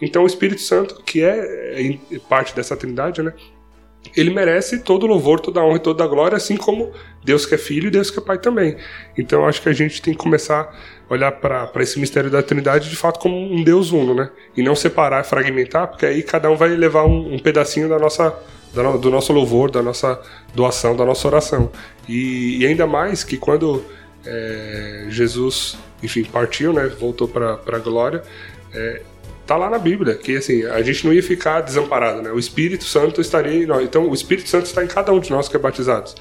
então 0.00 0.24
o 0.24 0.26
Espírito 0.26 0.60
Santo, 0.60 1.02
que 1.04 1.22
é, 1.22 1.80
é 1.80 2.18
parte 2.28 2.54
dessa 2.54 2.76
trindade, 2.76 3.22
né? 3.22 3.32
Ele 4.16 4.30
merece 4.30 4.80
todo 4.80 5.04
o 5.04 5.06
louvor, 5.06 5.40
toda 5.40 5.60
a 5.60 5.64
honra 5.64 5.76
e 5.76 5.80
toda 5.80 6.04
a 6.04 6.06
glória, 6.06 6.36
assim 6.36 6.56
como 6.56 6.92
Deus 7.24 7.46
que 7.46 7.54
é 7.54 7.58
filho 7.58 7.88
e 7.88 7.90
Deus 7.90 8.10
que 8.10 8.18
é 8.18 8.22
pai 8.22 8.38
também. 8.38 8.76
Então 9.16 9.46
acho 9.46 9.62
que 9.62 9.68
a 9.68 9.72
gente 9.72 10.02
tem 10.02 10.12
que 10.12 10.18
começar 10.18 10.76
a 11.08 11.12
olhar 11.12 11.32
para 11.32 11.82
esse 11.82 11.98
mistério 11.98 12.30
da 12.30 12.42
Trindade 12.42 12.90
de 12.90 12.96
fato 12.96 13.18
como 13.18 13.34
um 13.34 13.64
Deus 13.64 13.92
uno, 13.92 14.14
né? 14.14 14.30
E 14.56 14.62
não 14.62 14.76
separar, 14.76 15.24
fragmentar, 15.24 15.88
porque 15.88 16.04
aí 16.04 16.22
cada 16.22 16.50
um 16.50 16.56
vai 16.56 16.68
levar 16.68 17.04
um, 17.04 17.34
um 17.34 17.38
pedacinho 17.38 17.88
da 17.88 17.98
nossa, 17.98 18.38
do 19.00 19.10
nosso 19.10 19.32
louvor, 19.32 19.70
da 19.70 19.82
nossa 19.82 20.20
doação, 20.54 20.94
da 20.94 21.04
nossa 21.04 21.26
oração. 21.26 21.72
E, 22.08 22.58
e 22.58 22.66
ainda 22.66 22.86
mais 22.86 23.24
que 23.24 23.36
quando 23.36 23.82
é, 24.26 25.06
Jesus, 25.08 25.78
enfim, 26.02 26.24
partiu, 26.24 26.72
né? 26.72 26.86
Voltou 26.88 27.26
para 27.26 27.58
a 27.66 27.78
glória. 27.78 28.22
É, 28.72 29.02
tá 29.46 29.56
lá 29.56 29.68
na 29.68 29.78
Bíblia, 29.78 30.14
que 30.14 30.36
assim, 30.36 30.64
a 30.64 30.82
gente 30.82 31.06
não 31.06 31.12
ia 31.12 31.22
ficar 31.22 31.60
desamparado, 31.60 32.22
né? 32.22 32.30
O 32.30 32.38
Espírito 32.38 32.84
Santo 32.84 33.20
estaria 33.20 33.62
em 33.62 33.66
nós. 33.66 33.82
Então, 33.82 34.08
o 34.08 34.14
Espírito 34.14 34.48
Santo 34.48 34.66
está 34.66 34.84
em 34.84 34.86
cada 34.86 35.12
um 35.12 35.20
de 35.20 35.30
nós 35.30 35.48
que 35.48 35.56
é 35.56 35.58
batizados. 35.58 36.16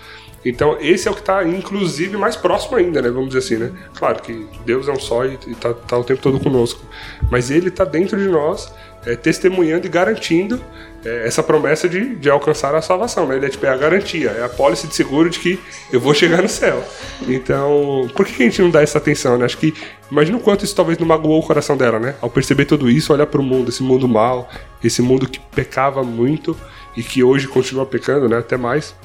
Então, 0.46 0.78
esse 0.82 1.08
é 1.08 1.12
o 1.12 1.14
que 1.14 1.22
está, 1.22 1.44
inclusive, 1.48 2.18
mais 2.18 2.36
próximo 2.36 2.76
ainda, 2.76 3.02
né? 3.02 3.10
Vamos 3.10 3.30
dizer 3.30 3.40
assim, 3.40 3.58
né? 3.58 3.72
Claro 3.96 4.22
que 4.22 4.46
Deus 4.66 4.88
é 4.90 4.92
um 4.92 5.00
só 5.00 5.26
e 5.26 5.40
está 5.48 5.74
tá 5.74 5.98
o 5.98 6.04
tempo 6.04 6.22
todo 6.22 6.40
conosco. 6.40 6.82
Mas 7.32 7.50
Ele 7.50 7.70
está 7.70 7.86
dentro 7.86 8.18
de 8.18 8.28
nós, 8.28 8.74
é, 9.06 9.16
testemunhando 9.16 9.86
e 9.86 9.90
garantindo 9.90 10.64
é, 11.06 11.28
essa 11.28 11.44
promessa 11.44 11.88
de, 11.90 12.16
de 12.16 12.30
alcançar 12.30 12.74
a 12.76 12.82
salvação, 12.82 13.28
né? 13.28 13.36
Ele 13.36 13.46
é, 13.46 13.50
tipo, 13.50 13.66
é 13.66 13.70
a 13.70 13.78
garantia, 13.78 14.30
é 14.30 14.44
a 14.44 14.50
pólice 14.50 14.88
de 14.88 14.96
seguro 14.96 15.30
de 15.30 15.40
que 15.40 15.60
eu 15.92 16.00
vou 16.00 16.14
chegar 16.14 16.42
no 16.42 16.50
céu. 16.50 16.84
Então, 17.28 18.10
por 18.16 18.26
que 18.26 18.42
a 18.42 18.46
gente 18.46 18.62
não 18.62 18.70
dá 18.70 18.82
essa 18.82 18.98
atenção, 18.98 19.38
né? 19.38 19.46
Acho 19.46 19.58
que, 19.58 19.74
imagina 20.10 20.38
o 20.38 20.42
quanto 20.42 20.64
isso 20.64 20.76
talvez 20.76 20.98
não 20.98 21.08
magoou 21.08 21.40
o 21.40 21.46
coração 21.46 21.76
dela, 21.76 22.00
né? 22.00 22.16
Ao 22.22 22.30
perceber 22.30 22.66
tudo 22.66 22.90
isso, 22.90 23.12
olhar 23.12 23.28
para 23.28 23.42
o 23.42 23.44
mundo, 23.44 23.70
esse 23.70 23.84
mundo 23.84 24.08
mal, 24.08 24.50
esse 24.84 25.02
mundo 25.02 25.28
que 25.28 25.40
pecava 25.40 26.04
muito 26.04 26.58
e 26.96 27.02
que 27.02 27.24
hoje 27.24 27.48
continua 27.48 27.86
pecando, 27.86 28.30
né? 28.30 28.38
Até 28.38 28.56
mais. 28.56 28.96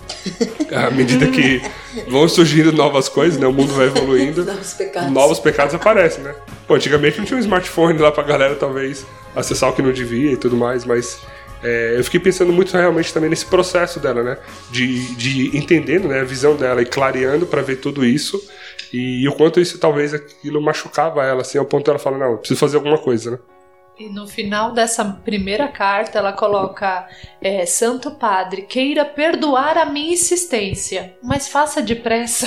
À 0.72 0.90
medida 0.90 1.26
que 1.28 1.62
vão 2.08 2.28
surgindo 2.28 2.70
novas 2.72 3.08
coisas, 3.08 3.38
né? 3.38 3.46
O 3.46 3.52
mundo 3.52 3.72
vai 3.72 3.86
evoluindo. 3.86 4.44
novos 4.46 4.74
pecados. 4.74 5.10
Novos 5.10 5.38
pecados 5.38 5.74
aparecem, 5.74 6.22
né? 6.22 6.34
Pô, 6.66 6.74
antigamente 6.74 7.18
não 7.18 7.24
tinha 7.24 7.36
um 7.36 7.40
smartphone 7.40 7.98
lá 7.98 8.12
pra 8.12 8.22
galera, 8.22 8.54
talvez, 8.54 9.06
acessar 9.38 9.70
o 9.70 9.72
que 9.72 9.82
não 9.82 9.92
devia 9.92 10.32
e 10.32 10.36
tudo 10.36 10.56
mais, 10.56 10.84
mas. 10.84 11.20
É, 11.60 11.96
eu 11.98 12.04
fiquei 12.04 12.20
pensando 12.20 12.52
muito 12.52 12.72
realmente 12.72 13.12
também 13.12 13.28
nesse 13.28 13.44
processo 13.44 13.98
dela, 13.98 14.22
né? 14.22 14.38
De, 14.70 15.16
de 15.16 15.56
entendendo 15.56 16.06
né, 16.06 16.20
a 16.20 16.24
visão 16.24 16.54
dela 16.54 16.80
e 16.80 16.86
clareando 16.86 17.46
para 17.46 17.62
ver 17.62 17.76
tudo 17.76 18.04
isso. 18.04 18.40
E, 18.92 19.24
e 19.24 19.28
o 19.28 19.32
quanto 19.32 19.58
isso 19.58 19.76
talvez 19.76 20.14
aquilo 20.14 20.62
machucava 20.62 21.24
ela, 21.24 21.40
assim, 21.40 21.58
ao 21.58 21.64
ponto 21.64 21.84
dela 21.84 21.98
falar, 21.98 22.16
não, 22.16 22.36
preciso 22.36 22.60
fazer 22.60 22.76
alguma 22.76 22.96
coisa, 22.96 23.32
né? 23.32 23.38
E 23.98 24.08
no 24.08 24.28
final 24.28 24.70
dessa 24.70 25.04
primeira 25.04 25.66
carta, 25.66 26.20
ela 26.20 26.32
coloca: 26.32 27.08
é, 27.42 27.66
Santo 27.66 28.12
Padre, 28.12 28.62
queira 28.62 29.04
perdoar 29.04 29.76
a 29.76 29.84
minha 29.84 30.12
insistência, 30.12 31.16
mas 31.20 31.48
faça 31.48 31.82
depressa. 31.82 32.46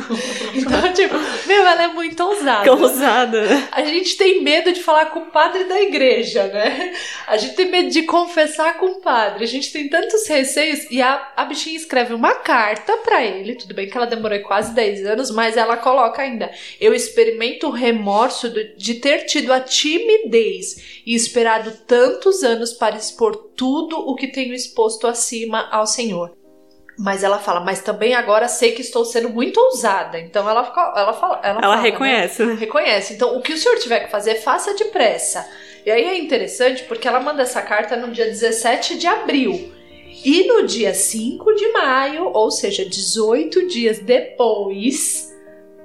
então, 0.54 0.92
tipo, 0.92 1.14
meu, 1.46 1.66
ela 1.66 1.84
é 1.84 1.88
muito 1.88 2.22
ousada. 2.22 2.70
ousada. 2.70 3.42
A 3.72 3.82
gente 3.84 4.18
tem 4.18 4.42
medo 4.42 4.70
de 4.70 4.82
falar 4.82 5.06
com 5.06 5.20
o 5.20 5.30
padre 5.30 5.64
da 5.64 5.80
igreja, 5.80 6.46
né? 6.48 6.92
A 7.26 7.38
gente 7.38 7.54
tem 7.54 7.70
medo 7.70 7.88
de 7.88 8.02
confessar 8.02 8.76
com 8.76 8.86
o 8.86 9.00
padre. 9.00 9.44
A 9.44 9.48
gente 9.48 9.72
tem 9.72 9.88
tantos 9.88 10.28
receios. 10.28 10.90
E 10.90 11.00
a, 11.00 11.32
a 11.34 11.46
bichinha 11.46 11.76
escreve 11.76 12.12
uma 12.12 12.34
carta 12.34 12.98
para 12.98 13.24
ele. 13.24 13.54
Tudo 13.54 13.72
bem 13.72 13.88
que 13.88 13.96
ela 13.96 14.06
demorou 14.06 14.38
quase 14.40 14.74
10 14.74 15.06
anos, 15.06 15.30
mas 15.30 15.56
ela 15.56 15.78
coloca 15.78 16.20
ainda: 16.20 16.50
Eu 16.78 16.92
experimento 16.92 17.68
o 17.68 17.70
remorso 17.70 18.52
de 18.76 18.96
ter 18.96 19.24
tido 19.24 19.54
a 19.54 19.60
timidez 19.60 20.81
e 21.06 21.14
esperado 21.14 21.72
tantos 21.86 22.42
anos 22.42 22.72
para 22.72 22.96
expor 22.96 23.36
tudo 23.56 23.98
o 23.98 24.14
que 24.14 24.28
tenho 24.28 24.54
exposto 24.54 25.06
acima 25.06 25.68
ao 25.70 25.86
Senhor. 25.86 26.36
Mas 26.98 27.24
ela 27.24 27.38
fala, 27.38 27.60
mas 27.60 27.80
também 27.80 28.14
agora 28.14 28.48
sei 28.48 28.72
que 28.72 28.82
estou 28.82 29.04
sendo 29.04 29.30
muito 29.30 29.58
ousada. 29.58 30.20
Então 30.20 30.48
ela, 30.48 30.72
ela 30.96 31.12
fala. 31.12 31.40
Ela, 31.42 31.60
ela 31.60 31.60
fala, 31.60 31.76
né? 31.76 31.82
reconhece. 31.82 32.44
Né? 32.44 32.54
Reconhece. 32.54 33.14
Então 33.14 33.36
o 33.36 33.42
que 33.42 33.52
o 33.52 33.58
senhor 33.58 33.78
tiver 33.78 34.00
que 34.00 34.10
fazer, 34.10 34.36
faça 34.36 34.74
depressa. 34.74 35.48
E 35.84 35.90
aí 35.90 36.04
é 36.04 36.18
interessante 36.18 36.84
porque 36.84 37.08
ela 37.08 37.20
manda 37.20 37.42
essa 37.42 37.62
carta 37.62 37.96
no 37.96 38.12
dia 38.12 38.26
17 38.26 38.98
de 38.98 39.06
abril. 39.06 39.72
E 40.24 40.46
no 40.46 40.64
dia 40.64 40.94
5 40.94 41.54
de 41.54 41.72
maio, 41.72 42.30
ou 42.32 42.50
seja, 42.50 42.84
18 42.84 43.66
dias 43.66 43.98
depois, 43.98 45.31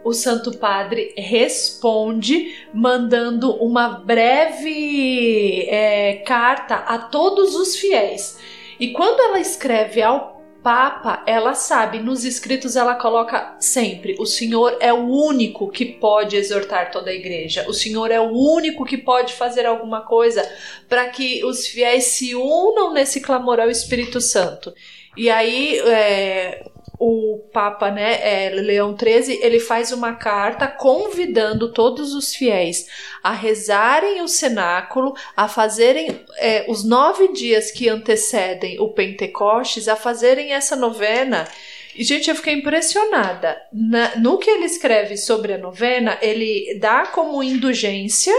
o 0.08 0.14
Santo 0.14 0.58
Padre 0.58 1.14
responde 1.18 2.56
mandando 2.74 3.52
uma 3.56 3.90
breve 3.90 5.68
é, 5.68 6.24
carta 6.26 6.76
a 6.76 6.98
todos 6.98 7.56
os 7.56 7.76
fiéis. 7.76 8.40
E 8.80 8.94
quando 8.94 9.20
ela 9.20 9.40
escreve 9.40 10.02
ao 10.02 10.38
Papa, 10.64 11.24
ela 11.26 11.54
sabe, 11.54 12.00
nos 12.00 12.26
escritos 12.26 12.76
ela 12.76 12.96
coloca 12.96 13.56
sempre: 13.60 14.16
o 14.20 14.26
Senhor 14.26 14.78
é 14.80 14.92
o 14.92 15.08
único 15.08 15.70
que 15.70 15.86
pode 15.86 16.36
exortar 16.36 16.92
toda 16.92 17.10
a 17.10 17.14
igreja, 17.14 17.66
o 17.68 17.74
Senhor 17.74 18.10
é 18.12 18.20
o 18.20 18.32
único 18.32 18.86
que 18.86 18.98
pode 18.98 19.34
fazer 19.34 19.66
alguma 19.66 20.02
coisa 20.02 20.50
para 20.90 21.08
que 21.10 21.44
os 21.46 21.68
fiéis 21.68 22.06
se 22.06 22.34
unam 22.34 22.94
nesse 22.94 23.22
clamor 23.22 23.60
ao 23.60 23.70
Espírito 23.70 24.20
Santo. 24.20 24.74
E 25.16 25.30
aí, 25.30 25.80
é, 25.80 26.66
o 27.00 27.40
Papa, 27.54 27.92
né, 27.92 28.20
é, 28.22 28.50
Leão 28.50 28.96
XIII, 28.98 29.40
ele 29.42 29.60
faz 29.60 29.92
uma 29.92 30.16
carta 30.16 30.68
convidando 30.68 31.72
todos 31.72 32.14
os 32.14 32.34
fiéis 32.34 32.88
a 33.24 33.32
rezarem 33.32 34.22
o 34.22 34.28
cenáculo, 34.28 35.14
a 35.36 35.48
fazerem 35.48 36.22
é, 36.38 36.66
os 36.68 36.84
nove 36.84 37.32
dias 37.34 37.72
que 37.72 37.88
antecedem 37.88 38.80
o 38.80 38.90
Pentecostes, 38.90 39.88
a 39.88 39.96
fazerem 39.96 40.54
essa 40.54 40.76
novena. 40.76 41.48
E, 41.96 42.04
gente, 42.04 42.30
eu 42.30 42.36
fiquei 42.36 42.54
impressionada. 42.54 43.60
Na, 43.72 44.16
no 44.18 44.38
que 44.38 44.50
ele 44.50 44.66
escreve 44.66 45.18
sobre 45.18 45.54
a 45.54 45.58
novena, 45.58 46.18
ele 46.22 46.78
dá 46.80 47.08
como 47.08 47.44
indulgência 47.44 48.34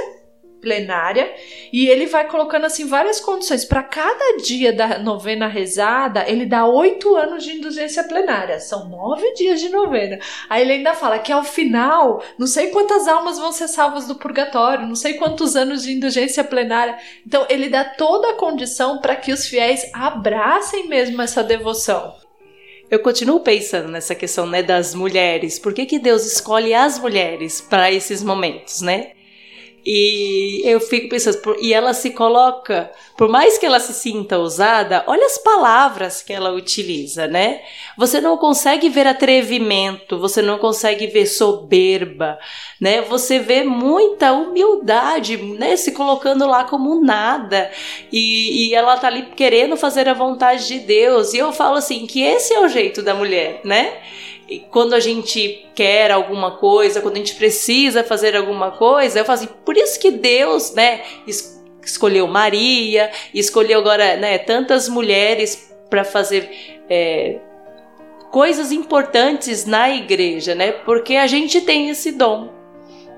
plenária 0.60 1.32
e 1.72 1.88
ele 1.88 2.06
vai 2.06 2.28
colocando 2.28 2.66
assim 2.66 2.86
várias 2.86 3.20
condições. 3.20 3.64
Para 3.64 3.82
cada 3.82 4.36
dia 4.38 4.72
da 4.72 4.98
novena 4.98 5.46
rezada, 5.46 6.24
ele 6.28 6.46
dá 6.46 6.66
oito 6.66 7.16
anos 7.16 7.44
de 7.44 7.52
indulgência 7.52 8.04
plenária. 8.04 8.60
São 8.60 8.88
nove 8.88 9.32
dias 9.34 9.60
de 9.60 9.68
novena. 9.68 10.18
Aí 10.48 10.62
ele 10.62 10.72
ainda 10.72 10.94
fala 10.94 11.18
que 11.18 11.32
ao 11.32 11.44
final, 11.44 12.22
não 12.38 12.46
sei 12.46 12.68
quantas 12.68 13.08
almas 13.08 13.38
vão 13.38 13.52
ser 13.52 13.68
salvas 13.68 14.06
do 14.06 14.14
purgatório, 14.14 14.86
não 14.86 14.96
sei 14.96 15.14
quantos 15.14 15.56
anos 15.56 15.82
de 15.82 15.92
indulgência 15.92 16.44
plenária. 16.44 16.98
Então 17.26 17.46
ele 17.48 17.68
dá 17.68 17.84
toda 17.84 18.30
a 18.30 18.34
condição 18.34 18.98
para 18.98 19.16
que 19.16 19.32
os 19.32 19.46
fiéis 19.46 19.90
abracem 19.92 20.88
mesmo 20.88 21.20
essa 21.22 21.42
devoção. 21.42 22.14
Eu 22.90 23.00
continuo 23.00 23.40
pensando 23.40 23.88
nessa 23.88 24.14
questão, 24.14 24.46
né, 24.46 24.62
das 24.62 24.94
mulheres. 24.94 25.58
Por 25.58 25.74
que, 25.74 25.84
que 25.84 25.98
Deus 25.98 26.24
escolhe 26.24 26.72
as 26.72 26.98
mulheres 26.98 27.60
para 27.60 27.92
esses 27.92 28.22
momentos, 28.22 28.80
né? 28.80 29.12
E 29.84 30.60
eu 30.64 30.80
fico 30.80 31.08
pensando, 31.08 31.38
e 31.60 31.72
ela 31.72 31.94
se 31.94 32.10
coloca, 32.10 32.90
por 33.16 33.28
mais 33.28 33.56
que 33.56 33.64
ela 33.64 33.80
se 33.80 33.94
sinta 33.94 34.38
ousada, 34.38 35.04
olha 35.06 35.24
as 35.24 35.38
palavras 35.38 36.22
que 36.22 36.32
ela 36.32 36.50
utiliza, 36.50 37.26
né? 37.26 37.62
Você 37.96 38.20
não 38.20 38.36
consegue 38.36 38.88
ver 38.88 39.06
atrevimento, 39.06 40.18
você 40.18 40.42
não 40.42 40.58
consegue 40.58 41.06
ver 41.06 41.26
soberba, 41.26 42.38
né? 42.80 43.00
Você 43.02 43.38
vê 43.38 43.64
muita 43.64 44.32
humildade, 44.32 45.36
né? 45.36 45.76
Se 45.76 45.92
colocando 45.92 46.46
lá 46.46 46.64
como 46.64 47.00
nada. 47.02 47.70
E, 48.12 48.68
e 48.68 48.74
ela 48.74 48.96
tá 48.96 49.06
ali 49.06 49.26
querendo 49.34 49.76
fazer 49.76 50.08
a 50.08 50.14
vontade 50.14 50.66
de 50.66 50.80
Deus. 50.80 51.32
E 51.32 51.38
eu 51.38 51.52
falo 51.52 51.76
assim, 51.76 52.06
que 52.06 52.22
esse 52.22 52.52
é 52.52 52.60
o 52.60 52.68
jeito 52.68 53.02
da 53.02 53.14
mulher, 53.14 53.60
né? 53.64 54.00
Quando 54.70 54.94
a 54.94 55.00
gente 55.00 55.66
quer 55.74 56.10
alguma 56.10 56.52
coisa, 56.52 57.00
quando 57.00 57.16
a 57.16 57.18
gente 57.18 57.34
precisa 57.34 58.02
fazer 58.02 58.34
alguma 58.34 58.70
coisa, 58.70 59.18
eu 59.18 59.24
falo 59.24 59.38
assim, 59.38 59.48
por 59.64 59.76
isso 59.76 60.00
que 60.00 60.10
Deus, 60.10 60.72
né, 60.72 61.02
es 61.26 61.58
escolheu 61.84 62.26
Maria, 62.26 63.10
escolheu 63.32 63.78
agora, 63.80 64.16
né, 64.16 64.36
tantas 64.36 64.90
mulheres 64.90 65.74
para 65.88 66.04
fazer 66.04 66.50
é, 66.88 67.38
coisas 68.30 68.70
importantes 68.72 69.64
na 69.64 69.88
igreja, 69.88 70.54
né, 70.54 70.72
porque 70.72 71.16
a 71.16 71.26
gente 71.26 71.62
tem 71.62 71.88
esse 71.88 72.12
dom, 72.12 72.50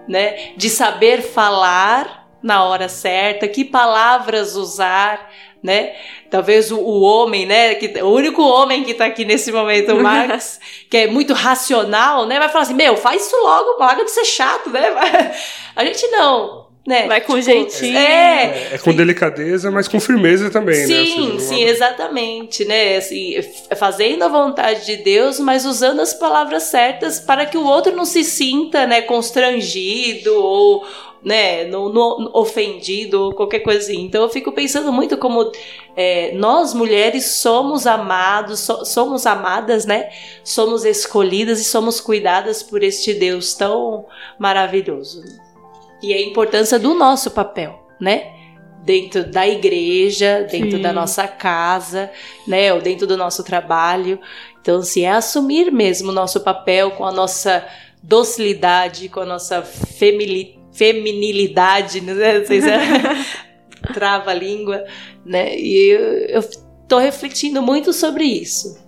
né, 0.07 0.53
de 0.57 0.71
saber 0.71 1.21
falar 1.21 2.20
na 2.43 2.65
hora 2.65 2.89
certa, 2.89 3.47
que 3.47 3.65
palavras 3.65 4.57
usar, 4.57 5.31
né? 5.63 5.93
Talvez 6.31 6.71
o, 6.71 6.79
o, 6.79 7.03
homem, 7.03 7.45
né? 7.45 7.75
Que, 7.75 8.03
o 8.03 8.09
único 8.09 8.43
homem 8.43 8.83
que 8.83 8.95
tá 8.95 9.07
aqui 9.07 9.25
nesse 9.25 9.53
momento, 9.53 9.93
o 9.93 10.01
Max, 10.03 10.59
que 10.89 10.97
é 10.97 11.07
muito 11.07 11.35
racional, 11.35 12.27
né? 12.27 12.39
Vai 12.39 12.49
falar 12.49 12.63
assim: 12.63 12.75
Meu, 12.75 12.97
faz 12.97 13.27
isso 13.27 13.37
logo, 13.37 13.79
larga 13.79 14.05
de 14.05 14.11
ser 14.11 14.25
chato, 14.25 14.71
né? 14.71 14.83
A 15.77 15.85
gente 15.85 16.07
não. 16.09 16.71
Né? 16.87 17.07
Vai 17.07 17.21
com 17.21 17.35
tipo, 17.35 17.43
jeitinho. 17.43 17.97
É, 17.97 18.75
é, 18.75 18.79
com 18.79 18.93
delicadeza, 18.93 19.71
mas 19.71 19.87
com 19.87 20.01
firmeza 20.01 20.51
também, 20.51 20.87
sim, 20.87 20.95
né? 20.95 21.05
Sim, 21.05 21.39
sim, 21.39 21.63
exatamente, 21.65 22.65
né? 22.65 22.97
Assim, 22.97 23.35
fazendo 23.77 24.23
a 24.25 24.29
vontade 24.29 24.87
de 24.87 24.97
Deus, 24.97 25.39
mas 25.39 25.67
usando 25.67 26.01
as 26.01 26.15
palavras 26.15 26.65
certas 26.65 27.21
para 27.21 27.45
que 27.45 27.59
o 27.59 27.65
outro 27.65 27.95
não 27.95 28.07
se 28.07 28.25
sinta, 28.25 28.87
né, 28.87 29.03
constrangido 29.03 30.35
ou, 30.35 30.85
né, 31.23 31.65
no, 31.65 31.93
no, 31.93 32.31
ofendido 32.33 33.25
ou 33.25 33.35
qualquer 33.35 33.61
coisa 33.61 33.81
assim. 33.81 34.05
Então 34.05 34.23
eu 34.23 34.29
fico 34.29 34.53
pensando 34.53 34.93
muito 34.93 35.17
como 35.19 35.51
é, 35.97 36.33
nós 36.35 36.73
mulheres 36.73 37.27
somos 37.27 37.87
amados, 37.87 38.61
so, 38.61 38.85
somos 38.85 39.27
amadas, 39.27 39.85
né? 39.85 40.11
Somos 40.43 40.85
escolhidas 40.85 41.61
e 41.61 41.65
somos 41.65 42.01
cuidadas 42.01 42.63
por 42.63 42.83
este 42.83 43.13
Deus 43.13 43.55
tão 43.55 44.07
maravilhoso. 44.39 45.23
E 46.03 46.15
a 46.15 46.21
importância 46.21 46.79
do 46.79 46.95
nosso 46.95 47.31
papel, 47.31 47.79
né? 48.01 48.33
Dentro 48.83 49.25
da 49.25 49.47
igreja, 49.47 50.47
dentro 50.51 50.79
Sim. 50.79 50.83
da 50.83 50.93
nossa 50.93 51.29
casa, 51.29 52.11
né? 52.47 52.73
Ou 52.73 52.81
dentro 52.81 53.07
do 53.07 53.17
nosso 53.17 53.45
trabalho. 53.45 54.19
Então, 54.63 54.83
se 54.83 55.05
assim, 55.05 55.07
é 55.07 55.11
assumir 55.11 55.71
mesmo 55.71 56.11
o 56.11 56.15
nosso 56.15 56.41
papel 56.41 56.93
com 56.93 57.05
a 57.05 57.13
nossa 57.13 57.67
docilidade, 58.03 59.11
com 59.11 59.21
a 59.21 59.27
nossa 59.27 59.61
feminilidade 59.61 60.60
feminilidade, 60.81 62.01
não 62.01 62.15
sei 62.47 62.63
se 62.63 62.71
é 62.71 62.81
trava 63.93 64.31
a 64.31 64.35
língua, 64.35 64.83
né? 65.27 65.55
E 65.55 65.91
eu, 65.91 66.01
eu 66.41 66.51
tô 66.89 66.99
refletindo 66.99 67.61
muito 67.61 67.93
sobre 67.93 68.25
isso. 68.25 68.81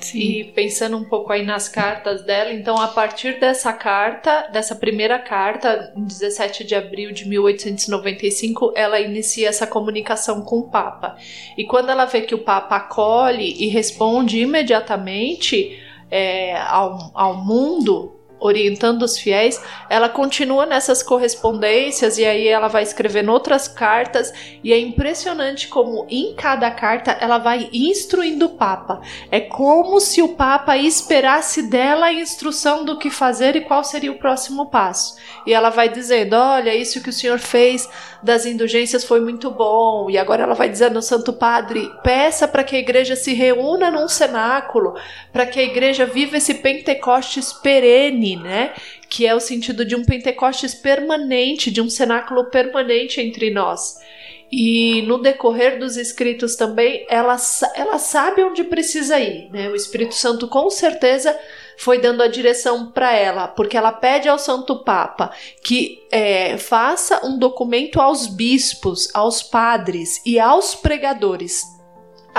Sim. 0.00 0.18
E 0.18 0.44
pensando 0.44 0.96
um 0.96 1.04
pouco 1.04 1.30
aí 1.30 1.44
nas 1.44 1.68
cartas 1.68 2.22
dela, 2.22 2.50
então 2.54 2.74
a 2.80 2.88
partir 2.88 3.38
dessa 3.38 3.70
carta, 3.70 4.48
dessa 4.50 4.74
primeira 4.74 5.18
carta, 5.18 5.92
em 5.94 6.04
17 6.04 6.64
de 6.64 6.74
abril 6.74 7.12
de 7.12 7.28
1895, 7.28 8.72
ela 8.74 8.98
inicia 8.98 9.50
essa 9.50 9.66
comunicação 9.66 10.40
com 10.40 10.60
o 10.60 10.70
Papa. 10.70 11.18
E 11.54 11.66
quando 11.66 11.90
ela 11.90 12.06
vê 12.06 12.22
que 12.22 12.34
o 12.34 12.38
Papa 12.38 12.76
acolhe 12.76 13.56
e 13.58 13.68
responde 13.68 14.40
imediatamente 14.40 15.78
é, 16.10 16.56
ao, 16.62 17.10
ao 17.12 17.44
mundo, 17.44 18.19
orientando 18.40 19.02
os 19.02 19.18
fiéis, 19.18 19.62
ela 19.88 20.08
continua 20.08 20.66
nessas 20.66 21.02
correspondências 21.02 22.18
e 22.18 22.24
aí 22.24 22.48
ela 22.48 22.68
vai 22.68 22.82
escrevendo 22.82 23.30
outras 23.30 23.68
cartas 23.68 24.32
e 24.64 24.72
é 24.72 24.78
impressionante 24.78 25.68
como 25.68 26.06
em 26.08 26.34
cada 26.34 26.70
carta 26.70 27.16
ela 27.20 27.38
vai 27.38 27.68
instruindo 27.72 28.46
o 28.46 28.50
Papa. 28.56 29.00
É 29.30 29.40
como 29.40 30.00
se 30.00 30.22
o 30.22 30.28
Papa 30.28 30.76
esperasse 30.76 31.62
dela 31.62 32.06
a 32.06 32.12
instrução 32.12 32.84
do 32.84 32.98
que 32.98 33.10
fazer 33.10 33.56
e 33.56 33.60
qual 33.60 33.84
seria 33.84 34.10
o 34.10 34.18
próximo 34.18 34.70
passo. 34.70 35.16
E 35.46 35.52
ela 35.52 35.70
vai 35.70 35.88
dizendo: 35.88 36.34
Olha, 36.34 36.74
isso 36.74 37.02
que 37.02 37.10
o 37.10 37.12
senhor 37.12 37.38
fez 37.38 37.88
das 38.22 38.44
indulgências 38.46 39.04
foi 39.04 39.20
muito 39.20 39.50
bom. 39.50 40.10
E 40.10 40.18
agora 40.18 40.42
ela 40.42 40.54
vai 40.54 40.68
dizendo 40.68 40.96
ao 40.96 41.02
Santo 41.02 41.32
Padre: 41.32 41.90
peça 42.02 42.46
para 42.46 42.64
que 42.64 42.76
a 42.76 42.78
igreja 42.78 43.16
se 43.16 43.32
reúna 43.34 43.90
num 43.90 44.08
cenáculo, 44.08 44.94
para 45.32 45.46
que 45.46 45.58
a 45.58 45.64
igreja 45.64 46.06
viva 46.06 46.36
esse 46.36 46.54
Pentecostes 46.54 47.52
perene, 47.52 48.29
né? 48.36 48.74
Que 49.08 49.26
é 49.26 49.34
o 49.34 49.40
sentido 49.40 49.84
de 49.84 49.94
um 49.94 50.04
Pentecostes 50.04 50.74
permanente, 50.74 51.70
de 51.70 51.80
um 51.80 51.90
cenáculo 51.90 52.46
permanente 52.46 53.20
entre 53.20 53.50
nós. 53.50 53.98
E 54.52 55.02
no 55.02 55.18
decorrer 55.18 55.78
dos 55.78 55.96
escritos 55.96 56.56
também, 56.56 57.06
ela, 57.08 57.36
ela 57.76 57.98
sabe 57.98 58.42
onde 58.42 58.64
precisa 58.64 59.20
ir, 59.20 59.48
né? 59.52 59.68
O 59.68 59.76
Espírito 59.76 60.14
Santo 60.14 60.48
com 60.48 60.68
certeza 60.68 61.38
foi 61.78 61.98
dando 61.98 62.22
a 62.22 62.28
direção 62.28 62.90
para 62.90 63.14
ela, 63.14 63.48
porque 63.48 63.76
ela 63.76 63.92
pede 63.92 64.28
ao 64.28 64.38
Santo 64.38 64.84
Papa 64.84 65.30
que 65.62 66.02
é, 66.10 66.58
faça 66.58 67.24
um 67.24 67.38
documento 67.38 68.00
aos 68.00 68.26
bispos, 68.26 69.08
aos 69.14 69.42
padres 69.42 70.20
e 70.26 70.38
aos 70.38 70.74
pregadores 70.74 71.79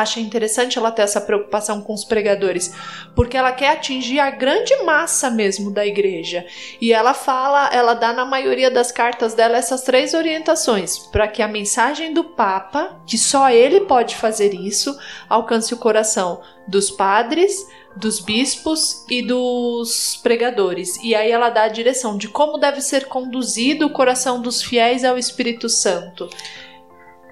achei 0.01 0.23
interessante 0.23 0.77
ela 0.77 0.91
ter 0.91 1.03
essa 1.03 1.21
preocupação 1.21 1.81
com 1.81 1.93
os 1.93 2.03
pregadores, 2.03 2.73
porque 3.15 3.37
ela 3.37 3.51
quer 3.51 3.69
atingir 3.69 4.19
a 4.19 4.29
grande 4.29 4.75
massa 4.83 5.29
mesmo 5.29 5.71
da 5.71 5.85
igreja. 5.85 6.45
E 6.79 6.93
ela 6.93 7.13
fala, 7.13 7.69
ela 7.73 7.93
dá 7.93 8.13
na 8.13 8.25
maioria 8.25 8.69
das 8.69 8.91
cartas 8.91 9.33
dela 9.33 9.57
essas 9.57 9.81
três 9.81 10.13
orientações, 10.13 10.97
para 10.97 11.27
que 11.27 11.41
a 11.41 11.47
mensagem 11.47 12.13
do 12.13 12.23
Papa, 12.23 13.01
que 13.05 13.17
só 13.17 13.49
ele 13.49 13.81
pode 13.81 14.15
fazer 14.15 14.53
isso, 14.53 14.97
alcance 15.29 15.73
o 15.73 15.77
coração 15.77 16.41
dos 16.67 16.89
padres, 16.89 17.67
dos 17.95 18.19
bispos 18.19 19.05
e 19.09 19.21
dos 19.21 20.19
pregadores. 20.23 20.97
E 21.03 21.13
aí 21.13 21.31
ela 21.31 21.49
dá 21.49 21.63
a 21.63 21.67
direção 21.67 22.17
de 22.17 22.27
como 22.27 22.57
deve 22.57 22.81
ser 22.81 23.05
conduzido 23.05 23.85
o 23.85 23.91
coração 23.91 24.41
dos 24.41 24.61
fiéis 24.61 25.03
ao 25.03 25.17
Espírito 25.17 25.67
Santo. 25.67 26.29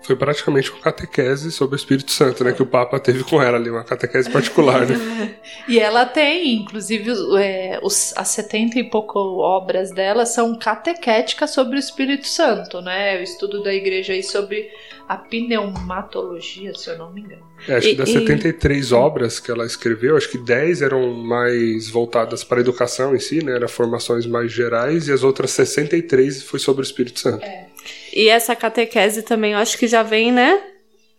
Foi 0.04 0.16
praticamente 0.16 0.72
uma 0.72 0.80
catequese 0.80 1.52
sobre 1.52 1.76
o 1.76 1.78
Espírito 1.78 2.12
Santo, 2.12 2.44
né? 2.44 2.52
Que 2.52 2.62
o 2.62 2.66
Papa 2.66 3.00
teve 3.00 3.24
com 3.24 3.42
ela 3.42 3.58
ali, 3.58 3.70
uma 3.70 3.84
catequese 3.84 4.30
particular, 4.30 4.86
né? 4.88 5.36
e 5.68 5.80
ela 5.80 6.06
tem, 6.06 6.56
inclusive, 6.56 7.12
é, 7.38 7.80
os, 7.84 8.14
as 8.16 8.30
setenta 8.30 8.80
e 8.80 8.84
pouco 8.84 9.20
obras 9.20 9.92
dela 9.92 10.26
são 10.26 10.58
catequéticas 10.58 11.52
sobre 11.52 11.76
o 11.76 11.80
Espírito 11.80 12.28
Santo, 12.28 12.82
né? 12.82 13.20
O 13.20 13.24
estudo 13.24 13.62
da 13.62 13.74
igreja 13.74 14.14
aí 14.14 14.24
sobre 14.24 14.70
a 15.10 15.18
pneumatologia, 15.18 16.72
se 16.76 16.88
eu 16.88 16.98
não 16.98 17.12
me 17.12 17.22
engano. 17.22 17.42
É, 17.68 17.78
acho 17.78 17.90
que 17.90 17.96
das 17.96 18.10
e... 18.10 18.14
73 18.14 18.92
obras 18.92 19.40
que 19.40 19.50
ela 19.50 19.66
escreveu, 19.66 20.16
acho 20.16 20.30
que 20.30 20.38
10 20.38 20.84
eram 20.84 21.14
mais 21.14 21.90
voltadas 21.90 22.44
para 22.44 22.60
a 22.60 22.62
educação 22.62 23.16
em 23.16 23.20
si, 23.20 23.44
né? 23.44 23.56
Eram 23.56 23.68
formações 23.68 24.28
mais 24.28 24.52
gerais, 24.52 25.08
e 25.08 25.12
as 25.12 25.24
outras 25.24 25.50
63 25.52 26.44
foi 26.44 26.60
sobre 26.60 26.84
o 26.84 26.84
Espírito 26.84 27.20
Santo. 27.20 27.44
É. 27.44 27.70
E 28.14 28.30
essa 28.30 28.56
catequese 28.56 29.24
também, 29.24 29.54
eu 29.54 29.60
acho 29.60 29.78
que 29.78 29.88
já 29.88 30.04
vem, 30.04 30.32
né? 30.32 30.62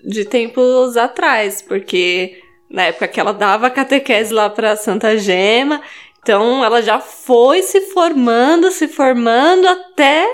De 0.02 0.24
tempos 0.24 0.96
atrás, 0.96 1.62
porque 1.62 2.40
na 2.70 2.84
época 2.84 3.08
que 3.08 3.18
ela 3.20 3.32
dava 3.32 3.70
catequese 3.70 4.32
lá 4.32 4.48
para 4.48 4.76
Santa 4.76 5.16
Gema, 5.18 5.82
então 6.22 6.64
ela 6.64 6.80
já 6.80 7.00
foi 7.00 7.62
se 7.62 7.80
formando, 7.92 8.70
se 8.70 8.86
formando 8.86 9.66
até 9.66 10.26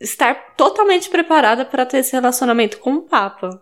estar 0.00 0.54
totalmente 0.56 1.08
preparada 1.08 1.64
para 1.64 1.86
ter 1.86 1.98
esse 1.98 2.12
relacionamento 2.12 2.78
com 2.78 2.94
o 2.94 3.02
Papa. 3.02 3.60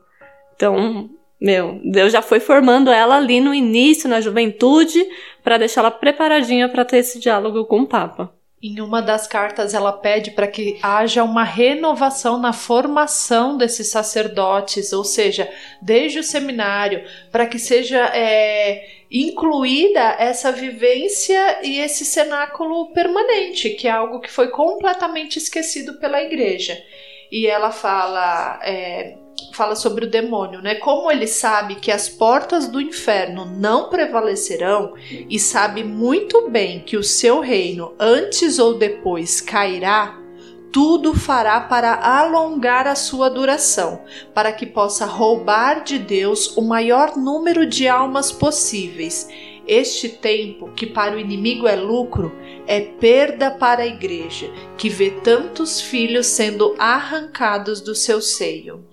Então, 0.55 1.11
meu, 1.41 1.81
Deus 1.85 2.13
já 2.13 2.23
foi 2.23 2.41
formando 2.41 2.91
ela 2.91 3.17
ali 3.17 3.41
no 3.41 3.53
início, 3.53 4.09
na 4.09 4.21
juventude, 4.21 5.05
para 5.43 5.59
deixar 5.59 5.83
ela 5.83 5.91
preparadinha 5.91 6.69
para 6.69 6.85
ter 6.85 6.99
esse 6.99 7.19
diálogo 7.19 7.65
com 7.67 7.81
o 7.81 7.87
Papa. 7.87 8.33
Em 8.67 8.81
uma 8.81 9.03
das 9.03 9.27
cartas, 9.27 9.75
ela 9.75 9.93
pede 9.93 10.31
para 10.31 10.49
que 10.49 10.79
haja 10.83 11.23
uma 11.23 11.45
renovação 11.45 12.39
na 12.39 12.55
formação 12.55 13.59
desses 13.59 13.89
sacerdotes, 13.89 14.91
ou 14.91 15.05
seja, 15.05 15.53
desde 15.83 16.21
o 16.21 16.25
seminário, 16.25 17.05
para 17.31 17.47
que 17.47 17.59
seja 17.59 18.07
é, 18.17 18.89
incluída 19.11 20.17
essa 20.19 20.51
vivência 20.51 21.61
e 21.63 21.79
esse 21.79 22.07
cenáculo 22.07 22.91
permanente, 22.95 23.69
que 23.69 23.87
é 23.87 23.91
algo 23.91 24.19
que 24.19 24.31
foi 24.31 24.49
completamente 24.49 25.37
esquecido 25.37 25.99
pela 25.99 26.23
igreja. 26.23 26.83
E 27.31 27.47
ela 27.47 27.71
fala. 27.71 28.61
É, 28.63 29.24
fala 29.53 29.77
sobre 29.77 30.05
o 30.05 30.11
demônio, 30.11 30.61
né? 30.61 30.75
Como 30.77 31.11
ele 31.11 31.27
sabe 31.27 31.77
que 31.77 31.91
as 31.91 32.09
portas 32.09 32.67
do 32.67 32.81
inferno 32.81 33.45
não 33.45 33.89
prevalecerão 33.89 34.95
e 35.31 35.39
sabe 35.39 35.85
muito 35.85 36.49
bem 36.51 36.81
que 36.81 36.97
o 36.97 37.05
seu 37.05 37.41
reino 37.41 37.95
antes 37.99 38.59
ou 38.59 38.75
depois 38.75 39.41
cairá, 39.41 40.19
tudo 40.73 41.15
fará 41.15 41.61
para 41.61 41.95
alongar 41.95 42.89
a 42.89 42.97
sua 42.97 43.31
duração, 43.31 44.03
para 44.35 44.53
que 44.53 44.67
possa 44.67 45.07
roubar 45.07 45.85
de 45.85 46.01
Deus 46.01 46.57
o 46.57 46.63
maior 46.63 47.17
número 47.17 47.65
de 47.65 47.87
almas 47.87 48.33
possíveis. 48.33 49.29
Este 49.69 50.09
tempo, 50.09 50.73
que 50.75 50.85
para 50.85 51.15
o 51.15 51.19
inimigo 51.19 51.69
é 51.69 51.77
lucro, 51.77 52.33
é 52.67 52.81
perda 52.81 53.53
para 53.53 53.85
a 53.85 53.87
igreja, 53.87 54.51
que 54.77 54.89
vê 54.89 55.11
tantos 55.11 55.81
filhos 55.81 56.27
sendo 56.27 56.75
arrancados 56.77 57.81
do 57.81 57.95
seu 57.95 58.21
seio. 58.21 58.85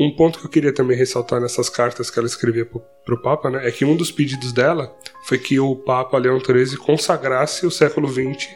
Um 0.00 0.14
ponto 0.14 0.38
que 0.38 0.46
eu 0.46 0.50
queria 0.50 0.72
também 0.72 0.96
ressaltar 0.96 1.40
nessas 1.40 1.68
cartas 1.68 2.08
que 2.08 2.16
ela 2.16 2.28
escrevia 2.28 2.64
para 2.64 3.14
o 3.14 3.20
Papa, 3.20 3.50
né, 3.50 3.66
é 3.66 3.72
que 3.72 3.84
um 3.84 3.96
dos 3.96 4.12
pedidos 4.12 4.52
dela 4.52 4.96
foi 5.24 5.38
que 5.38 5.58
o 5.58 5.74
Papa 5.74 6.16
Leão 6.16 6.38
XIII 6.38 6.76
consagrasse 6.76 7.66
o 7.66 7.70
século 7.70 8.06
XX 8.06 8.48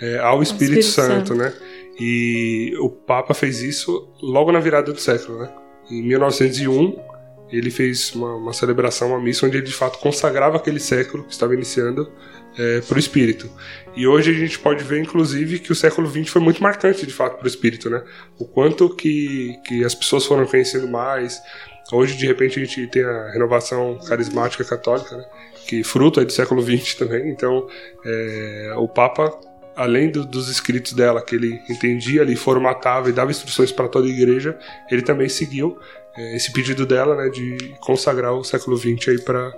é, 0.00 0.18
ao 0.20 0.42
Espírito, 0.42 0.80
Espírito 0.80 0.86
Santo, 0.86 1.28
Santo, 1.28 1.34
né? 1.34 1.52
E 2.00 2.74
o 2.80 2.88
Papa 2.88 3.34
fez 3.34 3.60
isso 3.60 4.08
logo 4.22 4.50
na 4.50 4.58
virada 4.58 4.90
do 4.90 4.98
século, 4.98 5.40
né? 5.40 5.52
Em 5.90 6.02
1901, 6.02 6.98
ele 7.50 7.70
fez 7.70 8.14
uma, 8.14 8.34
uma 8.34 8.52
celebração, 8.54 9.08
uma 9.08 9.20
missa, 9.20 9.46
onde 9.46 9.58
ele 9.58 9.66
de 9.66 9.74
fato 9.74 9.98
consagrava 9.98 10.56
aquele 10.56 10.80
século 10.80 11.24
que 11.24 11.32
estava 11.32 11.54
iniciando 11.54 12.10
é, 12.58 12.80
para 12.80 12.96
o 12.96 12.98
espírito. 12.98 13.50
E 13.94 14.06
hoje 14.06 14.30
a 14.30 14.34
gente 14.34 14.58
pode 14.58 14.84
ver, 14.84 15.00
inclusive, 15.00 15.58
que 15.58 15.72
o 15.72 15.74
século 15.74 16.08
XX 16.08 16.28
foi 16.28 16.42
muito 16.42 16.62
marcante 16.62 17.06
de 17.06 17.12
fato 17.12 17.36
para 17.36 17.44
o 17.44 17.48
espírito, 17.48 17.88
né? 17.88 18.02
O 18.38 18.44
quanto 18.44 18.94
que, 18.94 19.58
que 19.66 19.84
as 19.84 19.94
pessoas 19.94 20.24
foram 20.26 20.46
conhecendo 20.46 20.88
mais. 20.88 21.40
Hoje, 21.92 22.16
de 22.16 22.26
repente, 22.26 22.60
a 22.60 22.64
gente 22.64 22.86
tem 22.88 23.04
a 23.04 23.30
renovação 23.30 23.98
carismática 24.06 24.64
católica, 24.64 25.16
né? 25.16 25.24
que 25.66 25.82
fruto 25.82 26.20
é 26.20 26.24
do 26.24 26.32
século 26.32 26.62
XX 26.62 26.94
também. 26.94 27.28
Então, 27.30 27.66
é, 28.04 28.74
o 28.76 28.86
Papa 28.86 29.36
além 29.76 30.10
do, 30.10 30.24
dos 30.24 30.48
escritos 30.48 30.94
dela, 30.94 31.22
que 31.22 31.36
ele 31.36 31.60
entendia 31.68 32.22
ali, 32.22 32.34
formatava 32.34 33.10
e 33.10 33.12
dava 33.12 33.30
instruções 33.30 33.70
para 33.70 33.86
toda 33.86 34.06
a 34.06 34.10
igreja, 34.10 34.58
ele 34.90 35.02
também 35.02 35.28
seguiu 35.28 35.78
é, 36.16 36.34
esse 36.34 36.50
pedido 36.50 36.86
dela, 36.86 37.14
né, 37.14 37.28
de 37.28 37.74
consagrar 37.80 38.32
o 38.32 38.42
século 38.42 38.76
XX 38.76 39.22
para 39.22 39.52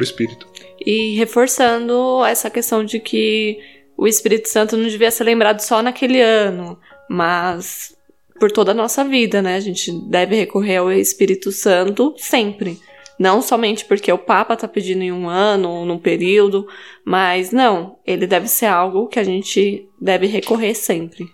o 0.00 0.04
Espírito. 0.04 0.46
E 0.84 1.14
reforçando 1.16 2.24
essa 2.24 2.48
questão 2.50 2.84
de 2.84 2.98
que 2.98 3.58
o 3.96 4.06
Espírito 4.06 4.48
Santo 4.48 4.76
não 4.76 4.88
devia 4.88 5.10
ser 5.10 5.24
lembrado 5.24 5.60
só 5.60 5.82
naquele 5.82 6.20
ano, 6.20 6.78
mas 7.08 7.96
por 8.38 8.50
toda 8.50 8.72
a 8.72 8.74
nossa 8.74 9.04
vida, 9.04 9.40
né? 9.40 9.56
A 9.56 9.60
gente 9.60 9.92
deve 10.08 10.34
recorrer 10.34 10.78
ao 10.78 10.90
Espírito 10.90 11.52
Santo 11.52 12.14
sempre. 12.16 12.80
Não 13.18 13.40
somente 13.40 13.84
porque 13.84 14.10
o 14.10 14.18
Papa 14.18 14.54
está 14.54 14.66
pedindo 14.66 15.02
em 15.02 15.12
um 15.12 15.28
ano 15.28 15.70
ou 15.70 15.86
num 15.86 15.98
período, 15.98 16.66
mas 17.04 17.52
não, 17.52 17.98
ele 18.04 18.26
deve 18.26 18.48
ser 18.48 18.66
algo 18.66 19.06
que 19.06 19.20
a 19.20 19.22
gente 19.22 19.88
deve 20.00 20.26
recorrer 20.26 20.74
sempre. 20.74 21.26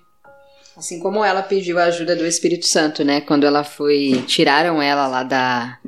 Assim 0.76 1.00
como 1.00 1.24
ela 1.24 1.42
pediu 1.42 1.78
a 1.78 1.84
ajuda 1.84 2.14
do 2.14 2.26
Espírito 2.26 2.66
Santo, 2.66 3.02
né? 3.02 3.20
Quando 3.22 3.44
ela 3.44 3.64
foi. 3.64 4.22
Tiraram 4.26 4.82
ela 4.82 5.08
lá 5.08 5.22
da, 5.22 5.78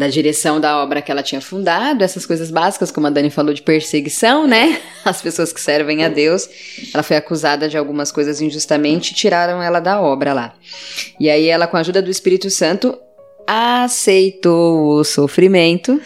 da 0.00 0.08
direção 0.08 0.58
da 0.58 0.82
obra 0.82 1.02
que 1.02 1.12
ela 1.12 1.22
tinha 1.22 1.42
fundado, 1.42 2.02
essas 2.02 2.24
coisas 2.24 2.50
básicas, 2.50 2.90
como 2.90 3.06
a 3.06 3.10
Dani 3.10 3.28
falou, 3.28 3.52
de 3.52 3.60
perseguição, 3.60 4.46
né? 4.46 4.80
As 5.04 5.20
pessoas 5.20 5.52
que 5.52 5.60
servem 5.60 6.02
a 6.02 6.08
Deus. 6.08 6.48
Ela 6.94 7.02
foi 7.02 7.18
acusada 7.18 7.68
de 7.68 7.76
algumas 7.76 8.10
coisas 8.10 8.40
injustamente 8.40 9.12
e 9.12 9.14
tiraram 9.14 9.62
ela 9.62 9.78
da 9.78 10.00
obra 10.00 10.32
lá. 10.32 10.54
E 11.20 11.28
aí 11.28 11.46
ela, 11.48 11.66
com 11.66 11.76
a 11.76 11.80
ajuda 11.80 12.00
do 12.00 12.10
Espírito 12.10 12.48
Santo, 12.48 12.96
aceitou 13.46 14.98
o 14.98 15.04
sofrimento 15.04 16.00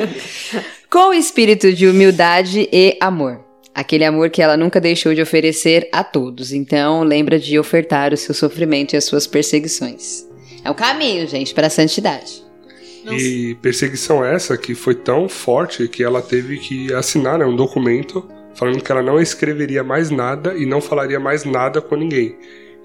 com 0.88 1.12
espírito 1.12 1.72
de 1.74 1.86
humildade 1.88 2.68
e 2.72 2.96
amor. 3.02 3.44
Aquele 3.74 4.04
amor 4.04 4.30
que 4.30 4.40
ela 4.40 4.56
nunca 4.56 4.80
deixou 4.80 5.14
de 5.14 5.20
oferecer 5.20 5.88
a 5.92 6.02
todos. 6.02 6.52
Então, 6.52 7.02
lembra 7.02 7.38
de 7.38 7.58
ofertar 7.58 8.14
o 8.14 8.16
seu 8.16 8.34
sofrimento 8.34 8.94
e 8.94 8.96
as 8.96 9.04
suas 9.04 9.26
perseguições. 9.26 10.26
É 10.64 10.70
o 10.70 10.74
caminho, 10.74 11.26
gente, 11.26 11.54
para 11.54 11.66
a 11.66 11.70
santidade. 11.70 12.49
E 13.08 13.54
perseguição 13.56 14.24
essa 14.24 14.56
que 14.56 14.74
foi 14.74 14.94
tão 14.94 15.28
forte 15.28 15.88
que 15.88 16.02
ela 16.02 16.20
teve 16.20 16.58
que 16.58 16.92
assinar 16.92 17.38
né, 17.38 17.44
um 17.44 17.56
documento 17.56 18.26
falando 18.54 18.82
que 18.82 18.92
ela 18.92 19.02
não 19.02 19.20
escreveria 19.20 19.82
mais 19.82 20.10
nada 20.10 20.54
e 20.54 20.66
não 20.66 20.80
falaria 20.80 21.18
mais 21.18 21.44
nada 21.44 21.80
com 21.80 21.96
ninguém 21.96 22.36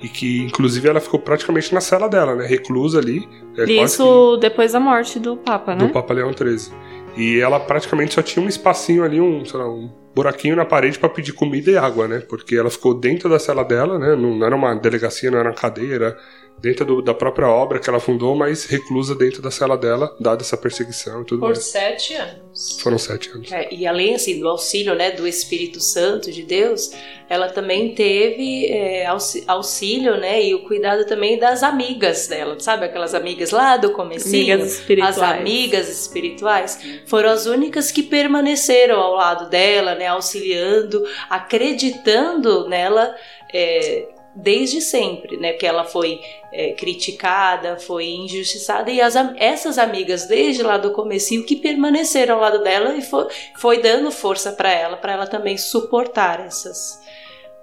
e 0.02 0.10
que 0.10 0.44
inclusive 0.44 0.88
ela 0.88 1.00
ficou 1.00 1.20
praticamente 1.20 1.74
na 1.74 1.82
cela 1.82 2.08
dela, 2.08 2.36
né, 2.36 2.46
reclusa 2.46 3.00
ali. 3.00 3.28
É 3.58 3.64
Isso 3.64 4.38
depois 4.38 4.74
da 4.74 4.80
morte 4.80 5.20
do 5.20 5.38
Papa, 5.38 5.74
né? 5.74 5.86
Do 5.86 5.90
Papa 5.90 6.14
Leão 6.14 6.32
XIII. 6.32 6.74
E 7.18 7.40
ela 7.40 7.60
praticamente 7.60 8.14
só 8.14 8.22
tinha 8.22 8.44
um 8.44 8.50
espacinho 8.50 9.04
ali, 9.04 9.22
um, 9.22 9.46
sei 9.46 9.58
lá, 9.58 9.70
um 9.70 9.90
buraquinho 10.14 10.56
na 10.56 10.66
parede 10.66 11.00
para 11.00 11.08
pedir 11.08 11.32
comida 11.32 11.72
e 11.72 11.78
água, 11.78 12.08
né? 12.08 12.20
Porque 12.20 12.56
ela 12.56 12.70
ficou 12.70 12.94
dentro 12.94 13.30
da 13.30 13.40
cela 13.40 13.64
dela, 13.64 13.98
né? 13.98 14.16
Não, 14.16 14.36
não 14.36 14.46
era 14.46 14.56
uma 14.56 14.76
delegacia, 14.76 15.32
não 15.32 15.40
era 15.40 15.50
uma 15.50 15.56
cadeira, 15.56 16.18
dentro 16.58 16.86
do, 16.86 17.02
da 17.02 17.14
própria 17.14 17.48
obra 17.48 17.80
que 17.80 17.90
ela 17.90 18.00
fundou, 18.00 18.36
mas 18.36 18.66
reclusa 18.66 19.14
dentro 19.14 19.42
da 19.42 19.52
cela 19.52 19.78
dela, 19.78 20.16
dada 20.20 20.42
essa 20.42 20.58
perseguição 20.58 21.22
e 21.22 21.26
tudo 21.26 21.40
Por 21.40 21.50
mais. 21.50 21.66
sete 21.66 22.14
anos. 22.16 22.80
Foram 22.80 22.98
sete 22.98 23.30
anos. 23.30 23.52
É, 23.52 23.72
e 23.74 23.86
além 23.86 24.16
assim, 24.16 24.40
do 24.40 24.48
auxílio 24.48 24.96
né, 24.96 25.12
do 25.12 25.28
Espírito 25.28 25.80
Santo 25.80 26.32
de 26.32 26.44
Deus, 26.44 26.92
ela 27.30 27.50
também 27.50 27.94
teve 27.94 28.68
é, 28.68 29.06
auxílio 29.48 30.18
né, 30.18 30.42
e 30.42 30.56
o 30.56 30.64
cuidado 30.64 31.06
também 31.06 31.38
das 31.38 31.64
amigas 31.64 32.28
dela, 32.28 32.60
sabe? 32.60 32.86
Aquelas 32.86 33.14
amigas 33.14 33.52
lá 33.52 33.78
do 33.78 33.92
comecinho, 33.92 34.54
amigas 34.56 34.74
espirituais. 34.80 35.18
as 35.18 35.24
amigas 35.24 35.90
espirituais, 35.90 36.80
foram 37.06 37.30
as 37.30 37.46
únicas 37.46 37.92
que 37.92 38.02
permaneceram 38.02 39.00
ao 39.00 39.14
lado 39.14 39.50
dela, 39.50 39.96
né, 39.96 40.08
auxiliando, 40.08 41.04
acreditando 41.30 42.68
nela. 42.70 43.14
É, 43.54 44.15
desde 44.36 44.82
sempre, 44.82 45.38
né? 45.38 45.54
Que 45.54 45.66
ela 45.66 45.86
foi 45.86 46.20
é, 46.52 46.74
criticada, 46.74 47.78
foi 47.78 48.08
injustiçada 48.08 48.92
e 48.92 49.00
as, 49.00 49.16
essas 49.38 49.78
amigas 49.78 50.28
desde 50.28 50.62
lá 50.62 50.78
do 50.78 50.92
começo 50.92 51.44
que 51.44 51.56
permaneceram 51.56 52.36
ao 52.36 52.42
lado 52.42 52.64
dela 52.64 52.96
e 52.96 53.02
foi, 53.02 53.28
foi 53.58 53.82
dando 53.82 54.12
força 54.12 54.52
para 54.52 54.72
ela, 54.72 54.98
para 54.98 55.14
ela 55.14 55.28
também 55.28 55.58
suportar 55.58 56.42
essas 56.46 57.00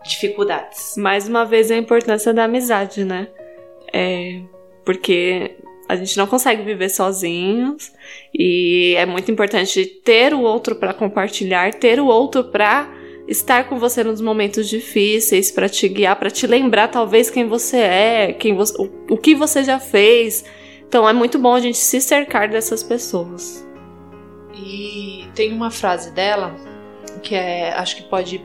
dificuldades. 0.04 0.94
Mais 0.96 1.28
uma 1.28 1.44
vez 1.44 1.70
a 1.70 1.76
importância 1.76 2.32
da 2.32 2.44
amizade, 2.44 3.04
né? 3.04 3.28
É, 3.92 4.40
porque 4.84 5.56
a 5.88 5.96
gente 5.96 6.16
não 6.16 6.26
consegue 6.26 6.62
viver 6.62 6.88
sozinhos 6.88 7.92
e 8.32 8.94
é 8.96 9.04
muito 9.04 9.30
importante 9.30 9.84
ter 9.84 10.32
o 10.32 10.40
outro 10.40 10.74
para 10.76 10.94
compartilhar, 10.94 11.74
ter 11.74 12.00
o 12.00 12.06
outro 12.06 12.44
para 12.44 13.01
estar 13.26 13.68
com 13.68 13.78
você 13.78 14.02
nos 14.02 14.20
momentos 14.20 14.68
difíceis, 14.68 15.50
para 15.50 15.68
te 15.68 15.88
guiar, 15.88 16.16
para 16.16 16.30
te 16.30 16.46
lembrar 16.46 16.88
talvez 16.88 17.30
quem 17.30 17.46
você 17.46 17.78
é, 17.78 18.32
quem 18.32 18.54
você, 18.54 18.74
o, 18.80 18.90
o 19.10 19.16
que 19.16 19.34
você 19.34 19.62
já 19.64 19.78
fez. 19.78 20.44
Então 20.86 21.08
é 21.08 21.12
muito 21.12 21.38
bom 21.38 21.54
a 21.54 21.60
gente 21.60 21.78
se 21.78 22.00
cercar 22.00 22.48
dessas 22.48 22.82
pessoas. 22.82 23.66
E 24.54 25.26
tem 25.34 25.52
uma 25.52 25.70
frase 25.70 26.12
dela 26.12 26.54
que 27.22 27.34
é, 27.34 27.72
acho 27.72 27.96
que 27.96 28.02
pode 28.02 28.44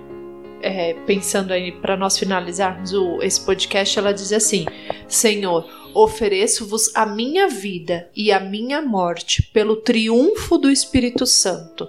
é, 0.61 0.93
pensando 1.05 1.51
aí 1.51 1.71
para 1.71 1.95
nós 1.95 2.17
finalizarmos 2.17 2.93
o, 2.93 3.21
esse 3.21 3.43
podcast, 3.45 3.97
ela 3.97 4.13
diz 4.13 4.31
assim: 4.31 4.65
Senhor, 5.07 5.65
ofereço-vos 5.93 6.95
a 6.95 7.05
minha 7.05 7.47
vida 7.47 8.09
e 8.15 8.31
a 8.31 8.39
minha 8.39 8.81
morte 8.81 9.43
pelo 9.53 9.77
triunfo 9.77 10.57
do 10.57 10.69
Espírito 10.69 11.25
Santo. 11.25 11.87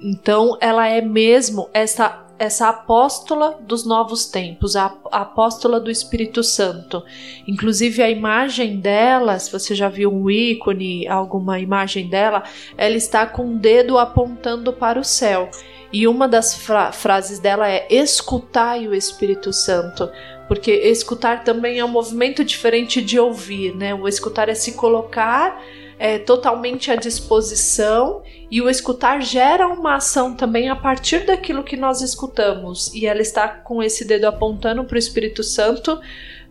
Então, 0.00 0.56
ela 0.60 0.88
é 0.88 1.00
mesmo 1.00 1.68
essa 1.72 2.23
essa 2.38 2.68
apóstola 2.68 3.58
dos 3.60 3.84
novos 3.84 4.26
tempos, 4.26 4.74
a 4.76 4.86
apóstola 5.10 5.78
do 5.78 5.90
Espírito 5.90 6.42
Santo. 6.42 7.02
Inclusive 7.46 8.02
a 8.02 8.10
imagem 8.10 8.80
dela, 8.80 9.38
se 9.38 9.52
você 9.52 9.74
já 9.74 9.88
viu 9.88 10.12
um 10.12 10.30
ícone, 10.30 11.06
alguma 11.06 11.60
imagem 11.60 12.08
dela, 12.08 12.42
ela 12.76 12.96
está 12.96 13.26
com 13.26 13.54
o 13.54 13.58
dedo 13.58 13.98
apontando 13.98 14.72
para 14.72 14.98
o 14.98 15.04
céu. 15.04 15.48
E 15.92 16.08
uma 16.08 16.26
das 16.26 16.54
fra 16.54 16.90
frases 16.90 17.38
dela 17.38 17.68
é: 17.68 17.86
escutai 17.88 18.88
o 18.88 18.94
Espírito 18.94 19.52
Santo. 19.52 20.10
Porque 20.48 20.72
escutar 20.72 21.42
também 21.42 21.78
é 21.78 21.84
um 21.84 21.88
movimento 21.88 22.44
diferente 22.44 23.00
de 23.00 23.18
ouvir, 23.18 23.74
né? 23.74 23.94
O 23.94 24.06
escutar 24.06 24.48
é 24.48 24.54
se 24.54 24.72
colocar 24.72 25.58
é, 25.98 26.18
totalmente 26.18 26.90
à 26.90 26.96
disposição 26.96 28.22
e 28.50 28.60
o 28.60 28.68
escutar 28.68 29.22
gera 29.22 29.66
uma 29.66 29.96
ação 29.96 30.34
também 30.34 30.68
a 30.68 30.76
partir 30.76 31.26
daquilo 31.26 31.64
que 31.64 31.76
nós 31.76 32.00
escutamos. 32.00 32.92
E 32.94 33.06
ela 33.06 33.20
está 33.20 33.48
com 33.48 33.82
esse 33.82 34.04
dedo 34.04 34.26
apontando 34.26 34.84
para 34.84 34.96
o 34.96 34.98
Espírito 34.98 35.42
Santo, 35.42 36.00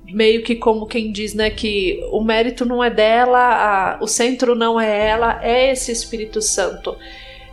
meio 0.06 0.44
que 0.44 0.56
como 0.56 0.86
quem 0.86 1.12
diz, 1.12 1.34
né, 1.34 1.50
que 1.50 2.02
o 2.12 2.22
mérito 2.24 2.66
não 2.66 2.84
é 2.84 2.89
dela, 2.89 3.39
a, 3.39 4.04
o 4.04 4.08
centro 4.08 4.56
não 4.56 4.80
é 4.80 5.08
ela, 5.08 5.39
é 5.44 5.72
esse 5.72 5.91
Espírito 5.91 6.41
Santo. 6.41 6.96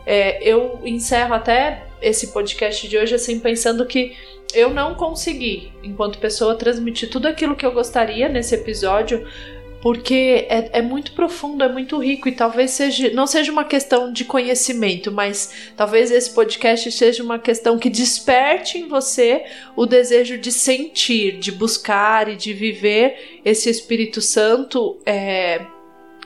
É, 0.06 0.42
eu 0.42 0.80
encerro 0.84 1.34
até 1.34 1.84
esse 2.00 2.28
podcast 2.28 2.88
de 2.88 2.96
hoje 2.96 3.14
assim 3.14 3.38
pensando 3.38 3.84
que 3.84 4.16
eu 4.52 4.70
não 4.70 4.94
consegui, 4.94 5.70
enquanto 5.82 6.18
pessoa, 6.18 6.56
transmitir 6.56 7.08
tudo 7.08 7.28
aquilo 7.28 7.54
que 7.54 7.64
eu 7.64 7.72
gostaria 7.72 8.28
nesse 8.28 8.54
episódio, 8.54 9.24
porque 9.82 10.46
é, 10.48 10.78
é, 10.78 10.82
muito 10.82 11.12
profundo, 11.12 11.64
é 11.64 11.68
muito 11.68 11.98
rico 11.98 12.28
e 12.28 12.32
talvez 12.32 12.72
seja 12.72 13.10
não 13.14 13.26
seja 13.26 13.50
uma 13.50 13.64
questão 13.64 14.12
de 14.12 14.24
conhecimento, 14.24 15.10
mas 15.10 15.72
talvez 15.76 16.10
esse 16.10 16.30
podcast 16.30 16.90
seja 16.92 17.22
uma 17.22 17.38
questão 17.38 17.78
que 17.78 17.88
desperte 17.88 18.78
em 18.78 18.88
você 18.88 19.44
o 19.74 19.86
desejo 19.86 20.36
de 20.36 20.52
sentir, 20.52 21.38
de 21.38 21.50
buscar 21.50 22.28
e 22.28 22.36
de 22.36 22.52
viver 22.52 23.40
esse 23.44 23.70
Espírito 23.70 24.20
Santo 24.20 24.98
é, 25.06 25.64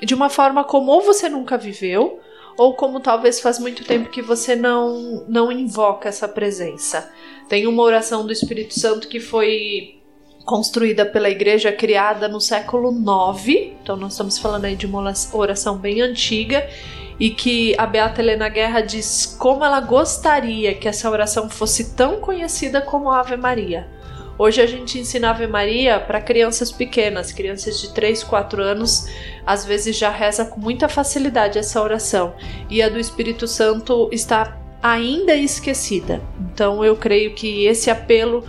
de 0.03 0.15
uma 0.15 0.29
forma 0.29 0.65
como 0.65 0.91
ou 0.91 1.01
você 1.01 1.29
nunca 1.29 1.57
viveu 1.57 2.21
ou 2.57 2.75
como 2.75 3.01
talvez 3.01 3.41
faz 3.41 3.59
muito 3.59 3.85
tempo 3.85 4.11
que 4.11 4.23
você 4.23 4.55
não, 4.55 5.25
não 5.29 5.51
invoca 5.51 6.09
essa 6.09 6.29
presença. 6.29 7.13
Tem 7.49 7.67
uma 7.67 7.83
oração 7.83 8.25
do 8.25 8.33
Espírito 8.33 8.79
Santo 8.79 9.09
que 9.09 9.21
foi 9.21 9.97
construída 10.45 11.07
pela 11.07 11.31
igreja, 11.31 11.73
criada 11.73 12.29
no 12.29 12.41
século 12.41 12.93
IX, 12.93 13.73
então 13.83 13.97
nós 13.97 14.13
estamos 14.13 14.39
falando 14.39 14.67
aí 14.67 14.77
de 14.77 14.87
uma 14.87 15.13
oração 15.33 15.79
bem 15.79 16.03
antiga, 16.03 16.69
e 17.19 17.31
que 17.31 17.75
a 17.79 17.87
Beata 17.87 18.21
Helena 18.21 18.49
Guerra 18.49 18.81
diz 18.81 19.37
como 19.39 19.65
ela 19.65 19.81
gostaria 19.81 20.75
que 20.75 20.89
essa 20.89 21.09
oração 21.09 21.49
fosse 21.49 21.95
tão 21.95 22.21
conhecida 22.21 22.81
como 22.81 23.11
a 23.11 23.21
Ave 23.21 23.37
Maria. 23.37 23.89
Hoje 24.37 24.61
a 24.61 24.67
gente 24.67 24.99
ensina 24.99 25.31
Ave 25.31 25.47
Maria 25.47 26.01
para 26.01 26.21
crianças 26.21 26.73
pequenas, 26.73 27.31
crianças 27.31 27.81
de 27.81 27.95
3, 27.95 28.25
4 28.25 28.61
anos, 28.61 29.07
às 29.47 29.65
vezes 29.65 29.97
já 29.97 30.11
reza 30.11 30.45
com 30.45 30.59
muita 30.59 30.89
facilidade 30.89 31.57
essa 31.57 31.81
oração. 31.81 32.35
E 32.69 32.83
a 32.83 32.89
do 32.89 32.99
Espírito 32.99 33.47
Santo 33.47 34.09
está 34.11 34.59
ainda 34.83 35.37
esquecida. 35.37 36.21
Então 36.53 36.85
eu 36.85 36.97
creio 36.97 37.33
que 37.33 37.65
esse 37.65 37.91
apelo 37.91 38.45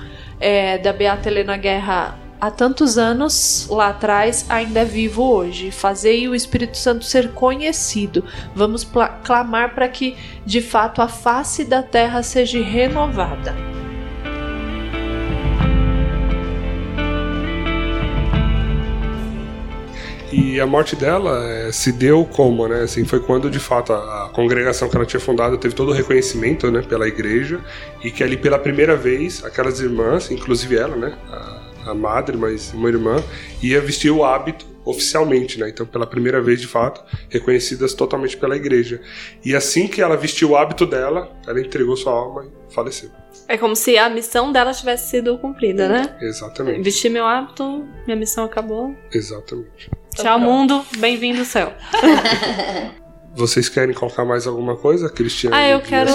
é, 0.46 0.78
da 0.78 0.94
Beata 0.94 1.28
Helena 1.28 1.58
Guerra 1.58 2.20
há 2.40 2.52
tantos 2.52 3.00
anos 3.00 3.66
lá 3.68 3.90
atrás 3.90 4.46
ainda 4.48 4.82
é 4.82 4.86
vivo 4.86 5.24
hoje. 5.24 5.72
Fazei 5.72 6.28
o 6.28 6.36
Espírito 6.36 6.78
Santo 6.78 7.04
ser 7.04 7.32
conhecido. 7.32 8.24
Vamos 8.54 8.88
clamar 9.24 9.74
para 9.74 9.90
que 9.90 10.16
de 10.46 10.62
fato 10.62 11.02
a 11.02 11.08
face 11.08 11.66
da 11.66 11.82
terra 11.82 12.22
seja 12.22 12.62
renovada. 12.62 13.56
E 20.38 20.60
a 20.60 20.68
morte 20.68 20.98
dela 20.98 21.42
é, 21.50 21.72
se 21.72 21.94
deu 21.94 22.26
como, 22.26 22.68
né? 22.68 22.82
Assim, 22.82 23.06
foi 23.06 23.22
quando 23.22 23.50
de 23.50 23.58
fato 23.58 23.94
a, 23.94 24.26
a, 24.26 24.30
congregação 24.30 24.90
que 24.90 24.98
ela 24.98 25.06
tinha 25.06 25.20
fundado 25.20 25.58
teve 25.58 25.74
todo 25.74 25.92
o 25.92 25.94
reconhecimento, 25.94 26.70
né, 26.70 26.82
pela 26.82 27.08
igreja 27.08 27.62
e 28.04 28.12
que 28.12 28.22
ali 28.22 28.36
pela 28.36 28.60
primeira 28.60 28.98
vez 28.98 29.46
aquelas 29.46 29.80
irmãs, 29.80 30.30
inclusive 30.30 30.76
ela, 30.76 30.98
né, 30.98 31.18
a, 31.32 31.92
a 31.92 31.94
madre, 31.94 32.36
mas 32.36 32.74
uma 32.74 32.90
irmã, 32.90 33.24
ia 33.64 33.80
vestir 33.80 34.12
o 34.12 34.26
hábito 34.26 34.66
oficialmente, 34.84 35.58
né? 35.58 35.70
Então, 35.70 35.86
pela 35.86 36.06
primeira 36.06 36.42
vez, 36.42 36.60
de 36.60 36.68
fato, 36.68 37.04
reconhecidas 37.30 37.94
totalmente 37.94 38.36
pela 38.36 38.58
igreja. 38.58 39.02
E 39.44 39.56
assim 39.56 39.88
que 39.88 40.02
ela 40.02 40.18
vestiu 40.18 40.52
o 40.52 40.58
hábito 40.58 40.86
dela, 40.86 41.32
ela 41.48 41.60
entregou 41.62 41.96
sua 41.96 42.12
alma 42.12 42.46
e 42.46 42.74
faleceu. 42.74 43.10
É 43.48 43.58
como 43.58 43.76
se 43.76 43.98
a 43.98 44.10
missão 44.10 44.52
dela 44.52 44.74
tivesse 44.74 45.12
sido 45.12 45.38
cumprida, 45.38 45.88
né? 45.88 46.18
Exatamente. 46.22 46.84
Vestir 46.84 47.10
meu 47.10 47.26
hábito, 47.26 47.86
minha 48.06 48.18
missão 48.18 48.44
acabou. 48.46 48.96
Exatamente. 49.12 49.90
Tchau, 50.16 50.40
mundo. 50.40 50.86
Bem-vindo 50.98 51.40
ao 51.40 51.46
céu. 51.46 51.74
Vocês 53.36 53.68
querem 53.68 53.94
colocar 53.94 54.24
mais 54.24 54.48
alguma 54.48 54.78
coisa, 54.78 55.10
Cristiane? 55.10 55.54
Ah, 55.54 55.68
eu 55.68 55.82
quero. 55.82 56.10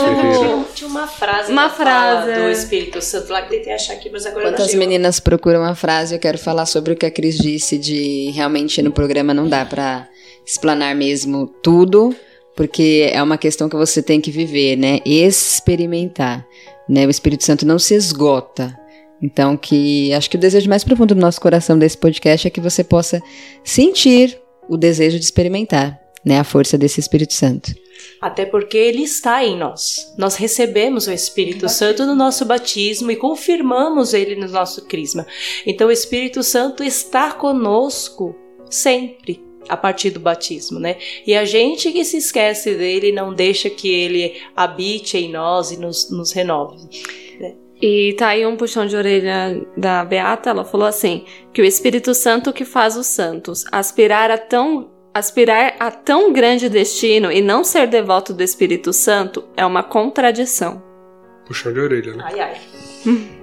Tinha 0.75 0.89
uma 0.89 1.07
frase. 1.07 1.53
Uma 1.53 1.69
frase. 1.69 2.33
Do 2.33 2.49
Espírito 2.49 3.03
Santo 3.03 3.31
lá 3.31 3.43
que 3.43 3.51
tentei 3.51 3.75
achar 3.75 3.93
aqui, 3.93 4.09
mas 4.11 4.25
agora 4.25 4.47
Enquanto 4.49 4.63
as 4.63 4.75
meninas 4.75 5.21
procuram 5.21 5.61
uma 5.61 5.75
frase, 5.75 6.15
eu 6.15 6.19
quero 6.19 6.39
falar 6.39 6.65
sobre 6.65 6.95
o 6.95 6.97
que 6.97 7.05
a 7.05 7.11
Cris 7.11 7.37
disse 7.37 7.77
de 7.77 8.31
realmente 8.31 8.81
no 8.81 8.91
programa 8.91 9.35
não 9.35 9.47
dá 9.47 9.67
para 9.67 10.09
explanar 10.47 10.95
mesmo 10.95 11.47
tudo, 11.63 12.17
porque 12.57 13.11
é 13.13 13.23
uma 13.23 13.37
questão 13.37 13.69
que 13.69 13.77
você 13.77 14.03
tem 14.03 14.19
que 14.19 14.31
viver, 14.31 14.77
né? 14.77 15.01
Experimentar. 15.05 16.47
Né? 16.89 17.07
O 17.07 17.11
Espírito 17.11 17.45
Santo 17.45 17.67
não 17.67 17.79
se 17.79 17.95
esgota. 17.95 18.80
Então, 19.23 19.57
que 19.57 20.13
acho 20.13 20.31
que 20.31 20.37
o 20.37 20.41
desejo 20.41 20.69
mais 20.69 20.85
profundo 20.85 21.15
do 21.15 21.21
nosso 21.21 21.41
coração 21.41 21.79
desse 21.79 21.97
podcast 21.97 22.47
é 22.47 22.51
que 22.51 22.61
você 22.61 22.83
possa 22.83 23.21
sentir 23.63 24.41
o 24.69 24.77
desejo 24.77 25.19
de 25.19 25.25
experimentar, 25.25 26.01
né, 26.25 26.39
a 26.39 26.45
força 26.45 26.79
desse 26.79 27.01
Espírito 27.01 27.35
Santo. 27.35 27.75
Até 28.21 28.47
porque 28.47 28.77
ele 28.77 29.03
está 29.03 29.45
em 29.45 29.59
nós. 29.59 30.15
Nós 30.17 30.37
recebemos 30.37 31.07
o 31.07 31.13
Espírito 31.13 31.69
Santo 31.69 32.07
no 32.07 32.15
nosso 32.15 32.45
batismo 32.45 33.11
e 33.11 33.17
confirmamos 33.17 34.15
ele 34.15 34.37
no 34.37 34.49
nosso 34.49 34.87
crisma. 34.87 35.27
Então 35.67 35.89
o 35.89 35.93
Espírito 35.93 36.43
Santo 36.43 36.83
está 36.83 37.33
conosco 37.33 38.35
sempre 38.71 39.43
a 39.69 39.77
partir 39.77 40.11
do 40.11 40.21
batismo, 40.21 40.79
né? 40.79 40.97
E 41.27 41.35
a 41.35 41.45
gente 41.45 41.93
que 41.93 42.05
se 42.05 42.17
esquece 42.17 42.75
dele 42.75 43.13
não 43.13 43.33
deixa 43.33 43.71
que 43.71 43.89
ele 43.89 44.41
habite 44.57 45.17
em 45.17 45.31
nós 45.31 45.71
e 45.71 45.77
nos, 45.77 46.11
nos 46.11 46.33
renove. 46.33 46.89
E 47.81 48.15
tá 48.19 48.29
aí 48.29 48.47
um 48.47 48.57
puxão 48.57 48.87
de 48.87 48.95
orelha 48.95 49.67
da 49.77 50.05
Beata, 50.05 50.51
ela 50.51 50.65
falou 50.65 50.87
assim: 50.87 51.25
que 51.53 51.63
o 51.63 51.65
Espírito 51.65 52.15
Santo 52.15 52.53
que 52.53 52.65
faz 52.65 52.97
os 52.97 53.07
santos 53.07 53.65
aspirar 53.73 54.31
a 54.31 54.39
tão 54.39 54.91
aspirar 55.13 55.75
a 55.81 55.91
tão 55.91 56.33
grande 56.33 56.69
destino 56.69 57.33
e 57.33 57.41
não 57.41 57.65
ser 57.65 57.89
devoto 57.89 58.33
do 58.33 58.43
Espírito 58.43 58.93
Santo 58.93 59.45
é 59.57 59.67
uma 59.67 59.83
contradição. 59.83 60.83
Puxão 61.47 61.73
de 61.73 61.81
orelha, 61.81 62.15
né? 62.15 62.25
Ai 62.27 62.41
ai. 62.41 62.61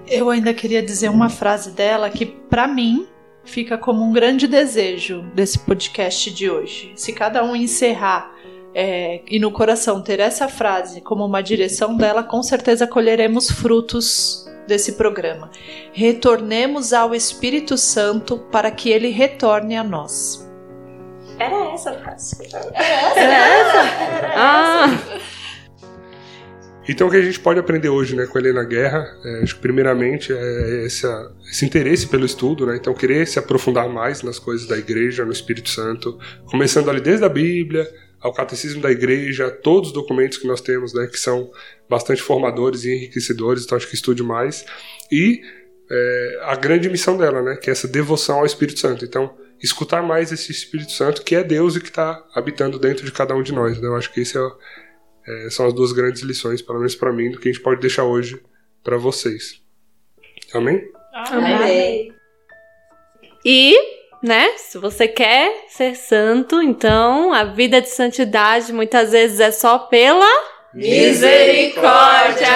Eu 0.07 0.29
ainda 0.29 0.53
queria 0.53 0.81
dizer 0.81 1.09
uma 1.09 1.29
frase 1.29 1.71
dela 1.71 2.09
que 2.09 2.25
para 2.25 2.67
mim 2.67 3.05
fica 3.43 3.77
como 3.77 4.03
um 4.03 4.13
grande 4.13 4.47
desejo 4.47 5.21
desse 5.33 5.59
podcast 5.59 6.31
de 6.31 6.49
hoje. 6.49 6.91
Se 6.95 7.11
cada 7.11 7.43
um 7.43 7.55
encerrar 7.55 8.31
é, 8.79 9.21
e 9.27 9.39
no 9.39 9.51
coração 9.51 10.03
ter 10.03 10.19
essa 10.19 10.47
frase 10.47 11.01
como 11.01 11.25
uma 11.25 11.41
direção 11.41 11.97
dela, 11.97 12.21
com 12.21 12.43
certeza 12.43 12.85
colheremos 12.85 13.49
frutos 13.49 14.47
desse 14.67 14.91
programa. 14.91 15.49
Retornemos 15.91 16.93
ao 16.93 17.15
Espírito 17.15 17.75
Santo 17.75 18.37
para 18.51 18.69
que 18.69 18.91
ele 18.91 19.09
retorne 19.09 19.75
a 19.75 19.83
nós. 19.83 20.47
Era 21.39 21.73
essa 21.73 21.89
a 21.89 21.99
frase. 22.03 22.37
Era 23.15 23.35
essa? 23.35 23.79
Ah! 24.35 24.87
Então 26.87 27.07
o 27.07 27.11
que 27.11 27.17
a 27.17 27.21
gente 27.21 27.39
pode 27.39 27.59
aprender 27.59 27.89
hoje 27.89 28.15
né, 28.15 28.27
com 28.27 28.37
a 28.37 28.41
Helena 28.41 28.63
Guerra, 28.63 29.05
é, 29.25 29.41
acho 29.41 29.55
que 29.55 29.61
primeiramente 29.61 30.31
é 30.31 30.85
esse, 30.85 31.05
esse, 31.49 31.65
interesse 31.65 32.07
pelo 32.07 32.25
estudo, 32.25 32.65
né, 32.65 32.77
então 32.77 32.93
querer 32.93 33.27
se 33.27 33.37
aprofundar 33.37 33.89
mais 33.89 34.21
nas 34.21 34.39
coisas 34.39 34.67
da 34.67 34.77
igreja, 34.77 35.25
no 35.25 35.31
Espírito 35.31 35.67
Santo, 35.67 36.17
começando 36.45 36.89
ali 36.89 37.01
desde 37.01 37.25
a 37.25 37.29
Bíblia, 37.29 37.85
ao 38.19 38.33
catecismo 38.33 38.81
da 38.81 38.91
igreja, 38.91 39.47
a 39.47 39.51
todos 39.51 39.89
os 39.89 39.93
documentos 39.93 40.37
que 40.37 40.47
nós 40.47 40.61
temos, 40.61 40.93
né, 40.93 41.07
que 41.07 41.19
são 41.19 41.51
bastante 41.89 42.21
formadores 42.21 42.83
e 42.83 42.93
enriquecedores, 42.93 43.63
então 43.63 43.77
acho 43.77 43.87
que 43.87 43.95
estude 43.95 44.23
mais. 44.23 44.65
E 45.11 45.41
é, 45.89 46.39
a 46.43 46.55
grande 46.55 46.89
missão 46.89 47.17
dela, 47.17 47.41
né, 47.41 47.55
que 47.55 47.69
é 47.69 47.73
essa 47.73 47.87
devoção 47.87 48.39
ao 48.39 48.45
Espírito 48.45 48.79
Santo. 48.79 49.05
Então, 49.05 49.35
escutar 49.61 50.01
mais 50.03 50.31
esse 50.31 50.51
Espírito 50.51 50.91
Santo, 50.91 51.23
que 51.23 51.35
é 51.35 51.43
Deus 51.43 51.75
e 51.75 51.79
que 51.79 51.89
está 51.89 52.23
habitando 52.33 52.77
dentro 52.77 53.05
de 53.05 53.11
cada 53.11 53.35
um 53.35 53.41
de 53.41 53.53
nós. 53.53 53.79
Né? 53.79 53.87
Eu 53.87 53.95
acho 53.95 54.11
que 54.13 54.21
esse 54.21 54.37
é, 54.37 54.41
é, 55.27 55.49
são 55.49 55.65
as 55.65 55.73
duas 55.73 55.91
grandes 55.91 56.21
lições, 56.21 56.61
pelo 56.61 56.79
menos 56.79 56.95
para 56.95 57.13
mim, 57.13 57.31
do 57.31 57.39
que 57.39 57.49
a 57.49 57.51
gente 57.51 57.61
pode 57.61 57.81
deixar 57.81 58.03
hoje 58.03 58.39
para 58.83 58.97
vocês. 58.97 59.61
Amém? 60.53 60.81
Amém. 61.13 62.13
E, 63.43 63.96
né, 64.21 64.49
se 64.57 64.77
você 64.77 65.07
quer 65.07 65.65
ser 65.69 65.95
santo, 65.95 66.61
então 66.61 67.33
a 67.33 67.43
vida 67.43 67.81
de 67.81 67.89
santidade 67.89 68.73
muitas 68.73 69.11
vezes 69.11 69.39
é 69.39 69.51
só 69.51 69.79
pela 69.79 70.25
Misericórdia! 70.73 72.47